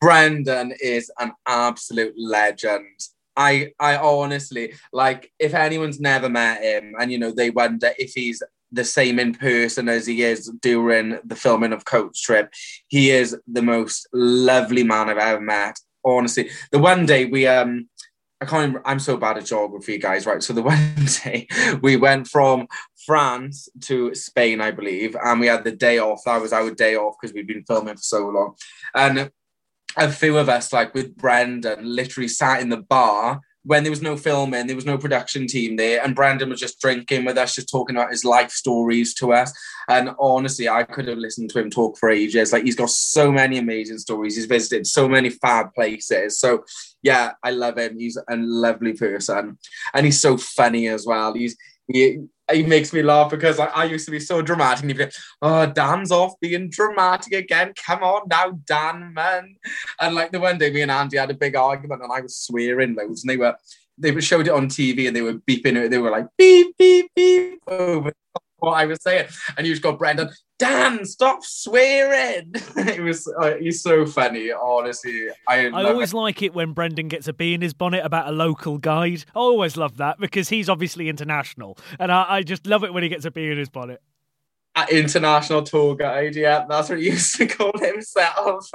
Brendan 0.00 0.74
is 0.80 1.10
an 1.18 1.32
absolute 1.46 2.14
legend. 2.16 2.86
I 3.36 3.72
I 3.78 3.96
honestly 3.96 4.74
like 4.92 5.32
if 5.38 5.54
anyone's 5.54 6.00
never 6.00 6.28
met 6.28 6.62
him 6.62 6.94
and 6.98 7.10
you 7.12 7.18
know 7.18 7.30
they 7.30 7.50
wonder 7.50 7.90
if 7.98 8.12
he's 8.14 8.42
the 8.72 8.84
same 8.84 9.18
in 9.18 9.34
person 9.34 9.88
as 9.88 10.06
he 10.06 10.22
is 10.22 10.50
during 10.60 11.18
the 11.24 11.36
filming 11.36 11.72
of 11.72 11.84
Coach 11.84 12.22
Trip. 12.22 12.52
He 12.88 13.10
is 13.10 13.36
the 13.46 13.62
most 13.62 14.06
lovely 14.12 14.84
man 14.84 15.08
I've 15.08 15.18
ever 15.18 15.40
met. 15.40 15.78
Honestly, 16.04 16.50
the 16.70 16.78
one 16.78 17.06
day 17.06 17.24
we 17.26 17.46
um 17.46 17.88
I 18.40 18.44
can't 18.44 18.60
remember, 18.60 18.82
I'm 18.84 19.00
so 19.00 19.16
bad 19.16 19.36
at 19.36 19.46
geography, 19.46 19.98
guys, 19.98 20.24
right? 20.24 20.42
So 20.42 20.52
the 20.52 20.62
one 20.74 20.94
day 21.24 21.48
we 21.82 21.96
went 21.96 22.28
from 22.28 22.68
France 23.04 23.68
to 23.82 24.14
Spain, 24.14 24.60
I 24.60 24.70
believe, 24.70 25.16
and 25.16 25.40
we 25.40 25.48
had 25.48 25.64
the 25.64 25.72
day 25.72 25.98
off. 25.98 26.22
That 26.24 26.40
was 26.40 26.52
our 26.52 26.70
day 26.70 26.94
off 26.96 27.16
because 27.20 27.34
we'd 27.34 27.48
been 27.48 27.64
filming 27.64 27.96
for 27.96 28.02
so 28.02 28.28
long. 28.28 28.54
And 28.94 29.30
a 29.98 30.10
few 30.10 30.38
of 30.38 30.48
us, 30.48 30.72
like 30.72 30.94
with 30.94 31.16
Brendan, 31.16 31.80
literally 31.82 32.28
sat 32.28 32.60
in 32.60 32.68
the 32.68 32.78
bar 32.78 33.40
when 33.64 33.82
there 33.82 33.92
was 33.92 34.00
no 34.00 34.16
filming, 34.16 34.66
there 34.66 34.76
was 34.76 34.86
no 34.86 34.96
production 34.96 35.46
team 35.46 35.76
there, 35.76 36.02
and 36.02 36.14
Brendan 36.14 36.48
was 36.48 36.60
just 36.60 36.80
drinking 36.80 37.26
with 37.26 37.36
us, 37.36 37.54
just 37.54 37.70
talking 37.70 37.96
about 37.96 38.10
his 38.10 38.24
life 38.24 38.50
stories 38.50 39.12
to 39.14 39.34
us. 39.34 39.52
And 39.88 40.10
honestly, 40.18 40.68
I 40.68 40.84
could 40.84 41.06
have 41.08 41.18
listened 41.18 41.50
to 41.50 41.58
him 41.58 41.68
talk 41.68 41.98
for 41.98 42.08
ages. 42.08 42.50
Like 42.50 42.64
he's 42.64 42.76
got 42.76 42.88
so 42.88 43.30
many 43.30 43.58
amazing 43.58 43.98
stories. 43.98 44.36
He's 44.36 44.46
visited 44.46 44.86
so 44.86 45.06
many 45.06 45.28
fab 45.28 45.74
places. 45.74 46.38
So 46.38 46.64
yeah, 47.02 47.32
I 47.42 47.50
love 47.50 47.76
him. 47.76 47.98
He's 47.98 48.16
a 48.16 48.36
lovely 48.36 48.94
person, 48.94 49.58
and 49.92 50.06
he's 50.06 50.20
so 50.20 50.38
funny 50.38 50.88
as 50.88 51.04
well. 51.04 51.34
He's 51.34 51.54
he, 51.90 52.20
he 52.50 52.62
makes 52.62 52.92
me 52.92 53.02
laugh 53.02 53.30
because 53.30 53.58
like, 53.58 53.76
I 53.76 53.84
used 53.84 54.04
to 54.06 54.10
be 54.10 54.20
so 54.20 54.42
dramatic 54.42 54.82
and 54.82 54.90
he'd 54.90 54.98
be 54.98 55.04
like, 55.04 55.14
oh, 55.42 55.66
Dan's 55.66 56.10
off 56.10 56.38
being 56.40 56.70
dramatic 56.70 57.32
again. 57.32 57.72
Come 57.74 58.02
on 58.02 58.22
now, 58.28 58.58
Dan, 58.64 59.12
man. 59.14 59.56
And 60.00 60.14
like 60.14 60.32
the 60.32 60.40
one 60.40 60.58
day 60.58 60.70
me 60.70 60.82
and 60.82 60.90
Andy 60.90 61.16
had 61.16 61.30
a 61.30 61.34
big 61.34 61.56
argument 61.56 62.02
and 62.02 62.12
I 62.12 62.20
was 62.20 62.36
swearing 62.36 62.94
loads 62.94 63.22
and 63.22 63.30
they 63.30 63.36
were, 63.36 63.56
they 63.96 64.18
showed 64.20 64.46
it 64.46 64.52
on 64.52 64.68
TV 64.68 65.06
and 65.08 65.16
they 65.16 65.22
were 65.22 65.34
beeping 65.34 65.76
it. 65.76 65.90
They 65.90 65.98
were 65.98 66.10
like, 66.10 66.26
beep, 66.36 66.76
beep, 66.78 67.10
beep 67.14 67.60
over 67.66 68.12
what 68.58 68.72
I 68.72 68.86
was 68.86 68.98
saying. 69.02 69.28
And 69.56 69.66
you 69.66 69.72
just 69.72 69.82
got 69.82 69.98
Brendan, 69.98 70.30
Dan, 70.58 71.04
stop 71.04 71.44
swearing. 71.44 72.52
it 72.76 73.00
was 73.00 73.32
uh, 73.40 73.54
he's 73.54 73.82
so 73.82 74.04
funny, 74.06 74.50
honestly. 74.50 75.28
I, 75.46 75.68
I 75.68 75.84
always 75.84 76.12
it. 76.12 76.16
like 76.16 76.42
it 76.42 76.54
when 76.54 76.72
Brendan 76.72 77.08
gets 77.08 77.28
a 77.28 77.32
bee 77.32 77.54
in 77.54 77.60
his 77.60 77.74
bonnet 77.74 78.04
about 78.04 78.28
a 78.28 78.32
local 78.32 78.78
guide. 78.78 79.24
I 79.34 79.38
always 79.38 79.76
love 79.76 79.96
that 79.98 80.18
because 80.18 80.48
he's 80.48 80.68
obviously 80.68 81.08
international. 81.08 81.78
And 81.98 82.10
I, 82.10 82.26
I 82.28 82.42
just 82.42 82.66
love 82.66 82.84
it 82.84 82.92
when 82.92 83.02
he 83.02 83.08
gets 83.08 83.24
a 83.24 83.30
bee 83.30 83.50
in 83.50 83.58
his 83.58 83.68
bonnet. 83.68 84.02
international 84.90 85.62
tour 85.62 85.94
guide. 85.94 86.34
Yeah, 86.34 86.64
that's 86.68 86.88
what 86.88 86.98
he 86.98 87.06
used 87.10 87.36
to 87.36 87.46
call 87.46 87.78
himself. 87.78 88.68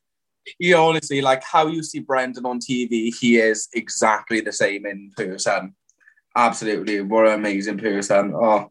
he 0.58 0.74
honestly, 0.74 1.22
like 1.22 1.42
how 1.42 1.66
you 1.66 1.82
see 1.82 2.00
Brendan 2.00 2.44
on 2.44 2.60
TV, 2.60 3.14
he 3.14 3.38
is 3.38 3.68
exactly 3.74 4.40
the 4.40 4.52
same 4.52 4.84
in 4.84 5.10
person. 5.16 5.74
Absolutely, 6.36 7.00
what 7.00 7.26
an 7.26 7.34
amazing 7.34 7.78
person. 7.78 8.34
Oh. 8.34 8.68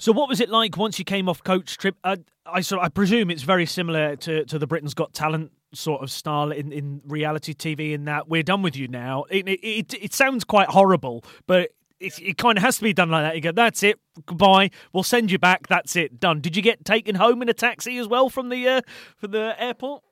So, 0.00 0.12
what 0.12 0.30
was 0.30 0.40
it 0.40 0.48
like 0.48 0.78
once 0.78 0.98
you 0.98 1.04
came 1.04 1.28
off 1.28 1.44
coach 1.44 1.76
trip? 1.76 1.94
Uh, 2.02 2.16
I 2.46 2.62
sort, 2.62 2.82
I 2.82 2.88
presume 2.88 3.30
it's 3.30 3.42
very 3.42 3.66
similar 3.66 4.16
to 4.16 4.46
to 4.46 4.58
the 4.58 4.66
Britain's 4.66 4.94
Got 4.94 5.12
Talent 5.12 5.52
sort 5.74 6.02
of 6.02 6.10
style 6.10 6.50
in, 6.52 6.72
in 6.72 7.02
reality 7.06 7.52
TV. 7.52 7.92
In 7.92 8.06
that 8.06 8.26
we're 8.26 8.42
done 8.42 8.62
with 8.62 8.76
you 8.76 8.88
now. 8.88 9.24
It 9.28 9.46
it, 9.46 9.60
it, 9.62 9.94
it 10.04 10.14
sounds 10.14 10.42
quite 10.42 10.68
horrible, 10.68 11.22
but 11.46 11.72
it, 12.00 12.18
it 12.18 12.38
kind 12.38 12.56
of 12.56 12.64
has 12.64 12.78
to 12.78 12.82
be 12.82 12.94
done 12.94 13.10
like 13.10 13.24
that. 13.24 13.34
You 13.34 13.42
go, 13.42 13.52
that's 13.52 13.82
it, 13.82 14.00
goodbye. 14.24 14.70
We'll 14.94 15.02
send 15.02 15.30
you 15.30 15.38
back. 15.38 15.68
That's 15.68 15.94
it, 15.96 16.18
done. 16.18 16.40
Did 16.40 16.56
you 16.56 16.62
get 16.62 16.82
taken 16.82 17.16
home 17.16 17.42
in 17.42 17.50
a 17.50 17.54
taxi 17.54 17.98
as 17.98 18.08
well 18.08 18.30
from 18.30 18.48
the 18.48 18.66
uh, 18.66 18.80
from 19.18 19.32
the 19.32 19.54
airport? 19.62 20.02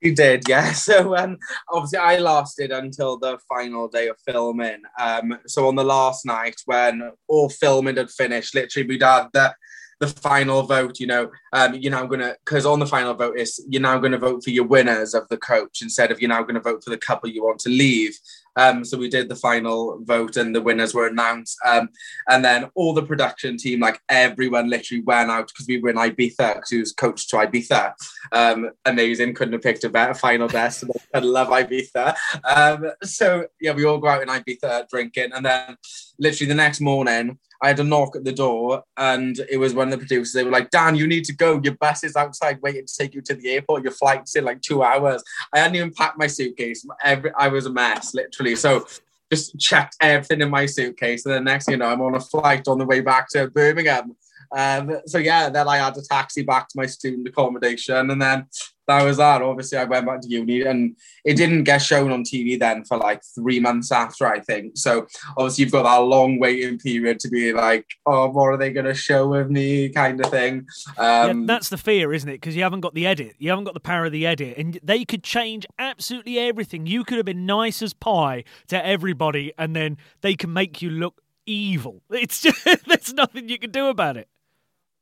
You 0.00 0.14
did, 0.14 0.48
yeah. 0.48 0.72
So 0.80 1.16
um, 1.16 1.38
obviously, 1.68 1.98
I 1.98 2.18
lasted 2.18 2.70
until 2.72 3.18
the 3.18 3.38
final 3.48 3.88
day 3.88 4.08
of 4.08 4.16
filming. 4.26 4.82
Um, 4.98 5.38
so 5.46 5.68
on 5.68 5.76
the 5.76 5.84
last 5.84 6.24
night, 6.24 6.60
when 6.64 7.12
all 7.28 7.48
filming 7.48 7.96
had 7.96 8.10
finished, 8.10 8.54
literally 8.54 8.88
we'd 8.88 9.02
had 9.02 9.28
the 9.32 9.54
the 10.00 10.08
final 10.08 10.62
vote. 10.62 10.98
You 10.98 11.06
know, 11.06 11.30
um, 11.52 11.74
you're 11.74 11.92
now 11.92 12.06
gonna 12.06 12.34
because 12.44 12.64
on 12.64 12.80
the 12.80 12.86
final 12.86 13.14
vote 13.14 13.38
is 13.38 13.62
you're 13.68 13.82
now 13.82 13.98
gonna 13.98 14.18
vote 14.18 14.42
for 14.42 14.50
your 14.50 14.66
winners 14.66 15.14
of 15.14 15.28
the 15.28 15.36
coach 15.36 15.82
instead 15.82 16.10
of 16.10 16.20
you're 16.20 16.30
now 16.30 16.42
gonna 16.42 16.60
vote 16.60 16.82
for 16.82 16.90
the 16.90 16.98
couple 16.98 17.28
you 17.28 17.44
want 17.44 17.60
to 17.60 17.68
leave. 17.68 18.16
Um, 18.60 18.84
so 18.84 18.98
we 18.98 19.08
did 19.08 19.28
the 19.28 19.36
final 19.36 19.98
vote 20.02 20.36
and 20.36 20.54
the 20.54 20.60
winners 20.60 20.94
were 20.94 21.06
announced. 21.06 21.56
Um, 21.66 21.88
and 22.28 22.44
then 22.44 22.70
all 22.74 22.92
the 22.92 23.02
production 23.02 23.56
team, 23.56 23.80
like 23.80 24.00
everyone 24.08 24.68
literally 24.68 25.02
went 25.02 25.30
out 25.30 25.48
because 25.48 25.66
we 25.66 25.80
were 25.80 25.90
in 25.90 25.96
Ibiza 25.96 26.54
because 26.54 26.70
he 26.70 26.78
was 26.78 26.92
coached 26.92 27.30
to 27.30 27.36
Ibiza. 27.36 27.94
Um, 28.32 28.70
amazing. 28.84 29.34
Couldn't 29.34 29.54
have 29.54 29.62
picked 29.62 29.84
a 29.84 29.88
better 29.88 30.14
final 30.14 30.48
best. 30.48 30.84
I 31.14 31.20
love 31.20 31.48
Ibiza. 31.48 32.14
Um, 32.44 32.90
so 33.02 33.46
yeah, 33.60 33.72
we 33.72 33.84
all 33.84 33.98
go 33.98 34.08
out 34.08 34.22
in 34.22 34.28
Ibiza 34.28 34.88
drinking. 34.88 35.32
And 35.34 35.46
then 35.46 35.76
literally 36.18 36.48
the 36.48 36.54
next 36.54 36.80
morning, 36.80 37.38
I 37.62 37.68
had 37.68 37.80
a 37.80 37.84
knock 37.84 38.16
at 38.16 38.24
the 38.24 38.32
door 38.32 38.82
and 38.96 39.38
it 39.50 39.58
was 39.58 39.74
one 39.74 39.88
of 39.88 39.92
the 39.92 39.98
producers. 39.98 40.32
They 40.32 40.44
were 40.44 40.50
like, 40.50 40.70
Dan, 40.70 40.94
you 40.94 41.06
need 41.06 41.24
to 41.24 41.34
go. 41.34 41.60
Your 41.62 41.74
bus 41.74 42.04
is 42.04 42.16
outside 42.16 42.60
waiting 42.62 42.86
to 42.86 42.96
take 42.96 43.14
you 43.14 43.20
to 43.22 43.34
the 43.34 43.50
airport. 43.50 43.82
Your 43.82 43.92
flight's 43.92 44.34
in 44.36 44.44
like 44.44 44.62
two 44.62 44.82
hours. 44.82 45.22
I 45.52 45.58
hadn't 45.58 45.76
even 45.76 45.92
packed 45.92 46.18
my 46.18 46.26
suitcase. 46.26 46.86
Every, 47.04 47.32
I 47.36 47.48
was 47.48 47.66
a 47.66 47.72
mess, 47.72 48.14
literally. 48.14 48.56
So 48.56 48.86
just 49.32 49.58
checked 49.58 49.96
everything 50.00 50.40
in 50.40 50.50
my 50.50 50.66
suitcase. 50.66 51.24
And 51.26 51.34
then 51.34 51.44
next 51.44 51.68
you 51.68 51.76
know, 51.76 51.86
I'm 51.86 52.00
on 52.00 52.14
a 52.14 52.20
flight 52.20 52.66
on 52.66 52.78
the 52.78 52.86
way 52.86 53.00
back 53.00 53.28
to 53.30 53.48
Birmingham. 53.48 54.16
Um, 54.52 55.00
so 55.06 55.18
yeah, 55.18 55.48
then 55.48 55.68
I 55.68 55.78
had 55.78 55.96
a 55.96 56.02
taxi 56.02 56.42
back 56.42 56.68
to 56.68 56.76
my 56.76 56.86
student 56.86 57.28
accommodation, 57.28 58.10
and 58.10 58.20
then 58.20 58.46
that 58.90 59.04
was 59.04 59.18
that. 59.18 59.42
Obviously, 59.42 59.78
I 59.78 59.84
went 59.84 60.06
back 60.06 60.20
to 60.20 60.28
uni, 60.28 60.62
and 60.62 60.96
it 61.24 61.34
didn't 61.36 61.64
get 61.64 61.78
shown 61.78 62.10
on 62.10 62.24
TV 62.24 62.58
then 62.58 62.84
for 62.84 62.96
like 62.96 63.22
three 63.24 63.60
months 63.60 63.92
after, 63.92 64.26
I 64.26 64.40
think. 64.40 64.76
So 64.76 65.06
obviously, 65.36 65.64
you've 65.64 65.72
got 65.72 65.84
that 65.84 66.04
long 66.04 66.38
waiting 66.38 66.78
period 66.78 67.20
to 67.20 67.28
be 67.28 67.52
like, 67.52 67.86
oh, 68.06 68.28
what 68.30 68.46
are 68.46 68.56
they 68.56 68.70
going 68.70 68.86
to 68.86 68.94
show 68.94 69.28
with 69.28 69.48
me, 69.50 69.88
kind 69.90 70.24
of 70.24 70.30
thing. 70.30 70.66
Um, 70.98 71.40
yeah, 71.40 71.46
that's 71.46 71.68
the 71.68 71.78
fear, 71.78 72.12
isn't 72.12 72.28
it? 72.28 72.40
Because 72.40 72.56
you 72.56 72.62
haven't 72.62 72.80
got 72.80 72.94
the 72.94 73.06
edit, 73.06 73.36
you 73.38 73.50
haven't 73.50 73.64
got 73.64 73.74
the 73.74 73.80
power 73.80 74.06
of 74.06 74.12
the 74.12 74.26
edit, 74.26 74.58
and 74.58 74.78
they 74.82 75.04
could 75.04 75.22
change 75.22 75.66
absolutely 75.78 76.38
everything. 76.38 76.86
You 76.86 77.04
could 77.04 77.16
have 77.16 77.26
been 77.26 77.46
nice 77.46 77.82
as 77.82 77.94
pie 77.94 78.44
to 78.68 78.84
everybody, 78.84 79.52
and 79.56 79.76
then 79.76 79.98
they 80.20 80.34
can 80.34 80.52
make 80.52 80.82
you 80.82 80.90
look 80.90 81.22
evil. 81.46 82.02
It's 82.10 82.42
just 82.42 82.64
there's 82.86 83.14
nothing 83.14 83.48
you 83.48 83.58
can 83.58 83.70
do 83.70 83.86
about 83.86 84.16
it 84.16 84.28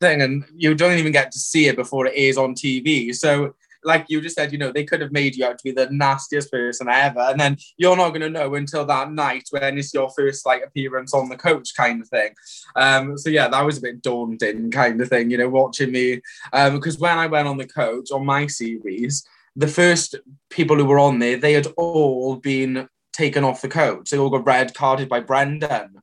thing 0.01 0.23
and 0.23 0.45
you 0.55 0.75
don't 0.75 0.99
even 0.99 1.13
get 1.13 1.33
to 1.33 1.39
see 1.39 1.67
it 1.67 1.77
before 1.77 2.07
it 2.07 2.15
is 2.15 2.39
on 2.39 2.55
TV. 2.55 3.15
So 3.15 3.55
like 3.85 4.07
you 4.09 4.21
just 4.21 4.35
said, 4.35 4.53
you 4.53 4.59
know, 4.59 4.73
they 4.73 4.85
could 4.85 5.01
have 5.01 5.13
made 5.13 5.37
you 5.37 5.45
out 5.45 5.59
to 5.59 5.65
be 5.65 5.71
the 5.71 5.89
nastiest 5.91 6.51
person 6.51 6.89
ever. 6.89 7.21
And 7.21 7.41
then 7.41 7.57
you're 7.77 7.97
not 7.97 8.11
going 8.11 8.23
to 8.23 8.31
know 8.31 8.55
until 8.55 8.85
that 8.87 9.13
night 9.13 9.49
when 9.51 9.79
it's 9.79 9.95
your 9.95 10.11
first 10.11 10.45
like 10.47 10.65
appearance 10.65 11.15
on 11.15 11.29
the 11.29 11.37
coach 11.37 11.75
kind 11.77 12.03
of 12.03 12.09
thing. 12.09 12.35
Um, 12.77 13.17
so 13.17 13.31
yeah, 13.31 13.49
that 13.49 13.65
was 13.65 13.79
a 13.79 13.83
bit 13.83 14.03
daunting 14.03 14.71
kind 14.71 15.01
of 15.01 15.09
thing, 15.09 15.31
you 15.31 15.39
know, 15.39 15.49
watching 15.49 15.93
me. 15.93 16.21
Um, 16.53 16.75
because 16.75 16.99
when 16.99 17.19
I 17.19 17.27
went 17.27 17.49
on 17.49 17.59
the 17.59 17.67
coach 17.67 18.11
on 18.11 18.27
my 18.27 18.47
series, 18.47 19.25
the 19.57 19.69
first 19.69 20.15
people 20.51 20.77
who 20.77 20.85
were 20.85 20.99
on 20.99 21.19
there, 21.19 21.37
they 21.37 21.53
had 21.53 21.67
all 21.77 22.37
been 22.37 22.89
taken 23.13 23.45
off 23.45 23.63
the 23.63 23.69
coach. 23.69 24.11
They 24.11 24.19
all 24.19 24.31
got 24.31 24.47
red 24.47 24.75
carded 24.75 25.09
by 25.09 25.21
Brendan. 25.21 26.01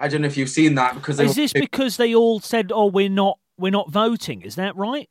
I 0.00 0.08
don't 0.08 0.22
know 0.22 0.26
if 0.26 0.36
you've 0.36 0.48
seen 0.48 0.74
that 0.74 0.94
because 0.94 1.20
is 1.20 1.36
this 1.36 1.52
because 1.52 1.96
they 1.96 2.14
all 2.14 2.40
said, 2.40 2.72
"Oh, 2.74 2.86
we're 2.86 3.08
not, 3.08 3.38
we're 3.56 3.70
not 3.70 3.92
voting"? 3.92 4.42
Is 4.42 4.56
that 4.56 4.74
right? 4.76 5.08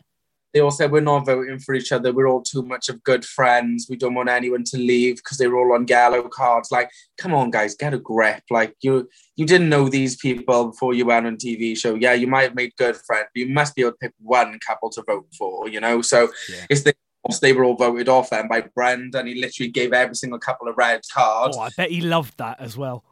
They 0.53 0.59
all 0.59 0.71
said 0.71 0.91
we're 0.91 1.01
not 1.01 1.25
voting 1.25 1.59
for 1.59 1.73
each 1.73 1.91
other. 1.91 2.13
We're 2.13 2.27
all 2.27 2.41
too 2.41 2.61
much 2.61 2.89
of 2.89 3.03
good 3.03 3.25
friends. 3.25 3.87
We 3.89 3.95
don't 3.95 4.13
want 4.13 4.29
anyone 4.29 4.63
to 4.65 4.77
leave 4.77 5.17
because 5.17 5.37
they 5.37 5.47
were 5.47 5.57
all 5.57 5.73
on 5.73 5.87
yellow 5.87 6.27
cards. 6.27 6.71
Like, 6.71 6.89
come 7.17 7.33
on, 7.33 7.49
guys, 7.51 7.75
get 7.75 7.93
a 7.93 7.97
grip. 7.97 8.43
Like 8.49 8.75
you, 8.81 9.09
you 9.35 9.45
didn't 9.45 9.69
know 9.69 9.89
these 9.89 10.15
people 10.17 10.71
before 10.71 10.93
you 10.93 11.05
went 11.05 11.25
on 11.25 11.37
TV 11.37 11.77
show. 11.77 11.95
Yeah, 11.95 12.13
you 12.13 12.27
might 12.27 12.43
have 12.43 12.55
made 12.55 12.75
good 12.77 12.95
friends, 12.95 13.27
but 13.33 13.39
you 13.39 13.49
must 13.49 13.75
be 13.75 13.81
able 13.81 13.91
to 13.91 13.97
pick 13.97 14.13
one 14.19 14.59
couple 14.59 14.89
to 14.91 15.03
vote 15.07 15.27
for. 15.37 15.67
You 15.67 15.79
know, 15.79 16.01
so 16.01 16.29
yeah. 16.49 16.65
it's 16.69 16.83
the 16.83 16.93
they 17.41 17.53
were 17.53 17.63
all 17.63 17.77
voted 17.77 18.09
off 18.09 18.31
then 18.31 18.49
by 18.49 18.61
Brendan. 18.61 19.27
He 19.27 19.35
literally 19.35 19.71
gave 19.71 19.93
every 19.93 20.15
single 20.15 20.39
couple 20.39 20.67
of 20.67 20.75
red 20.77 21.01
cards. 21.13 21.55
Oh, 21.57 21.61
I 21.61 21.69
bet 21.75 21.89
he 21.89 22.01
loved 22.01 22.37
that 22.37 22.59
as 22.59 22.77
well 22.77 23.05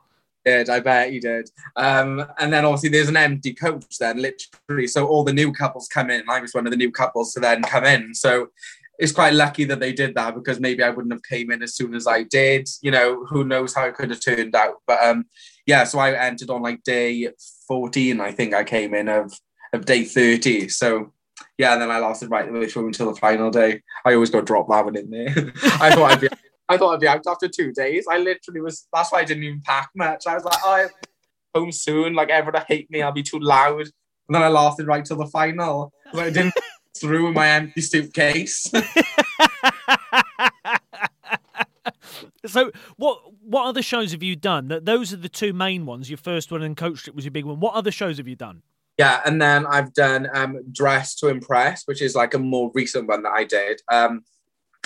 did. 0.45 0.69
I 0.69 0.80
bet 0.80 1.12
he 1.12 1.19
did. 1.19 1.49
Um, 1.75 2.25
and 2.39 2.51
then 2.51 2.65
obviously 2.65 2.89
there's 2.89 3.10
an 3.10 3.17
empty 3.17 3.54
coach 3.54 3.97
then, 3.99 4.21
literally. 4.21 4.88
So 4.88 5.08
all 5.08 5.23
the 5.23 5.34
new 5.34 5.51
couples 5.51 5.88
come 5.88 6.10
in. 6.10 6.23
I 6.30 6.39
was 6.39 6.54
one 6.54 6.67
of 6.67 6.71
the 6.71 6.77
new 6.77 6.91
couples 6.91 7.34
to 7.34 7.39
then 7.39 7.62
come 7.63 7.86
in. 7.86 8.13
So 8.13 8.47
it's 8.99 9.12
quite 9.12 9.34
lucky 9.34 9.63
that 9.65 9.80
they 9.80 9.93
did 9.93 10.13
that 10.15 10.36
because 10.36 10.60
maybe 10.60 10.84
I 10.84 10.89
wouldn't 10.89 11.13
have 11.13 11.23
came 11.23 11.51
in 11.51 11.63
as 11.63 11.75
soon 11.75 11.95
as 11.95 12.06
I 12.06 12.23
did. 12.23 12.69
You 12.82 12.91
know, 12.91 13.25
who 13.25 13.43
knows 13.43 13.73
how 13.73 13.86
it 13.86 13.95
could 13.95 14.12
have 14.12 14.21
turned 14.21 14.56
out. 14.56 14.75
But 14.86 15.04
um, 15.04 15.25
yeah, 15.65 15.84
so 15.86 15.99
I 15.99 16.13
entered 16.13 16.49
on 16.49 16.62
like 16.62 16.84
day 16.84 17.30
14, 17.67 18.21
I 18.21 18.32
think 18.32 18.54
I 18.54 18.63
came 18.63 18.93
in 18.93 19.10
of 19.10 19.34
of 19.73 19.86
day 19.86 20.04
30. 20.04 20.69
So 20.69 21.13
yeah, 21.58 21.73
and 21.73 21.82
then 21.82 21.91
I 21.91 21.99
lasted 21.99 22.30
right 22.30 22.45
the 22.45 22.51
way 22.51 22.67
through 22.67 22.88
until 22.88 23.12
the 23.12 23.19
final 23.19 23.49
day. 23.49 23.82
I 24.06 24.13
always 24.13 24.30
go 24.30 24.41
drop 24.41 24.67
that 24.69 24.86
one 24.86 24.95
in 24.95 25.10
there. 25.10 25.30
I 25.80 25.95
thought 25.95 26.12
I'd 26.12 26.21
be 26.21 26.30
I 26.71 26.77
thought 26.77 26.93
I'd 26.93 27.01
be 27.01 27.07
out 27.07 27.27
after 27.27 27.49
two 27.49 27.73
days. 27.73 28.05
I 28.10 28.17
literally 28.17 28.62
was. 28.62 28.88
That's 28.93 29.12
why 29.12 29.19
I 29.19 29.25
didn't 29.25 29.43
even 29.43 29.62
pack 29.62 29.89
much. 29.93 30.25
I 30.25 30.36
was 30.36 30.45
like, 30.45 30.57
oh, 30.63 30.73
I'm 30.73 30.88
home 31.53 31.71
soon. 31.71 32.13
Like 32.13 32.29
everyone 32.29 32.62
will 32.62 32.65
hate 32.65 32.89
me. 32.89 33.01
I'll 33.01 33.12
be 33.12 33.23
too 33.23 33.39
loud. 33.39 33.81
And 33.81 34.36
then 34.36 34.41
I 34.41 34.47
lasted 34.47 34.88
right 34.88 35.03
till 35.03 35.17
the 35.17 35.27
final. 35.27 35.91
But 36.13 36.23
I 36.23 36.29
didn't 36.29 36.53
through 36.97 37.27
in 37.27 37.34
my 37.34 37.49
empty 37.49 37.81
suitcase. 37.81 38.71
so 42.45 42.71
what 42.95 43.19
what 43.41 43.65
other 43.65 43.81
shows 43.81 44.13
have 44.13 44.23
you 44.23 44.38
done? 44.38 44.69
That 44.69 44.86
those 44.86 45.12
are 45.12 45.17
the 45.17 45.27
two 45.27 45.51
main 45.51 45.86
ones. 45.86 46.10
Your 46.10 46.17
first 46.17 46.53
one 46.53 46.63
and 46.63 46.77
Coach 46.77 47.03
Trip 47.03 47.15
was 47.15 47.25
your 47.25 47.31
big 47.31 47.45
one. 47.45 47.60
What 47.60 47.73
other 47.73 47.91
shows 47.91 48.17
have 48.17 48.29
you 48.29 48.38
done? 48.38 48.62
Yeah, 48.97 49.21
and 49.25 49.41
then 49.41 49.65
I've 49.65 49.93
done 49.93 50.29
um, 50.34 50.60
Dress 50.71 51.15
to 51.15 51.27
Impress, 51.27 51.84
which 51.86 52.01
is 52.01 52.15
like 52.15 52.34
a 52.34 52.39
more 52.39 52.71
recent 52.73 53.07
one 53.07 53.23
that 53.23 53.31
I 53.31 53.45
did. 53.45 53.81
Um, 53.91 54.23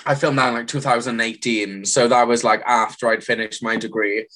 I 0.05 0.15
filmed 0.15 0.37
that 0.37 0.49
in 0.49 0.53
like 0.55 0.67
2018. 0.67 1.85
So 1.85 2.07
that 2.07 2.27
was 2.27 2.43
like 2.43 2.61
after 2.65 3.07
I'd 3.07 3.23
finished 3.23 3.63
my 3.63 3.75
degree. 3.75 4.27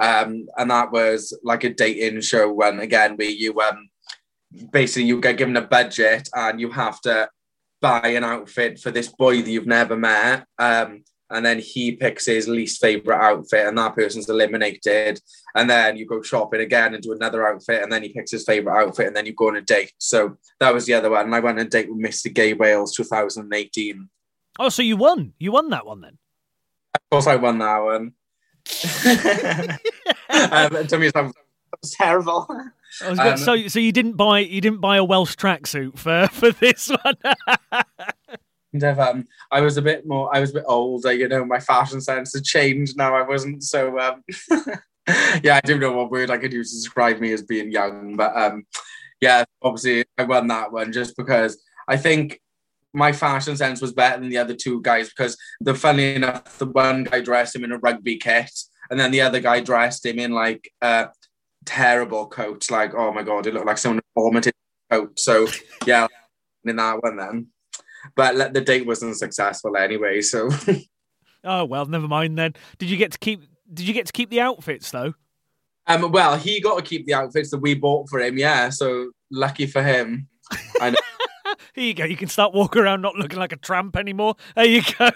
Um, 0.00 0.46
and 0.56 0.70
that 0.70 0.92
was 0.92 1.36
like 1.42 1.64
a 1.64 1.70
dating 1.70 2.20
show 2.20 2.52
when 2.52 2.78
again 2.78 3.16
where 3.16 3.28
you 3.28 3.58
um 3.60 3.88
basically 4.72 5.08
you 5.08 5.20
get 5.20 5.36
given 5.36 5.56
a 5.56 5.62
budget 5.62 6.28
and 6.34 6.60
you 6.60 6.70
have 6.70 7.00
to 7.02 7.28
buy 7.80 8.08
an 8.08 8.24
outfit 8.24 8.78
for 8.78 8.90
this 8.90 9.08
boy 9.08 9.42
that 9.42 9.50
you've 9.50 9.66
never 9.66 9.96
met. 9.96 10.46
Um, 10.58 11.02
and 11.30 11.44
then 11.44 11.58
he 11.58 11.92
picks 11.92 12.26
his 12.26 12.48
least 12.48 12.80
favorite 12.80 13.18
outfit 13.18 13.66
and 13.66 13.76
that 13.76 13.94
person's 13.94 14.28
eliminated 14.28 15.20
and 15.54 15.68
then 15.68 15.96
you 15.96 16.06
go 16.06 16.22
shopping 16.22 16.60
again 16.60 16.94
and 16.94 17.02
do 17.02 17.12
another 17.12 17.46
outfit 17.46 17.82
and 17.82 17.92
then 17.92 18.02
he 18.02 18.08
picks 18.08 18.30
his 18.30 18.44
favorite 18.44 18.74
outfit 18.74 19.06
and 19.06 19.16
then 19.16 19.26
you 19.26 19.34
go 19.34 19.48
on 19.48 19.56
a 19.56 19.60
date 19.60 19.92
so 19.98 20.36
that 20.60 20.72
was 20.72 20.86
the 20.86 20.94
other 20.94 21.10
one 21.10 21.26
and 21.26 21.34
i 21.34 21.40
went 21.40 21.58
on 21.58 21.66
a 21.66 21.68
date 21.68 21.88
with 21.90 22.02
mr 22.02 22.32
gay 22.32 22.54
wales 22.54 22.94
2018 22.94 24.08
Oh, 24.58 24.68
so 24.68 24.82
you 24.82 24.96
won? 24.96 25.34
You 25.38 25.52
won 25.52 25.70
that 25.70 25.86
one 25.86 26.00
then? 26.00 26.18
Of 26.94 27.00
course, 27.10 27.26
I 27.26 27.36
won 27.36 27.58
that 27.58 27.78
one. 27.78 28.12
um, 30.30 30.86
to 30.86 30.98
me, 30.98 31.10
that 31.10 31.32
was 31.80 31.92
terrible. 31.92 32.46
um, 33.02 33.36
so, 33.36 33.68
so 33.68 33.78
you 33.78 33.92
didn't 33.92 34.14
buy 34.14 34.40
you 34.40 34.60
didn't 34.60 34.80
buy 34.80 34.96
a 34.96 35.04
Welsh 35.04 35.36
tracksuit 35.36 35.98
for 35.98 36.26
for 36.32 36.50
this 36.52 36.90
one. 36.90 37.16
um, 38.98 39.26
I 39.50 39.60
was 39.60 39.76
a 39.76 39.82
bit 39.82 40.06
more. 40.06 40.34
I 40.34 40.40
was 40.40 40.50
a 40.50 40.54
bit 40.54 40.64
older, 40.66 41.12
you 41.12 41.28
know. 41.28 41.44
My 41.44 41.60
fashion 41.60 42.00
sense 42.00 42.34
had 42.34 42.44
changed 42.44 42.96
now. 42.96 43.14
I 43.14 43.22
wasn't 43.22 43.62
so. 43.62 43.98
Um, 43.98 44.24
yeah, 45.42 45.56
I 45.56 45.60
don't 45.64 45.80
know 45.80 45.92
what 45.92 46.10
word 46.10 46.30
I 46.30 46.38
could 46.38 46.52
use 46.52 46.70
to 46.72 46.76
describe 46.76 47.20
me 47.20 47.32
as 47.32 47.42
being 47.42 47.70
young, 47.70 48.16
but 48.16 48.36
um, 48.36 48.66
yeah, 49.20 49.44
obviously 49.62 50.04
I 50.18 50.24
won 50.24 50.48
that 50.48 50.72
one 50.72 50.92
just 50.92 51.16
because 51.16 51.58
I 51.86 51.96
think 51.96 52.40
my 52.94 53.12
fashion 53.12 53.56
sense 53.56 53.80
was 53.80 53.92
better 53.92 54.20
than 54.20 54.30
the 54.30 54.38
other 54.38 54.54
two 54.54 54.80
guys 54.82 55.08
because 55.08 55.36
the 55.60 55.74
funny 55.74 56.14
enough, 56.14 56.58
the 56.58 56.66
one 56.66 57.04
guy 57.04 57.20
dressed 57.20 57.54
him 57.54 57.64
in 57.64 57.72
a 57.72 57.78
rugby 57.78 58.16
kit, 58.16 58.50
and 58.90 58.98
then 58.98 59.10
the 59.10 59.20
other 59.20 59.40
guy 59.40 59.60
dressed 59.60 60.06
him 60.06 60.18
in 60.18 60.32
like 60.32 60.70
a 60.80 61.08
terrible 61.64 62.26
coat. 62.26 62.70
Like, 62.70 62.94
oh 62.94 63.12
my 63.12 63.22
god, 63.22 63.46
it 63.46 63.54
looked 63.54 63.66
like 63.66 63.78
someone 63.78 64.00
vomited 64.14 64.54
out. 64.90 65.18
So 65.18 65.46
yeah, 65.86 66.06
in 66.64 66.76
that 66.76 67.02
one 67.02 67.16
then. 67.16 67.46
But 68.16 68.54
the 68.54 68.60
date 68.60 68.86
wasn't 68.86 69.16
successful 69.16 69.76
anyway. 69.76 70.22
So. 70.22 70.50
oh 71.44 71.64
well, 71.64 71.86
never 71.86 72.08
mind 72.08 72.38
then. 72.38 72.54
Did 72.78 72.90
you 72.90 72.96
get 72.96 73.12
to 73.12 73.18
keep? 73.18 73.42
Did 73.72 73.86
you 73.86 73.94
get 73.94 74.06
to 74.06 74.12
keep 74.12 74.30
the 74.30 74.40
outfits 74.40 74.90
though? 74.90 75.14
Um. 75.86 76.10
Well, 76.10 76.36
he 76.36 76.60
got 76.60 76.76
to 76.76 76.82
keep 76.82 77.06
the 77.06 77.14
outfits 77.14 77.50
that 77.50 77.58
we 77.58 77.74
bought 77.74 78.08
for 78.08 78.20
him. 78.20 78.38
Yeah. 78.38 78.70
So 78.70 79.10
lucky 79.30 79.66
for 79.66 79.82
him. 79.82 80.28
I 80.80 80.90
know. 80.90 80.96
Here 81.78 81.86
you 81.86 81.94
go. 81.94 82.04
You 82.06 82.16
can 82.16 82.26
start 82.26 82.52
walking 82.54 82.82
around 82.82 83.02
not 83.02 83.14
looking 83.14 83.38
like 83.38 83.52
a 83.52 83.56
tramp 83.56 83.96
anymore. 83.96 84.34
There 84.56 84.64
you 84.64 84.82
go. 84.98 85.10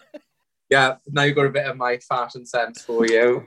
yeah. 0.70 0.96
Now 1.06 1.22
you've 1.22 1.34
got 1.34 1.46
a 1.46 1.50
bit 1.50 1.64
of 1.64 1.78
my 1.78 1.96
fashion 1.96 2.44
sense 2.44 2.82
for 2.82 3.06
you. 3.06 3.46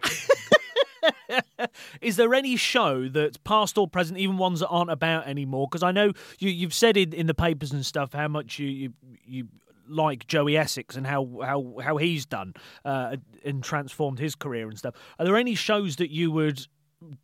is 2.01 2.15
there 2.15 2.33
any 2.33 2.55
show 2.55 3.09
that's 3.09 3.37
past 3.37 3.77
or 3.77 3.87
present, 3.87 4.17
even 4.17 4.39
ones 4.39 4.61
that 4.61 4.69
aren't 4.69 4.89
about 4.89 5.27
anymore? 5.27 5.67
Because 5.69 5.83
I 5.83 5.91
know 5.91 6.13
you, 6.39 6.49
you've 6.49 6.73
said 6.73 6.97
in, 6.97 7.13
in 7.13 7.27
the 7.27 7.35
papers 7.35 7.71
and 7.73 7.85
stuff 7.85 8.13
how 8.13 8.27
much 8.27 8.57
you, 8.57 8.67
you, 8.67 8.93
you 9.23 9.47
like 9.87 10.25
Joey 10.25 10.57
Essex 10.57 10.95
and 10.95 11.05
how 11.05 11.29
how 11.43 11.75
how 11.79 11.97
he's 11.97 12.25
done 12.25 12.55
uh, 12.83 13.17
and 13.45 13.63
transformed 13.63 14.17
his 14.17 14.33
career 14.33 14.67
and 14.67 14.79
stuff. 14.79 14.95
Are 15.19 15.25
there 15.25 15.37
any 15.37 15.53
shows 15.53 15.97
that 15.97 16.09
you 16.09 16.31
would 16.31 16.65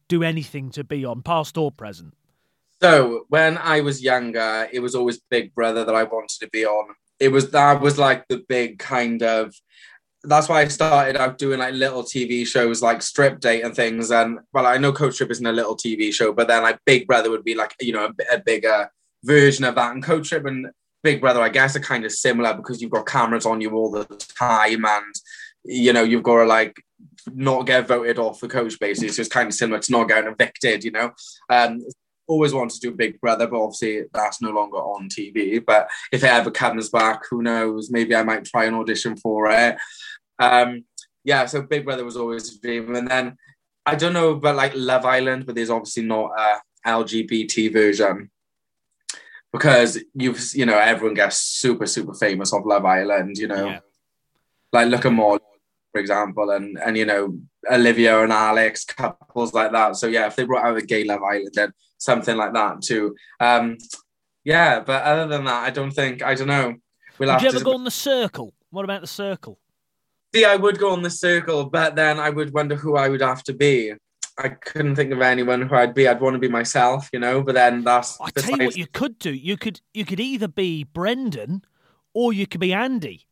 do 0.08 0.22
anything 0.22 0.70
to 0.74 0.84
be 0.84 1.04
on, 1.04 1.24
past 1.24 1.58
or 1.58 1.72
present? 1.72 2.14
So 2.84 3.24
when 3.30 3.58
I 3.58 3.80
was 3.80 4.04
younger, 4.04 4.68
it 4.74 4.82
was 4.82 4.94
always 4.94 5.22
Big 5.30 5.56
Brother 5.56 5.86
that 5.86 5.96
I 5.96 6.04
wanted 6.04 6.38
to 6.42 6.50
be 6.50 6.66
on. 6.66 6.94
It 7.18 7.30
was 7.30 7.50
that 7.52 7.80
was 7.80 7.98
like 7.98 8.28
the 8.28 8.44
big 8.50 8.78
kind 8.78 9.24
of 9.24 9.56
that's 10.26 10.50
why 10.50 10.62
I 10.62 10.68
started 10.68 11.16
out 11.16 11.38
doing 11.38 11.60
like 11.60 11.76
little 11.76 12.04
TV 12.04 12.46
shows 12.46 12.82
like 12.82 13.02
Strip 13.02 13.40
Date 13.40 13.62
and 13.62 13.74
things. 13.74 14.12
And 14.12 14.40
well, 14.52 14.66
I 14.66 14.78
know 14.78 14.92
Coach 14.92 15.16
Trip 15.16 15.32
isn't 15.32 15.46
a 15.46 15.54
little 15.54 15.78
TV 15.78 16.14
show, 16.14 16.34
but 16.34 16.50
then 16.50 16.64
like 16.64 16.78
Big 16.86 17.08
Brother 17.08 17.30
would 17.30 17.46
be 17.46 17.56
like, 17.56 17.74
you 17.80 17.94
know, 17.94 18.08
a, 18.08 18.36
a 18.36 18.40
bigger 18.40 18.92
version 19.24 19.64
of 19.64 19.76
that. 19.76 19.94
And 19.94 20.04
Coach 20.04 20.28
Trip 20.28 20.46
and 20.46 20.68
Big 21.04 21.22
Brother, 21.22 21.42
I 21.42 21.50
guess, 21.50 21.78
are 21.78 21.82
kind 21.82 22.04
of 22.04 22.12
similar 22.12 22.54
because 22.54 22.82
you've 22.82 22.92
got 22.92 23.06
cameras 23.06 23.46
on 23.46 23.62
you 23.62 23.72
all 23.72 23.92
the 23.92 24.04
time 24.38 24.84
and, 24.84 25.16
you 25.64 25.94
know, 25.94 26.04
you've 26.04 26.24
got 26.24 26.40
to 26.40 26.46
like 26.46 26.76
not 27.34 27.66
get 27.66 27.88
voted 27.88 28.20
off 28.20 28.42
the 28.42 28.50
coach 28.50 28.78
basis. 28.78 29.20
It's 29.20 29.30
kind 29.30 29.48
of 29.48 29.54
similar 29.54 29.80
to 29.80 29.92
not 29.92 30.10
getting 30.10 30.30
evicted, 30.30 30.84
you 30.84 30.92
know. 30.92 31.12
Um, 31.50 31.82
always 32.34 32.54
wanted 32.54 32.82
to 32.82 32.90
do 32.90 32.96
Big 32.96 33.20
Brother, 33.22 33.48
but 33.48 33.62
obviously 33.62 34.04
that's 34.14 34.42
no 34.42 34.52
longer 34.52 34.78
on 34.78 35.10
TV. 35.10 35.64
But 35.66 35.90
if 36.12 36.24
it 36.24 36.30
ever 36.30 36.52
comes 36.52 36.90
back, 36.90 37.22
who 37.30 37.42
knows? 37.42 37.92
Maybe 37.92 38.16
I 38.16 38.24
might 38.24 38.46
try 38.46 38.66
an 38.66 38.74
audition 38.74 39.16
for 39.16 39.50
it. 39.50 39.78
Um, 40.40 40.86
yeah, 41.24 41.46
so 41.46 41.62
Big 41.62 41.86
Brother 41.86 42.04
was 42.04 42.18
always 42.18 42.56
a 42.56 42.60
dream. 42.60 42.96
And 42.96 43.08
then 43.08 43.38
I 43.86 43.96
don't 43.96 44.14
know 44.14 44.32
about 44.32 44.56
like 44.56 44.74
Love 44.76 45.06
Island, 45.06 45.46
but 45.46 45.56
there's 45.56 45.70
obviously 45.70 46.04
not 46.04 46.32
a 46.38 46.62
LGBT 46.86 47.72
version 47.72 48.30
because 49.52 50.04
you've 50.16 50.42
you 50.54 50.66
know 50.66 50.78
everyone 50.78 51.14
gets 51.14 51.38
super 51.38 51.86
super 51.86 52.14
famous 52.14 52.52
off 52.52 52.66
Love 52.66 52.86
Island. 52.86 53.38
You 53.38 53.48
know, 53.48 53.68
yeah. 53.68 53.80
like 54.74 54.88
look 54.88 55.06
at 55.06 55.14
Molly, 55.14 55.40
for 55.92 56.02
example, 56.02 56.50
and 56.50 56.78
and 56.80 56.98
you 56.98 57.06
know 57.06 57.38
Olivia 57.72 58.22
and 58.24 58.34
Alex, 58.34 58.84
couples 58.86 59.54
like 59.54 59.72
that. 59.72 59.96
So 59.96 60.08
yeah, 60.08 60.28
if 60.28 60.36
they 60.36 60.44
brought 60.44 60.66
out 60.66 60.78
a 60.78 60.82
gay 60.82 61.04
Love 61.04 61.22
Island, 61.24 61.52
then 61.54 61.72
something 61.98 62.36
like 62.36 62.54
that 62.54 62.82
too. 62.82 63.16
Um, 63.40 63.78
yeah, 64.44 64.82
but 64.82 65.04
other 65.04 65.28
than 65.28 65.46
that, 65.46 65.64
I 65.64 65.70
don't 65.70 65.92
think 65.92 66.22
I 66.22 66.36
don't 66.36 66.48
know. 66.48 66.76
We'll 67.18 67.32
Did 67.34 67.42
you 67.42 67.50
ever 67.50 67.60
to... 67.60 67.64
go 67.64 67.74
on 67.74 67.84
the 67.84 67.92
circle? 67.92 68.54
What 68.72 68.84
about 68.86 69.02
the 69.02 69.08
circle? 69.08 69.60
See, 70.34 70.46
I 70.46 70.56
would 70.56 70.80
go 70.80 70.92
on 70.92 71.04
the 71.04 71.12
circle, 71.12 71.66
but 71.66 71.96
then 71.96 72.20
I 72.20 72.30
would 72.30 72.54
wonder 72.54 72.76
who 72.76 72.96
I 72.96 73.08
would 73.08 73.22
have 73.22 73.44
to 73.44 73.54
be. 73.54 73.94
I 74.38 74.50
couldn't 74.50 74.96
think 74.96 75.12
of 75.12 75.22
anyone 75.22 75.62
who 75.62 75.76
I'd 75.76 75.94
be. 75.94 76.08
I'd 76.08 76.20
want 76.20 76.34
to 76.34 76.40
be 76.40 76.48
myself, 76.48 77.08
you 77.14 77.20
know. 77.20 77.44
But 77.44 77.54
then 77.54 77.84
that's. 77.84 78.20
I 78.20 78.32
tell 78.32 78.58
you 78.58 78.66
what, 78.66 78.78
you 78.78 78.88
could 78.88 79.20
do. 79.20 79.32
You 79.32 79.58
could 79.58 79.80
you 79.94 80.06
could 80.06 80.20
either 80.20 80.48
be 80.48 80.84
Brendan, 80.84 81.64
or 82.14 82.34
you 82.34 82.48
could 82.48 82.60
be 82.60 82.74
Andy. 82.74 83.28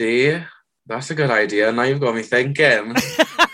See, 0.00 0.40
that's 0.86 1.10
a 1.10 1.14
good 1.14 1.30
idea. 1.30 1.70
Now 1.72 1.82
you've 1.82 2.00
got 2.00 2.14
me 2.14 2.22
thinking. 2.22 2.94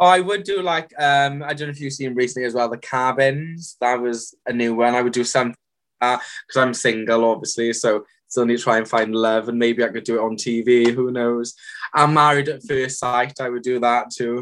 oh, 0.00 0.06
I 0.06 0.20
would 0.20 0.44
do 0.44 0.62
like 0.62 0.92
um 0.98 1.42
I 1.42 1.54
don't 1.54 1.68
know 1.68 1.72
if 1.72 1.80
you've 1.80 1.92
seen 1.92 2.14
recently 2.14 2.46
as 2.46 2.54
well 2.54 2.68
the 2.68 2.78
cabins. 2.78 3.76
That 3.80 4.00
was 4.00 4.34
a 4.46 4.52
new 4.52 4.74
one. 4.74 4.94
I 4.94 5.02
would 5.02 5.12
do 5.12 5.24
something 5.24 5.56
because 6.00 6.56
uh, 6.56 6.60
I'm 6.60 6.74
single, 6.74 7.24
obviously. 7.24 7.72
So 7.72 8.04
still 8.28 8.46
need 8.46 8.58
to 8.58 8.62
try 8.62 8.78
and 8.78 8.88
find 8.88 9.14
love, 9.14 9.48
and 9.48 9.58
maybe 9.58 9.84
I 9.84 9.88
could 9.88 10.04
do 10.04 10.16
it 10.16 10.24
on 10.24 10.36
TV. 10.36 10.92
Who 10.92 11.10
knows? 11.10 11.54
I'm 11.94 12.14
married 12.14 12.48
at 12.48 12.62
first 12.62 12.98
sight. 12.98 13.40
I 13.40 13.48
would 13.48 13.62
do 13.62 13.80
that 13.80 14.10
too. 14.10 14.40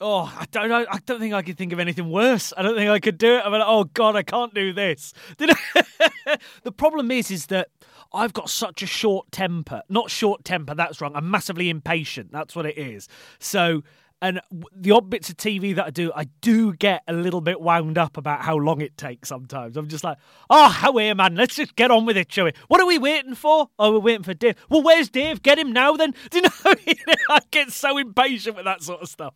Oh, 0.00 0.32
I 0.36 0.46
don't 0.50 0.68
know. 0.68 0.84
I 0.90 0.98
don't 1.06 1.20
think 1.20 1.32
I 1.32 1.42
could 1.42 1.56
think 1.56 1.72
of 1.72 1.78
anything 1.78 2.10
worse. 2.10 2.52
I 2.56 2.62
don't 2.62 2.74
think 2.74 2.90
I 2.90 2.98
could 2.98 3.18
do 3.18 3.36
it. 3.36 3.42
I'm 3.44 3.52
like, 3.52 3.62
oh 3.64 3.84
God, 3.84 4.16
I 4.16 4.24
can't 4.24 4.52
do 4.52 4.72
this. 4.72 5.12
the 5.38 6.72
problem 6.76 7.12
is, 7.12 7.30
is 7.30 7.46
that 7.46 7.68
I've 8.12 8.32
got 8.32 8.50
such 8.50 8.82
a 8.82 8.86
short 8.86 9.30
temper. 9.30 9.82
Not 9.88 10.10
short 10.10 10.44
temper. 10.44 10.74
That's 10.74 11.00
wrong. 11.00 11.12
I'm 11.14 11.30
massively 11.30 11.70
impatient. 11.70 12.32
That's 12.32 12.56
what 12.56 12.66
it 12.66 12.76
is. 12.76 13.06
So 13.38 13.84
and 14.22 14.40
the 14.72 14.92
odd 14.92 15.10
bits 15.10 15.28
of 15.30 15.36
TV 15.36 15.74
that 15.74 15.84
I 15.84 15.90
do, 15.90 16.12
I 16.14 16.24
do 16.40 16.72
get 16.74 17.02
a 17.08 17.12
little 17.12 17.40
bit 17.40 17.60
wound 17.60 17.98
up 17.98 18.16
about 18.16 18.42
how 18.42 18.56
long 18.56 18.80
it 18.80 18.96
takes 18.96 19.28
sometimes. 19.28 19.76
I'm 19.76 19.88
just 19.88 20.04
like, 20.04 20.16
oh, 20.48 20.68
how 20.68 20.96
are 20.96 21.14
man? 21.16 21.34
Let's 21.34 21.56
just 21.56 21.74
get 21.74 21.90
on 21.90 22.06
with 22.06 22.16
it, 22.16 22.30
shall 22.30 22.44
we? 22.44 22.52
What 22.68 22.80
are 22.80 22.86
we 22.86 22.98
waiting 22.98 23.34
for? 23.34 23.68
Oh, 23.80 23.92
we're 23.92 23.98
waiting 23.98 24.22
for 24.22 24.32
Dave. 24.32 24.54
Well, 24.70 24.82
where's 24.82 25.10
Dave? 25.10 25.42
Get 25.42 25.58
him 25.58 25.72
now 25.72 25.96
then. 25.96 26.14
Do 26.30 26.38
you 26.38 26.42
know? 26.42 26.74
I 27.28 27.40
get 27.50 27.72
so 27.72 27.98
impatient 27.98 28.54
with 28.54 28.64
that 28.64 28.82
sort 28.82 29.02
of 29.02 29.08
stuff. 29.08 29.34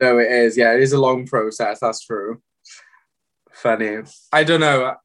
No, 0.00 0.18
it 0.18 0.30
is. 0.32 0.56
Yeah, 0.56 0.74
it 0.74 0.82
is 0.82 0.92
a 0.92 1.00
long 1.00 1.24
process. 1.24 1.78
That's 1.78 2.04
true. 2.04 2.42
Funny. 3.52 3.98
I 4.32 4.42
don't 4.42 4.60
know. 4.60 4.96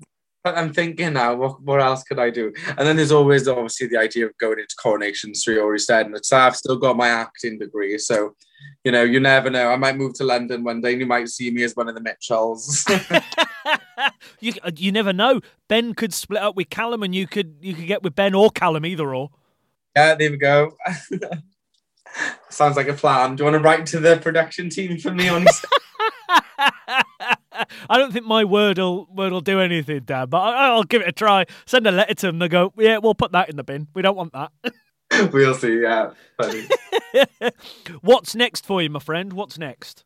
I'm 0.43 0.73
thinking 0.73 1.13
now, 1.13 1.35
what, 1.35 1.61
what 1.61 1.81
else 1.81 2.03
could 2.03 2.19
I 2.19 2.31
do? 2.31 2.51
And 2.67 2.87
then 2.87 2.97
there's 2.97 3.11
always 3.11 3.47
obviously 3.47 3.87
the 3.87 3.99
idea 3.99 4.25
of 4.25 4.37
going 4.39 4.59
into 4.59 4.75
Coronation 4.81 5.35
Street 5.35 5.59
or 5.59 5.73
EastEnders. 5.73 6.31
And 6.31 6.41
I've 6.41 6.55
still 6.55 6.77
got 6.77 6.97
my 6.97 7.07
acting 7.07 7.59
degree. 7.59 7.97
So, 7.97 8.35
you 8.83 8.91
know, 8.91 9.03
you 9.03 9.19
never 9.19 9.49
know. 9.49 9.69
I 9.69 9.75
might 9.77 9.95
move 9.95 10.13
to 10.15 10.23
London 10.23 10.63
one 10.63 10.81
day 10.81 10.91
and 10.91 11.01
you 11.01 11.07
might 11.07 11.29
see 11.29 11.49
me 11.51 11.63
as 11.63 11.75
one 11.75 11.87
of 11.87 11.95
the 11.95 12.01
Mitchells. 12.01 12.85
you, 14.39 14.53
uh, 14.63 14.71
you 14.75 14.91
never 14.91 15.13
know. 15.13 15.41
Ben 15.67 15.93
could 15.93 16.13
split 16.13 16.41
up 16.41 16.55
with 16.55 16.69
Callum 16.69 17.03
and 17.03 17.15
you 17.15 17.27
could 17.27 17.57
you 17.61 17.73
could 17.73 17.87
get 17.87 18.03
with 18.03 18.15
Ben 18.15 18.33
or 18.33 18.49
Callum, 18.49 18.85
either 18.85 19.13
or. 19.13 19.29
Yeah, 19.95 20.15
there 20.15 20.31
we 20.31 20.37
go. 20.37 20.75
Sounds 22.49 22.75
like 22.75 22.87
a 22.87 22.93
plan. 22.93 23.35
Do 23.35 23.43
you 23.43 23.51
want 23.51 23.61
to 23.61 23.67
write 23.67 23.85
to 23.87 23.99
the 23.99 24.17
production 24.17 24.69
team 24.69 24.97
for 24.99 25.11
me 25.11 25.29
on 25.29 25.45
I 27.89 27.97
don't 27.97 28.11
think 28.11 28.25
my 28.25 28.43
word 28.43 28.77
will 28.77 29.07
word 29.11 29.31
will 29.31 29.41
do 29.41 29.59
anything, 29.59 30.01
Dan. 30.01 30.29
But 30.29 30.39
I, 30.39 30.73
will 30.73 30.83
give 30.83 31.01
it 31.01 31.07
a 31.07 31.11
try. 31.11 31.45
Send 31.65 31.87
a 31.87 31.91
letter 31.91 32.13
to 32.15 32.27
them. 32.27 32.39
They 32.39 32.47
go, 32.47 32.73
yeah, 32.77 32.97
we'll 32.97 33.15
put 33.15 33.31
that 33.31 33.49
in 33.49 33.55
the 33.55 33.63
bin. 33.63 33.87
We 33.93 34.01
don't 34.01 34.17
want 34.17 34.33
that. 34.33 34.51
we'll 35.33 35.53
see. 35.53 35.81
Yeah, 35.81 36.11
funny. 36.41 36.67
What's 38.01 38.35
next 38.35 38.65
for 38.65 38.81
you, 38.81 38.89
my 38.89 38.99
friend? 38.99 39.33
What's 39.33 39.57
next? 39.57 40.03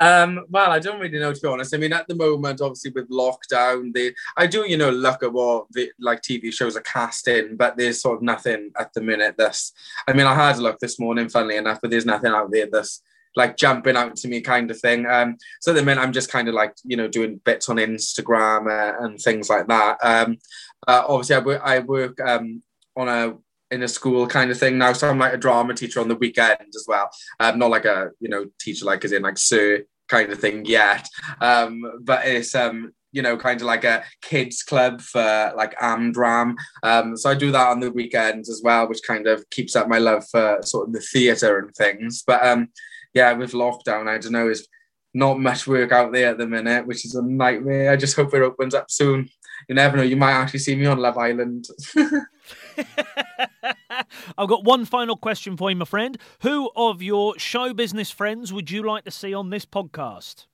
Um, 0.00 0.46
well, 0.48 0.70
I 0.70 0.78
don't 0.78 1.00
really 1.00 1.18
know 1.18 1.32
to 1.32 1.40
be 1.40 1.48
honest. 1.48 1.74
I 1.74 1.78
mean, 1.78 1.92
at 1.92 2.06
the 2.06 2.14
moment, 2.14 2.60
obviously 2.60 2.92
with 2.92 3.10
lockdown, 3.10 3.92
they 3.92 4.14
I 4.36 4.46
do, 4.46 4.64
you 4.68 4.76
know, 4.76 4.90
look 4.90 5.22
at 5.22 5.32
what 5.32 5.66
the 5.72 5.90
like 5.98 6.22
TV 6.22 6.52
shows 6.52 6.76
are 6.76 6.82
casting, 6.82 7.56
but 7.56 7.76
there's 7.76 8.00
sort 8.00 8.18
of 8.18 8.22
nothing 8.22 8.70
at 8.78 8.92
the 8.92 9.00
minute. 9.00 9.36
This, 9.36 9.72
I 10.06 10.12
mean, 10.12 10.26
I 10.26 10.34
had 10.34 10.56
a 10.56 10.62
look 10.62 10.78
this 10.78 11.00
morning, 11.00 11.28
funnily 11.28 11.56
enough, 11.56 11.80
but 11.80 11.90
there's 11.90 12.06
nothing 12.06 12.32
out 12.32 12.50
there 12.52 12.68
that's 12.70 13.02
like 13.36 13.56
jumping 13.56 13.96
out 13.96 14.16
to 14.16 14.28
me 14.28 14.40
kind 14.40 14.70
of 14.70 14.80
thing. 14.80 15.06
Um, 15.06 15.36
so 15.60 15.72
at 15.72 15.74
the 15.74 15.82
minute 15.82 16.00
I'm 16.00 16.12
just 16.12 16.30
kind 16.30 16.48
of 16.48 16.54
like 16.54 16.74
you 16.84 16.96
know 16.96 17.08
doing 17.08 17.40
bits 17.44 17.68
on 17.68 17.76
Instagram 17.76 18.66
uh, 18.70 19.04
and 19.04 19.18
things 19.18 19.50
like 19.50 19.66
that. 19.66 19.98
Um, 20.02 20.38
uh, 20.86 21.04
obviously 21.08 21.36
I 21.36 21.40
work, 21.40 21.62
I 21.64 21.78
work 21.80 22.20
um, 22.20 22.62
on 22.96 23.08
a 23.08 23.34
in 23.70 23.82
a 23.82 23.88
school 23.88 24.26
kind 24.26 24.50
of 24.50 24.58
thing 24.58 24.78
now, 24.78 24.92
so 24.92 25.08
I'm 25.08 25.18
like 25.18 25.34
a 25.34 25.38
drama 25.38 25.74
teacher 25.74 26.00
on 26.00 26.08
the 26.08 26.16
weekend 26.16 26.68
as 26.74 26.84
well. 26.88 27.10
Um, 27.40 27.58
not 27.58 27.70
like 27.70 27.84
a 27.84 28.10
you 28.20 28.28
know 28.28 28.46
teacher 28.60 28.84
like 28.84 29.04
as 29.04 29.12
in 29.12 29.22
like 29.22 29.38
sir 29.38 29.84
kind 30.08 30.32
of 30.32 30.40
thing 30.40 30.64
yet, 30.64 31.06
um, 31.40 31.82
but 32.02 32.26
it's 32.26 32.54
um 32.54 32.92
you 33.12 33.22
know, 33.22 33.36
kind 33.36 33.60
of 33.60 33.66
like 33.66 33.84
a 33.84 34.04
kids 34.22 34.62
club 34.62 35.00
for 35.00 35.52
like 35.56 35.78
Amdram. 35.78 36.54
Um, 36.82 37.16
so 37.16 37.30
I 37.30 37.34
do 37.34 37.50
that 37.52 37.68
on 37.68 37.80
the 37.80 37.90
weekends 37.90 38.50
as 38.50 38.60
well, 38.62 38.88
which 38.88 39.02
kind 39.06 39.26
of 39.26 39.48
keeps 39.50 39.74
up 39.76 39.88
my 39.88 39.98
love 39.98 40.28
for 40.30 40.58
sort 40.62 40.88
of 40.88 40.92
the 40.92 41.00
theatre 41.00 41.58
and 41.58 41.74
things. 41.74 42.22
But 42.26 42.44
um, 42.46 42.68
yeah, 43.14 43.32
with 43.32 43.52
lockdown, 43.52 44.08
I 44.08 44.18
don't 44.18 44.32
know, 44.32 44.48
is 44.48 44.68
not 45.14 45.40
much 45.40 45.66
work 45.66 45.90
out 45.90 46.12
there 46.12 46.30
at 46.30 46.38
the 46.38 46.46
minute, 46.46 46.86
which 46.86 47.04
is 47.04 47.14
a 47.14 47.22
nightmare. 47.22 47.90
I 47.90 47.96
just 47.96 48.14
hope 48.14 48.34
it 48.34 48.42
opens 48.42 48.74
up 48.74 48.90
soon. 48.90 49.28
You 49.68 49.74
never 49.74 49.96
know, 49.96 50.02
you 50.02 50.16
might 50.16 50.32
actually 50.32 50.60
see 50.60 50.76
me 50.76 50.86
on 50.86 50.98
Love 50.98 51.18
Island. 51.18 51.66
I've 54.38 54.48
got 54.48 54.64
one 54.64 54.84
final 54.84 55.16
question 55.16 55.56
for 55.56 55.70
you, 55.70 55.76
my 55.76 55.84
friend. 55.84 56.18
Who 56.42 56.70
of 56.76 57.02
your 57.02 57.38
show 57.38 57.74
business 57.74 58.10
friends 58.10 58.52
would 58.52 58.70
you 58.70 58.82
like 58.82 59.04
to 59.04 59.10
see 59.10 59.34
on 59.34 59.50
this 59.50 59.64
podcast? 59.64 60.46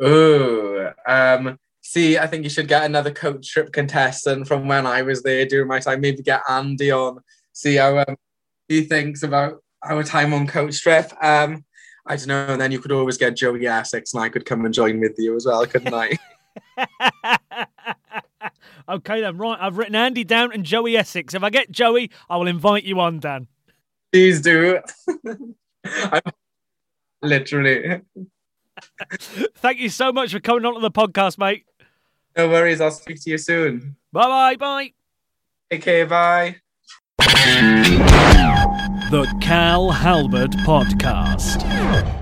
Oh, 0.00 0.92
um, 1.06 1.58
see, 1.82 2.18
I 2.18 2.26
think 2.26 2.44
you 2.44 2.50
should 2.50 2.68
get 2.68 2.84
another 2.84 3.10
coach 3.10 3.50
trip 3.50 3.72
contestant 3.72 4.48
from 4.48 4.66
when 4.66 4.86
I 4.86 5.02
was 5.02 5.22
there 5.22 5.44
during 5.44 5.68
my 5.68 5.80
time. 5.80 6.00
Maybe 6.00 6.22
get 6.22 6.42
Andy 6.48 6.90
on, 6.90 7.20
see 7.52 7.76
how 7.76 7.98
um, 7.98 8.16
he 8.68 8.82
thinks 8.82 9.22
about 9.22 9.62
our 9.82 10.02
time 10.02 10.32
on 10.32 10.46
coach 10.46 10.80
trip. 10.80 11.12
Um, 11.22 11.64
I 12.06 12.16
don't 12.16 12.28
know. 12.28 12.46
And 12.48 12.60
then 12.60 12.72
you 12.72 12.78
could 12.78 12.92
always 12.92 13.18
get 13.18 13.36
Joey 13.36 13.66
Essex, 13.66 14.14
and 14.14 14.22
I 14.22 14.28
could 14.28 14.46
come 14.46 14.64
and 14.64 14.74
join 14.74 15.00
with 15.00 15.14
you 15.18 15.36
as 15.36 15.46
well, 15.46 15.66
couldn't 15.66 15.94
I? 15.94 16.18
okay 18.90 19.20
then, 19.20 19.38
right. 19.38 19.58
I've 19.60 19.78
written 19.78 19.94
Andy 19.94 20.24
down 20.24 20.52
and 20.52 20.64
Joey 20.64 20.96
Essex. 20.96 21.34
If 21.34 21.42
I 21.42 21.50
get 21.50 21.70
Joey, 21.70 22.10
I 22.28 22.36
will 22.36 22.46
invite 22.46 22.84
you 22.84 23.00
on, 23.00 23.20
Dan. 23.20 23.46
Please 24.12 24.40
do. 24.40 24.80
I 25.84 26.20
Literally. 27.22 28.00
Thank 29.56 29.78
you 29.78 29.88
so 29.88 30.12
much 30.12 30.32
for 30.32 30.40
coming 30.40 30.64
on 30.64 30.74
to 30.74 30.80
the 30.80 30.90
podcast, 30.90 31.38
mate. 31.38 31.64
No 32.36 32.48
worries. 32.48 32.80
I'll 32.80 32.90
speak 32.90 33.22
to 33.22 33.30
you 33.30 33.38
soon. 33.38 33.96
Bye 34.12 34.56
bye. 34.56 34.56
Bye. 34.56 34.92
Okay, 35.72 36.04
bye. 36.04 36.56
The 39.10 39.38
Cal 39.40 39.90
Halbert 39.90 40.52
Podcast. 40.64 42.19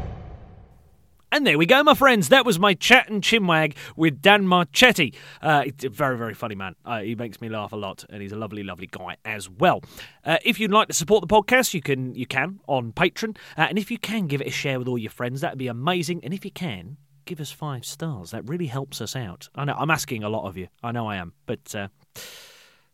And 1.31 1.47
there 1.47 1.59
we 1.59 1.67
go, 1.67 1.83
my 1.83 1.93
friends. 1.93 2.31
That 2.31 2.47
was 2.47 2.59
my 2.59 2.73
chat 2.73 3.11
and 3.11 3.23
chinwag 3.23 3.75
with 3.97 4.23
Dan 4.23 4.47
Marchetti. 4.47 5.15
Uh, 5.43 5.65
he's 5.65 5.85
a 5.85 5.91
very, 5.91 6.17
very 6.17 6.33
funny 6.33 6.55
man. 6.55 6.75
Uh, 6.87 7.01
he 7.01 7.15
makes 7.15 7.43
me 7.43 7.51
laugh 7.51 7.73
a 7.73 7.77
lot, 7.77 8.03
and 8.09 8.23
he's 8.23 8.33
a 8.33 8.37
lovely, 8.37 8.63
lovely 8.63 8.89
guy 8.91 9.17
as 9.27 9.51
well. 9.51 9.83
Uh, 10.25 10.39
if 10.43 10.59
you'd 10.59 10.73
like 10.73 10.89
to 10.89 10.95
support 10.95 11.21
the 11.21 11.27
podcast, 11.27 11.75
you 11.75 11.83
can 11.83 12.15
you 12.15 12.25
can 12.25 12.61
on 12.67 12.93
Patreon, 12.93 13.37
uh, 13.59 13.67
and 13.69 13.79
if 13.79 13.91
you 13.91 13.99
can 13.99 14.27
give 14.27 14.41
it 14.41 14.47
a 14.47 14.51
share 14.51 14.79
with 14.79 14.89
all 14.89 14.97
your 14.97 15.11
friends, 15.11 15.43
that'd 15.43 15.59
be 15.59 15.69
amazing. 15.69 16.25
And 16.25 16.33
if 16.33 16.47
you 16.47 16.51
can, 16.51 16.97
give 17.27 17.41
us 17.41 17.51
five 17.51 17.85
stars. 17.85 18.31
That 18.31 18.49
really 18.49 18.67
helps 18.67 19.03
us 19.03 19.15
out. 19.15 19.51
I 19.55 19.67
know 19.67 19.75
I'm 19.79 19.91
asking 19.91 20.25
a 20.25 20.31
lot 20.31 20.49
of 20.49 20.57
you. 20.57 20.69
I 20.83 20.93
know 20.93 21.07
I 21.07 21.17
am, 21.17 21.35
but 21.45 21.75
uh, 21.75 21.89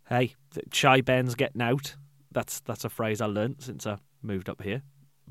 hey, 0.08 0.34
shy 0.72 1.02
Ben's 1.02 1.36
getting 1.36 1.62
out. 1.62 1.94
That's 2.32 2.58
that's 2.60 2.84
a 2.84 2.90
phrase 2.90 3.20
I 3.20 3.26
learnt 3.26 3.62
since 3.62 3.86
I 3.86 3.98
moved 4.22 4.48
up 4.48 4.60
here. 4.60 4.82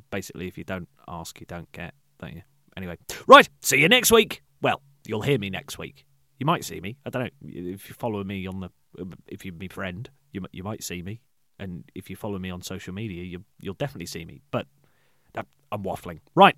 Basically, 0.10 0.48
if 0.48 0.58
you 0.58 0.64
don't 0.64 0.88
ask, 1.06 1.42
you 1.42 1.46
don't 1.46 1.70
get, 1.74 1.94
don't 2.18 2.36
you? 2.36 2.44
Anyway, 2.76 2.98
right. 3.28 3.48
See 3.62 3.78
you 3.78 3.90
next 3.90 4.12
week. 4.12 4.42
Well, 4.62 4.82
you'll 5.06 5.22
hear 5.22 5.38
me 5.38 5.50
next 5.50 5.78
week. 5.78 6.06
You 6.40 6.46
might 6.46 6.66
see 6.66 6.82
me. 6.82 6.98
I 7.06 7.10
don't 7.10 7.24
know 7.24 7.30
if 7.44 7.88
you 7.88 7.96
follow 7.96 8.24
me 8.24 8.48
on 8.48 8.60
the 8.60 8.70
if 9.28 9.46
you're 9.46 9.56
my 9.56 9.68
friend, 9.68 10.10
you 10.32 10.46
you 10.52 10.64
might 10.64 10.84
see 10.84 11.02
me, 11.02 11.22
and 11.60 11.84
if 11.96 12.10
you 12.10 12.16
follow 12.16 12.40
me 12.40 12.50
on 12.50 12.62
social 12.62 12.94
media, 12.94 13.24
you 13.24 13.44
you'll 13.60 13.76
definitely 13.76 14.08
see 14.08 14.26
me. 14.26 14.42
But 14.52 14.68
I'm 15.74 15.82
waffling. 15.82 16.20
Right. 16.36 16.56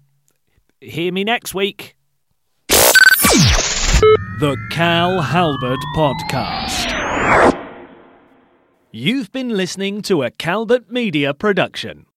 Hear 0.82 1.14
me 1.14 1.24
next 1.24 1.56
week. 1.56 1.96
The 2.68 4.58
Cal 4.70 5.22
Halbert 5.22 5.80
Podcast. 5.96 6.92
You've 8.92 9.32
been 9.32 9.50
listening 9.50 10.02
to 10.04 10.24
a 10.24 10.32
Calbert 10.32 10.92
Media 10.92 11.34
production. 11.34 12.08